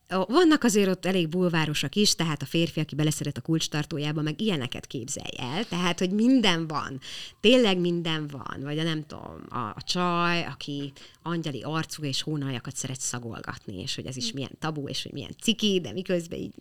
[0.08, 4.86] vannak azért ott elég bulvárosak is, tehát a férfi, aki beleszeret a kulcstartójába, meg ilyeneket
[4.86, 7.00] képzelj el, tehát, hogy minden van,
[7.40, 10.92] tényleg minden van, vagy a nem tudom, a, a csaj, aki
[11.22, 15.34] angyali arcú és hónaljakat szeret szagolgatni, és hogy ez is milyen tabu, és hogy milyen
[15.42, 16.52] ciki, de miközben így...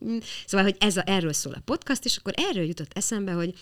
[0.45, 3.53] Szóval, hogy ez a, erről szól a podcast, és akkor erről jutott eszembe, hogy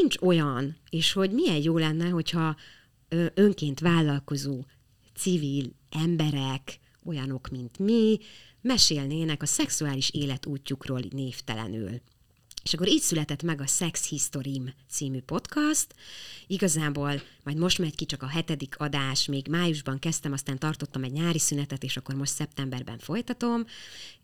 [0.00, 2.56] nincs olyan, és hogy milyen jó lenne, hogyha
[3.34, 4.64] önként vállalkozó
[5.14, 8.18] civil emberek, olyanok, mint mi,
[8.60, 12.00] mesélnének a szexuális életútjukról névtelenül.
[12.62, 15.94] És akkor így született meg a Sex History című podcast.
[16.46, 21.12] Igazából majd most megy ki csak a hetedik adás, még májusban kezdtem, aztán tartottam egy
[21.12, 23.64] nyári szünetet, és akkor most szeptemberben folytatom,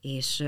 [0.00, 0.44] és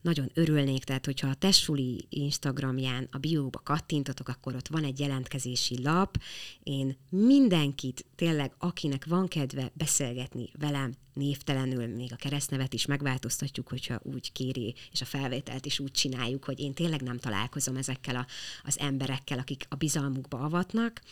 [0.00, 5.82] nagyon örülnék, tehát hogyha a Tessuli Instagramján a bióba kattintotok, akkor ott van egy jelentkezési
[5.82, 6.20] lap.
[6.62, 14.00] Én mindenkit, tényleg akinek van kedve beszélgetni velem, névtelenül, még a keresztnevet is megváltoztatjuk, hogyha
[14.02, 18.26] úgy kéri, és a felvételt is úgy csináljuk, hogy én tényleg nem találkozom ezekkel a,
[18.64, 21.02] az emberekkel, akik a bizalmukba avatnak,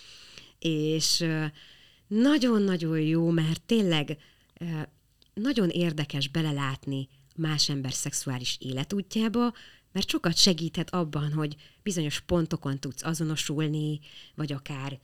[0.58, 1.24] és
[2.06, 4.18] nagyon-nagyon jó, mert tényleg
[5.34, 9.52] nagyon érdekes belelátni más ember szexuális életútjába,
[9.92, 14.00] mert sokat segíthet abban, hogy bizonyos pontokon tudsz azonosulni,
[14.34, 14.98] vagy akár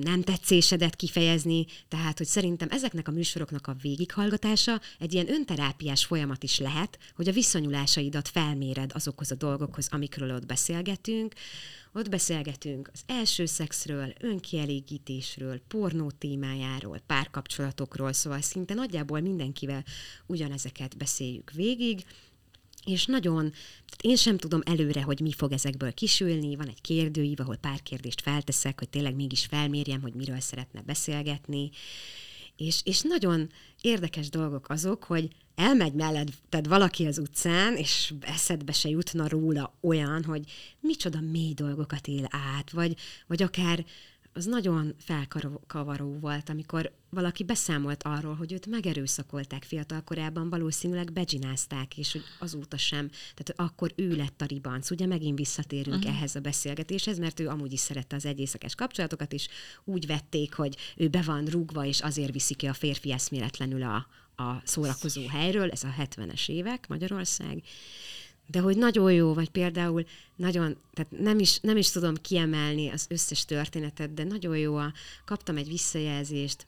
[0.00, 6.42] nem tetszésedet kifejezni, tehát, hogy szerintem ezeknek a műsoroknak a végighallgatása egy ilyen önterápiás folyamat
[6.42, 11.34] is lehet, hogy a viszonyulásaidat felméred azokhoz a dolgokhoz, amikről ott beszélgetünk,
[11.92, 19.84] ott beszélgetünk az első szexről, önkielégítésről, pornó témájáról, párkapcsolatokról, szóval szinte nagyjából mindenkivel
[20.26, 22.04] ugyanezeket beszéljük végig,
[22.86, 23.50] és nagyon,
[23.86, 27.82] tehát én sem tudom előre, hogy mi fog ezekből kisülni, van egy kérdőív, ahol pár
[27.82, 31.70] kérdést felteszek, hogy tényleg mégis felmérjem, hogy miről szeretne beszélgetni,
[32.56, 33.50] és, és nagyon
[33.80, 35.92] érdekes dolgok azok, hogy elmegy
[36.48, 40.44] tehát valaki az utcán, és eszedbe se jutna róla olyan, hogy
[40.80, 42.96] micsoda mély dolgokat él át, vagy,
[43.26, 43.84] vagy akár
[44.36, 51.98] az nagyon felkavaró volt, amikor valaki beszámolt arról, hogy őt megerőszakolták fiatal korában, valószínűleg begginázták,
[51.98, 54.90] és hogy azóta sem, tehát akkor ő lett a ribanc.
[54.90, 56.16] Ugye megint visszatérünk uh-huh.
[56.16, 59.48] ehhez a beszélgetéshez, mert ő amúgy is szerette az egyészekes kapcsolatokat, és
[59.84, 64.06] úgy vették, hogy ő be van rúgva, és azért viszi ki a férfi eszméletlenül a,
[64.42, 67.62] a szórakozó helyről, ez a 70-es évek Magyarország,
[68.46, 70.04] de hogy nagyon jó, vagy például
[70.36, 74.92] nagyon, tehát nem is, nem is tudom kiemelni az összes történetet, de nagyon jó, a,
[75.24, 76.66] kaptam egy visszajelzést,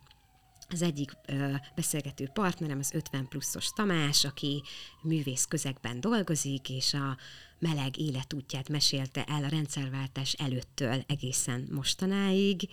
[0.70, 4.62] az egyik ö, beszélgető partnerem az 50 pluszos Tamás, aki
[5.02, 7.16] művész közegben dolgozik, és a
[7.58, 12.68] meleg életútját mesélte el a rendszerváltás előttől egészen mostanáig,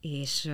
[0.00, 0.50] és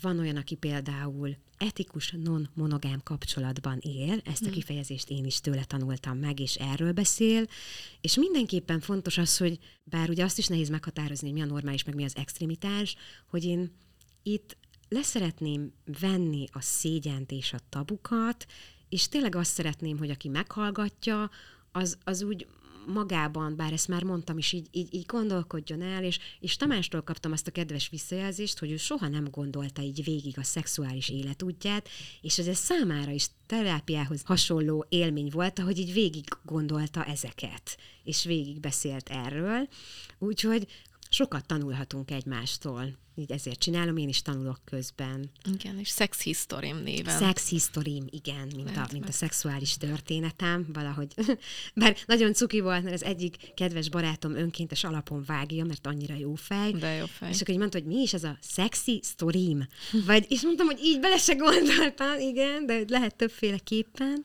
[0.00, 4.54] van olyan, aki például etikus non-monogám kapcsolatban él, ezt a hmm.
[4.54, 7.46] kifejezést én is tőle tanultam meg, és erről beszél,
[8.00, 11.84] és mindenképpen fontos az, hogy bár ugye azt is nehéz meghatározni, hogy mi a normális,
[11.84, 13.72] meg mi az extremitás, hogy én
[14.22, 14.56] itt
[14.88, 18.46] leszeretném venni a szégyent és a tabukat,
[18.88, 21.30] és tényleg azt szeretném, hogy aki meghallgatja,
[21.72, 22.46] az, az úgy
[22.86, 27.32] magában, bár ezt már mondtam is, így, így, így gondolkodjon el, és, és Tamástól kaptam
[27.32, 31.88] azt a kedves visszajelzést, hogy ő soha nem gondolta így végig a szexuális életútját,
[32.20, 38.60] és ez számára is terápiához hasonló élmény volt, hogy így végig gondolta ezeket, és végig
[38.60, 39.68] beszélt erről.
[40.18, 40.66] Úgyhogy
[41.12, 43.00] sokat tanulhatunk egymástól.
[43.14, 45.30] Így ezért csinálom, én is tanulok közben.
[45.52, 47.18] Igen, és Sex History néven.
[47.18, 51.14] Sex History, igen, mint, a, mint a szexuális történetem, valahogy.
[51.74, 56.34] Bár nagyon cuki volt, mert az egyik kedves barátom önkéntes alapon vágja, mert annyira jó
[56.34, 56.72] fej.
[56.72, 57.30] De jó fej.
[57.30, 59.56] És akkor így mondta, hogy mi is ez a sexy story
[60.06, 64.24] Vagy, és mondtam, hogy így bele se gondoltam, igen, de lehet többféleképpen.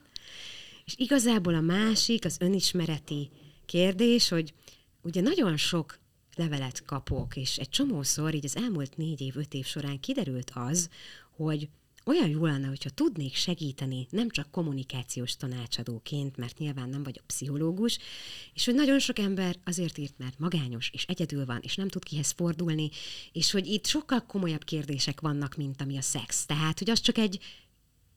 [0.84, 3.30] És igazából a másik, az önismereti
[3.66, 4.54] kérdés, hogy
[5.02, 5.98] ugye nagyon sok
[6.38, 10.88] levelet kapok, és egy csomószor így az elmúlt négy év, öt év során kiderült az,
[11.36, 11.68] hogy
[12.04, 17.98] olyan jó lenne, hogyha tudnék segíteni, nem csak kommunikációs tanácsadóként, mert nyilván nem vagyok pszichológus,
[18.54, 22.02] és hogy nagyon sok ember azért írt, mert magányos, és egyedül van, és nem tud
[22.02, 22.90] kihez fordulni,
[23.32, 26.46] és hogy itt sokkal komolyabb kérdések vannak, mint ami a szex.
[26.46, 27.38] Tehát, hogy az csak egy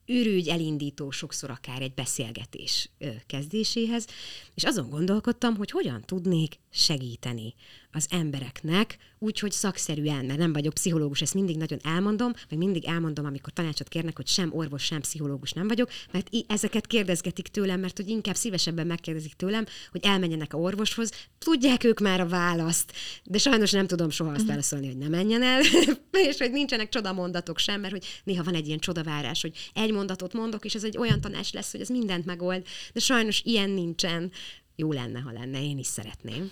[0.06, 2.90] ürügy elindító sokszor akár egy beszélgetés
[3.26, 4.06] kezdéséhez,
[4.54, 7.54] és azon gondolkodtam, hogy hogyan tudnék segíteni
[7.92, 13.24] az embereknek, úgyhogy szakszerűen, mert nem vagyok pszichológus, ezt mindig nagyon elmondom, meg mindig elmondom,
[13.24, 17.96] amikor tanácsot kérnek, hogy sem orvos, sem pszichológus nem vagyok, mert ezeket kérdezgetik tőlem, mert
[17.96, 22.92] hogy inkább szívesebben megkérdezik tőlem, hogy elmenjenek a orvoshoz, tudják ők már a választ,
[23.24, 24.48] de sajnos nem tudom soha azt mhm.
[24.48, 25.60] válaszolni, hogy ne menjen el,
[26.28, 30.32] és hogy nincsenek csodamondatok sem, mert hogy néha van egy ilyen csodavárás, hogy egy mondatot
[30.32, 34.32] mondok, és ez egy olyan tanács lesz, hogy ez mindent megold, de sajnos ilyen nincsen.
[34.76, 36.50] Jó lenne, ha lenne, én is szeretném.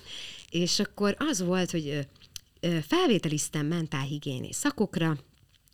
[0.51, 2.06] És akkor az volt, hogy
[2.86, 5.18] felvételiztem mentálhigiéni szakokra,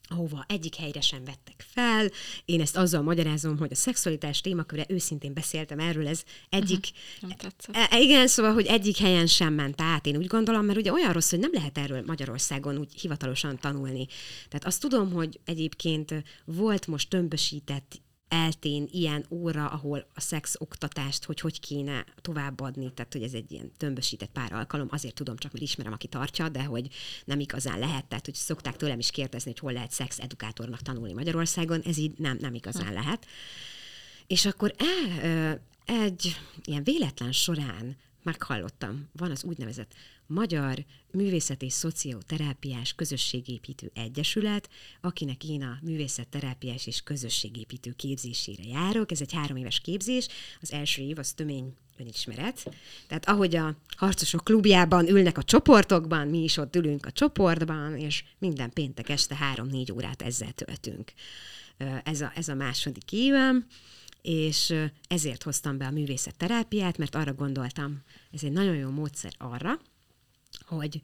[0.09, 2.11] ahova egyik helyre sem vettek fel.
[2.45, 6.87] Én ezt azzal magyarázom, hogy a szexualitás témaköre őszintén beszéltem erről, ez egyik...
[7.23, 8.03] Uh-huh.
[8.03, 11.31] Igen, szóval, hogy egyik helyen sem ment át, én úgy gondolom, mert ugye olyan rossz,
[11.31, 14.07] hogy nem lehet erről Magyarországon úgy hivatalosan tanulni.
[14.49, 16.15] Tehát azt tudom, hogy egyébként
[16.45, 23.13] volt most tömbösített eltén ilyen óra, ahol a szex oktatást, hogy hogy kéne továbbadni, tehát
[23.13, 26.65] hogy ez egy ilyen tömbösített pár alkalom, azért tudom csak, mert ismerem, aki tartja, de
[26.65, 26.89] hogy
[27.25, 31.13] nem igazán lehet, tehát hogy szokták tőlem is kérdezni, hogy hol lehet szex edukátornak tanulni
[31.13, 33.27] Magyarországon, ez így nem, nem igazán lehet.
[34.27, 39.95] És akkor el, egy ilyen véletlen során meghallottam, van az úgynevezett
[40.27, 44.69] Magyar Művészet és Szocioterápiás Közösségépítő Egyesület,
[45.01, 49.11] akinek én a művészetterápiás és közösségépítő képzésére járok.
[49.11, 50.29] Ez egy három éves képzés,
[50.61, 52.71] az első év az tömény önismeret.
[53.07, 58.25] Tehát ahogy a harcosok klubjában ülnek a csoportokban, mi is ott ülünk a csoportban, és
[58.39, 61.13] minden péntek este három-négy órát ezzel töltünk.
[62.05, 63.67] Ez a, ez a második évem
[64.23, 64.75] és
[65.09, 69.81] ezért hoztam be a művészetterápiát, mert arra gondoltam, ez egy nagyon jó módszer arra,
[70.67, 71.03] hogy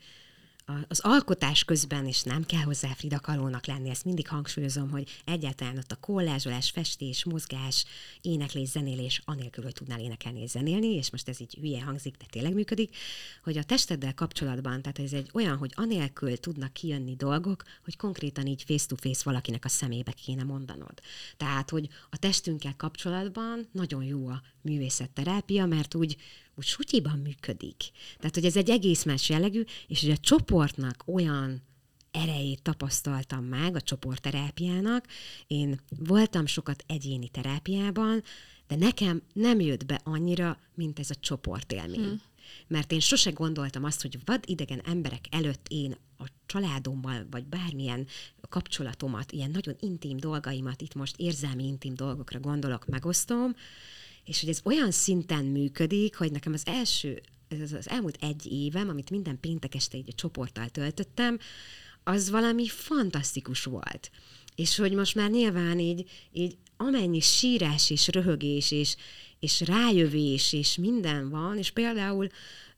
[0.88, 5.76] az alkotás közben is nem kell hozzá Frida Kalónak lenni, ezt mindig hangsúlyozom, hogy egyáltalán
[5.76, 7.84] ott a kollázsolás, festés, mozgás,
[8.20, 12.24] éneklés, zenélés, anélkül, hogy tudnál énekelni és zenélni, és most ez így hülye hangzik, de
[12.30, 12.96] tényleg működik,
[13.44, 18.46] hogy a testeddel kapcsolatban, tehát ez egy olyan, hogy anélkül tudnak kijönni dolgok, hogy konkrétan
[18.46, 21.00] így face-to-face valakinek a szemébe kéne mondanod.
[21.36, 26.16] Tehát, hogy a testünkkel kapcsolatban nagyon jó a művészetterápia, mert úgy
[26.54, 27.90] úgy sutyiban működik.
[28.16, 31.62] Tehát, hogy ez egy egész más jellegű, és hogy a csoportnak olyan
[32.10, 35.06] erejét tapasztaltam meg a csoportterápiának.
[35.46, 38.22] Én voltam sokat egyéni terápiában,
[38.66, 42.04] de nekem nem jött be annyira, mint ez a csoportélmény.
[42.04, 42.22] Hmm.
[42.66, 48.06] Mert én sose gondoltam azt, hogy vad idegen emberek előtt én a családommal, vagy bármilyen
[48.48, 53.54] kapcsolatomat, ilyen nagyon intim dolgaimat, itt most érzelmi intim dolgokra gondolok, megosztom,
[54.24, 58.88] és hogy ez olyan szinten működik, hogy nekem az első, ez az elmúlt egy évem,
[58.88, 61.38] amit minden péntek este egy csoporttal töltöttem,
[62.02, 64.10] az valami fantasztikus volt.
[64.54, 68.96] És hogy most már nyilván így, így amennyi sírás és röhögés és,
[69.40, 72.26] és rájövés és minden van, és például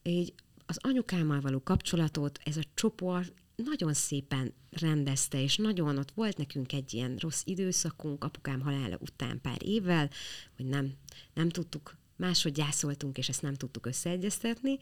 [0.03, 0.33] így
[0.67, 6.73] az anyukámmal való kapcsolatot ez a csoport nagyon szépen rendezte, és nagyon ott volt nekünk
[6.73, 10.11] egy ilyen rossz időszakunk apukám halála után pár évvel,
[10.57, 10.93] hogy nem,
[11.35, 14.79] nem tudtuk, máshogy gyászoltunk, és ezt nem tudtuk összeegyeztetni,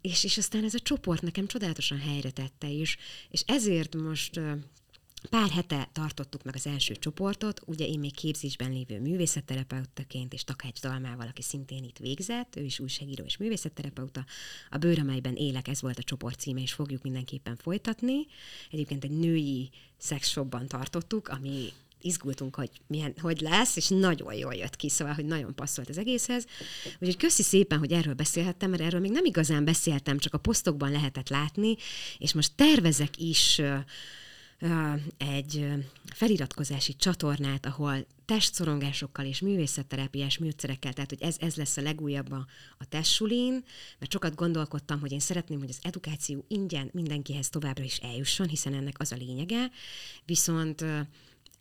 [0.00, 2.96] és, és aztán ez a csoport nekem csodálatosan helyre tette is,
[3.30, 4.40] és ezért most
[5.30, 10.80] Pár hete tartottuk meg az első csoportot, ugye én még képzésben lévő művészetterapeutaként és Takács
[10.80, 14.24] Dalmával, aki szintén itt végzett, ő is újságíró és művészetterapeuta.
[14.70, 18.26] A bőr, amelyben élek, ez volt a csoport címe, és fogjuk mindenképpen folytatni.
[18.70, 24.76] Egyébként egy női szexshopban tartottuk, ami izgultunk, hogy milyen, hogy lesz, és nagyon jól jött
[24.76, 26.46] ki, szóval, hogy nagyon passzolt az egészhez.
[26.98, 30.90] Úgyhogy köszi szépen, hogy erről beszélhettem, mert erről még nem igazán beszéltem, csak a posztokban
[30.90, 31.76] lehetett látni,
[32.18, 33.60] és most tervezek is
[35.16, 35.66] egy
[36.04, 42.46] feliratkozási csatornát, ahol testszorongásokkal és művészetterápiás műszerekkel, tehát hogy ez, ez lesz a legújabb a,
[42.78, 43.64] a testsulin,
[43.98, 48.74] mert sokat gondolkodtam, hogy én szeretném, hogy az edukáció ingyen mindenkihez továbbra is eljusson, hiszen
[48.74, 49.70] ennek az a lényege,
[50.24, 50.84] viszont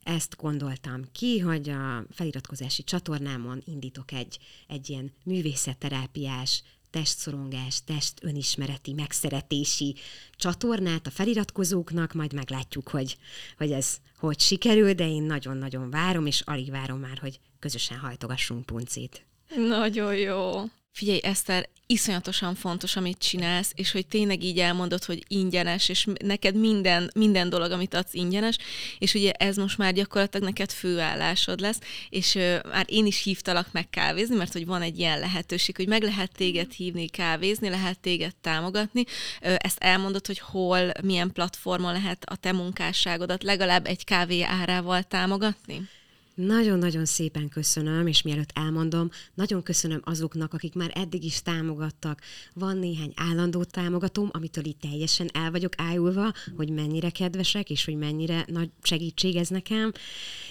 [0.04, 6.64] ezt gondoltam ki, hogy a feliratkozási csatornámon indítok egy, egy ilyen művészetterápiás
[6.96, 9.96] testszorongás, test önismereti, megszeretési
[10.36, 13.18] csatornát a feliratkozóknak, majd meglátjuk, hogy,
[13.58, 18.66] hogy ez hogy sikerül, de én nagyon-nagyon várom, és alig várom már, hogy közösen hajtogassunk
[18.66, 19.26] puncét.
[19.56, 20.64] Nagyon jó.
[20.96, 26.56] Figyelj, Eszter, iszonyatosan fontos, amit csinálsz, és hogy tényleg így elmondod, hogy ingyenes, és neked
[26.56, 28.58] minden, minden dolog, amit adsz ingyenes,
[29.00, 33.72] és ugye ez most már gyakorlatilag neked főállásod lesz, és uh, már én is hívtalak
[33.72, 38.00] meg kávézni, mert hogy van egy ilyen lehetőség, hogy meg lehet téged hívni kávézni, lehet
[38.00, 39.04] téged támogatni.
[39.42, 45.04] Uh, ezt elmondod, hogy hol, milyen platformon lehet a te munkásságodat legalább egy kávé árával
[45.04, 45.90] támogatni?
[46.36, 52.22] Nagyon-nagyon szépen köszönöm, és mielőtt elmondom, nagyon köszönöm azoknak, akik már eddig is támogattak.
[52.54, 57.96] Van néhány állandó támogatóm, amitől itt teljesen el vagyok ájulva, hogy mennyire kedvesek, és hogy
[57.96, 59.92] mennyire nagy segítség ez nekem.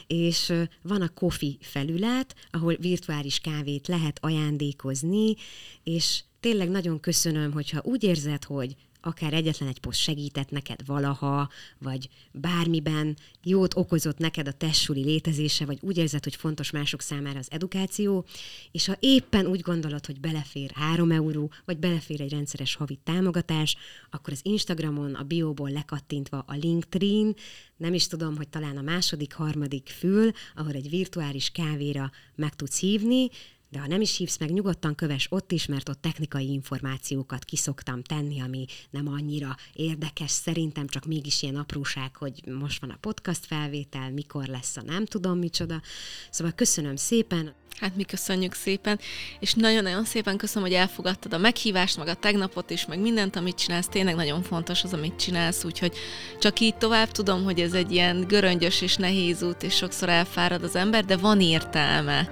[0.07, 0.53] És
[0.83, 5.35] van a Kofi felület, ahol virtuális kávét lehet ajándékozni,
[5.83, 11.49] és tényleg nagyon köszönöm, hogyha úgy érzed, hogy akár egyetlen egy poszt segített neked valaha,
[11.79, 17.39] vagy bármiben jót okozott neked a tessuli létezése, vagy úgy érzed, hogy fontos mások számára
[17.39, 18.25] az edukáció,
[18.71, 23.77] és ha éppen úgy gondolod, hogy belefér 3 euró, vagy belefér egy rendszeres havi támogatás,
[24.11, 27.35] akkor az Instagramon a bióból lekattintva a Linktree-n,
[27.77, 32.81] nem is tudom, hogy talán a második, harmadik fül, ahol egy virtuális kávéra meg tudsz
[32.81, 33.29] hívni,
[33.75, 38.03] de ha nem is hívsz meg, nyugodtan köves ott is, mert ott technikai információkat kiszoktam
[38.03, 43.47] tenni, ami nem annyira érdekes, szerintem csak mégis ilyen apróság, hogy most van a podcast
[43.47, 45.83] felvétel, mikor lesz a nem tudom micsoda.
[46.31, 47.55] Szóval köszönöm szépen.
[47.81, 48.99] Hát mi köszönjük szépen,
[49.41, 53.57] és nagyon-nagyon szépen köszönöm, hogy elfogadtad a meghívást, meg a tegnapot is, meg mindent, amit
[53.57, 53.89] csinálsz.
[53.89, 55.97] Tényleg nagyon fontos az, amit csinálsz, úgyhogy
[56.39, 60.63] csak így tovább tudom, hogy ez egy ilyen göröngyös és nehéz út, és sokszor elfárad
[60.63, 62.29] az ember, de van értelme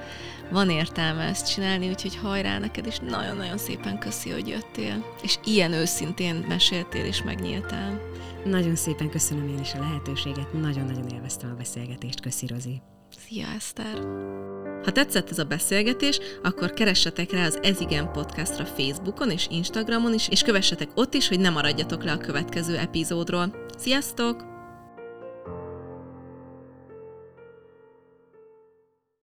[0.53, 5.05] van értelme ezt csinálni, úgyhogy hajrá neked, és nagyon-nagyon szépen köszi, hogy jöttél.
[5.23, 8.01] És ilyen őszintén meséltél és megnyíltál.
[8.45, 12.20] Nagyon szépen köszönöm én is a lehetőséget, nagyon-nagyon élveztem a beszélgetést.
[12.20, 12.81] Köszi, Rozi.
[13.27, 13.99] Szia, Eszter!
[14.85, 20.29] Ha tetszett ez a beszélgetés, akkor keressetek rá az Ezigen podcastra Facebookon és Instagramon is,
[20.29, 23.55] és kövessetek ott is, hogy ne maradjatok le a következő epizódról.
[23.79, 24.52] Sziasztok!